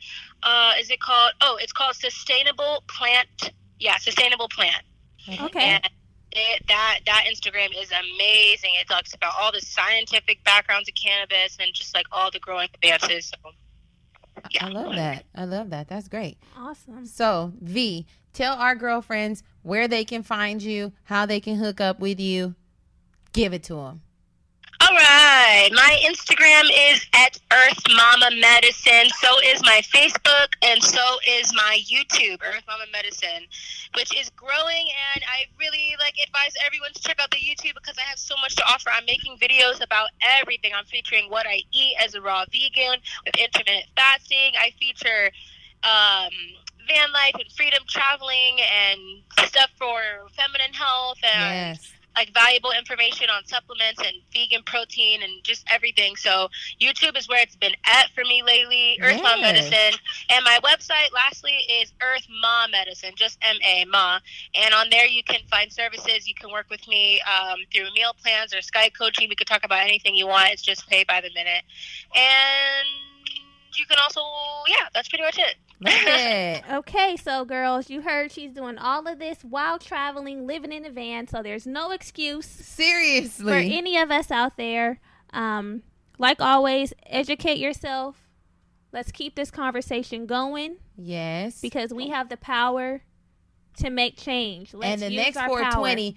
Uh, 0.42 0.72
is 0.80 0.90
it 0.90 0.98
called? 0.98 1.32
Oh, 1.40 1.56
it's 1.60 1.72
called 1.72 1.94
Sustainable 1.94 2.82
Plant. 2.88 3.52
Yeah, 3.78 3.96
Sustainable 3.98 4.48
Plant. 4.48 4.82
okay 5.40 5.60
And 5.60 5.88
it, 6.32 6.64
that 6.66 7.00
that 7.06 7.26
Instagram 7.30 7.70
is 7.80 7.92
amazing. 7.92 8.70
It 8.80 8.88
talks 8.88 9.14
about 9.14 9.34
all 9.38 9.52
the 9.52 9.60
scientific 9.60 10.42
backgrounds 10.42 10.88
of 10.88 10.96
cannabis 10.96 11.56
and 11.60 11.72
just 11.72 11.94
like 11.94 12.06
all 12.10 12.32
the 12.32 12.40
growing 12.40 12.68
advances. 12.74 13.32
So, 13.44 13.52
yeah. 14.50 14.66
I 14.66 14.68
love 14.70 14.94
that. 14.96 15.24
I 15.36 15.44
love 15.44 15.70
that. 15.70 15.86
That's 15.86 16.08
great. 16.08 16.38
awesome 16.56 17.06
So, 17.06 17.52
V, 17.60 18.04
tell 18.32 18.56
our 18.56 18.74
girlfriends 18.74 19.44
where 19.62 19.86
they 19.86 20.04
can 20.04 20.24
find 20.24 20.60
you, 20.60 20.92
how 21.04 21.24
they 21.24 21.38
can 21.38 21.56
hook 21.56 21.80
up 21.80 22.00
with 22.00 22.18
you. 22.18 22.56
Give 23.32 23.52
it 23.52 23.62
to 23.64 23.74
them. 23.74 24.02
All 24.90 24.96
right. 24.96 25.70
My 25.72 26.02
Instagram 26.04 26.64
is 26.90 27.06
at 27.14 27.38
Earth 27.52 27.80
Mama 27.94 28.34
Medicine. 28.40 29.08
So 29.20 29.28
is 29.44 29.62
my 29.62 29.82
Facebook, 29.84 30.48
and 30.62 30.82
so 30.82 31.00
is 31.28 31.54
my 31.54 31.78
YouTube, 31.86 32.40
Earth 32.42 32.64
Mama 32.66 32.86
Medicine, 32.90 33.46
which 33.94 34.18
is 34.18 34.30
growing. 34.30 34.88
And 35.14 35.22
I 35.30 35.46
really 35.60 35.94
like 36.00 36.14
advise 36.26 36.54
everyone 36.66 36.92
to 36.92 37.00
check 37.02 37.20
out 37.20 37.30
the 37.30 37.36
YouTube 37.36 37.74
because 37.74 37.98
I 37.98 38.02
have 38.08 38.18
so 38.18 38.34
much 38.42 38.56
to 38.56 38.64
offer. 38.64 38.90
I'm 38.90 39.04
making 39.04 39.36
videos 39.38 39.80
about 39.80 40.08
everything. 40.40 40.72
I'm 40.76 40.86
featuring 40.86 41.30
what 41.30 41.46
I 41.46 41.62
eat 41.70 41.94
as 42.04 42.16
a 42.16 42.20
raw 42.20 42.44
vegan 42.50 42.98
with 43.24 43.36
intermittent 43.38 43.86
fasting. 43.94 44.58
I 44.58 44.72
feature 44.80 45.30
um, 45.84 46.34
van 46.88 47.12
life 47.12 47.34
and 47.38 47.48
freedom 47.52 47.84
traveling 47.86 48.58
and 48.58 49.22
stuff 49.46 49.70
for 49.78 50.00
feminine 50.34 50.74
health 50.74 51.18
and 51.22 51.78
Yes. 51.78 51.92
Like 52.16 52.32
valuable 52.34 52.72
information 52.72 53.28
on 53.30 53.44
supplements 53.46 54.00
and 54.00 54.16
vegan 54.32 54.62
protein 54.64 55.22
and 55.22 55.42
just 55.44 55.64
everything. 55.70 56.16
So 56.16 56.48
YouTube 56.80 57.16
is 57.16 57.28
where 57.28 57.40
it's 57.40 57.56
been 57.56 57.74
at 57.86 58.10
for 58.14 58.24
me 58.24 58.42
lately. 58.42 58.98
Earth 59.00 59.22
Mom 59.22 59.40
Medicine. 59.40 59.98
And 60.28 60.44
my 60.44 60.58
website 60.64 61.12
lastly 61.14 61.52
is 61.70 61.92
Earth 62.02 62.26
Ma 62.42 62.66
Medicine, 62.68 63.12
just 63.16 63.38
M 63.42 63.56
A 63.66 63.84
Ma. 63.84 64.18
And 64.54 64.74
on 64.74 64.90
there 64.90 65.06
you 65.06 65.22
can 65.22 65.40
find 65.50 65.72
services. 65.72 66.26
You 66.26 66.34
can 66.34 66.50
work 66.50 66.66
with 66.68 66.86
me 66.88 67.20
um, 67.22 67.58
through 67.72 67.92
meal 67.94 68.12
plans 68.20 68.52
or 68.52 68.58
Skype 68.58 68.92
coaching. 68.98 69.28
We 69.28 69.36
could 69.36 69.46
talk 69.46 69.64
about 69.64 69.80
anything 69.80 70.14
you 70.14 70.26
want. 70.26 70.50
It's 70.50 70.62
just 70.62 70.88
pay 70.88 71.04
by 71.04 71.20
the 71.20 71.30
minute. 71.34 71.62
And 72.14 72.88
you 73.76 73.86
can 73.86 73.98
also 74.02 74.20
yeah, 74.66 74.88
that's 74.92 75.08
pretty 75.08 75.24
much 75.24 75.38
it. 75.38 75.54
Love 75.80 75.94
it. 76.06 76.62
Okay, 76.70 77.16
so 77.16 77.44
girls, 77.44 77.88
you 77.88 78.02
heard 78.02 78.30
she's 78.30 78.52
doing 78.52 78.76
all 78.78 79.06
of 79.06 79.18
this 79.18 79.38
while 79.42 79.78
traveling, 79.78 80.46
living 80.46 80.72
in 80.72 80.84
a 80.84 80.90
van, 80.90 81.26
so 81.26 81.42
there's 81.42 81.66
no 81.66 81.90
excuse 81.90 82.46
Seriously. 82.46 83.44
for 83.44 83.54
any 83.54 83.96
of 83.96 84.10
us 84.10 84.30
out 84.30 84.56
there. 84.56 85.00
Um, 85.32 85.82
like 86.18 86.40
always, 86.40 86.92
educate 87.06 87.58
yourself. 87.58 88.28
Let's 88.92 89.12
keep 89.12 89.36
this 89.36 89.50
conversation 89.50 90.26
going 90.26 90.76
yes. 90.96 91.60
because 91.60 91.94
we 91.94 92.08
have 92.08 92.28
the 92.28 92.36
power 92.36 93.02
to 93.78 93.90
make 93.90 94.18
change. 94.18 94.74
Let's 94.74 95.00
and 95.00 95.10
the 95.10 95.14
use 95.14 95.24
next 95.24 95.36
our 95.36 95.48
420, 95.48 96.16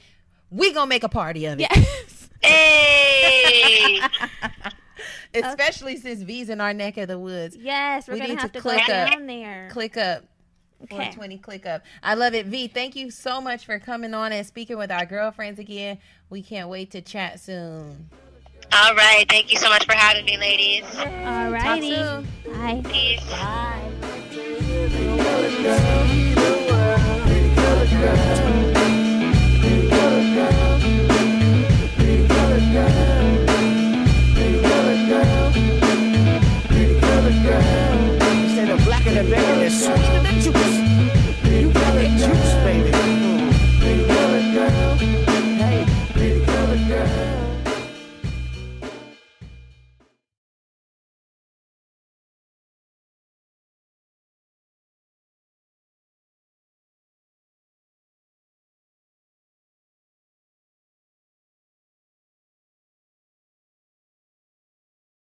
we 0.49 0.74
going 0.74 0.86
to 0.86 0.89
make 0.89 1.03
a 1.03 1.09
party 1.09 1.45
of 1.45 1.59
it. 1.59 1.68
Yes. 1.70 2.20
Hey 2.45 4.01
Especially 5.34 5.97
since 5.97 6.22
V's 6.22 6.49
in 6.49 6.62
our 6.62 6.74
neck 6.74 6.97
of 6.97 7.08
the 7.08 7.20
woods. 7.20 7.56
Yes, 7.56 8.08
we're 8.08 8.16
we 8.16 8.20
gonna 8.20 8.34
need 8.34 8.39
have 8.39 8.51
to, 8.51 8.60
to 8.60 8.62
click 8.62 8.82
go 8.88 8.93
down 8.93 9.14
up, 9.14 9.28
there. 9.28 9.70
Click 9.72 9.97
up. 9.97 10.24
Okay. 10.84 10.95
420 10.95 11.38
click 11.38 11.66
up. 11.66 11.84
I 12.01 12.16
love 12.16 12.34
it. 12.34 12.47
V, 12.47 12.68
thank 12.68 12.95
you 12.95 13.10
so 13.10 13.39
much 13.39 13.66
for 13.66 13.80
coming 13.80 14.14
on 14.14 14.34
and 14.34 14.45
speaking 14.45 14.78
with 14.78 14.91
our 14.91 15.06
girlfriends 15.06 15.60
again. 15.60 15.97
We 16.30 16.41
can't 16.41 16.68
wait 16.68 16.91
to 16.91 17.01
chat 17.01 17.39
soon. 17.39 18.10
All 18.72 18.95
right. 18.95 19.26
Thank 19.30 19.51
you 19.51 19.58
so 19.58 19.70
much 19.70 19.86
for 19.86 19.93
having 19.93 20.26
me, 20.26 20.38
ladies. 20.38 20.84
All 20.97 21.51
righty. 21.51 21.95
Talk 21.95 22.26
soon. 22.43 22.54
Bye. 22.54 22.82
Peace. 22.89 23.24
Bye. 23.30 23.80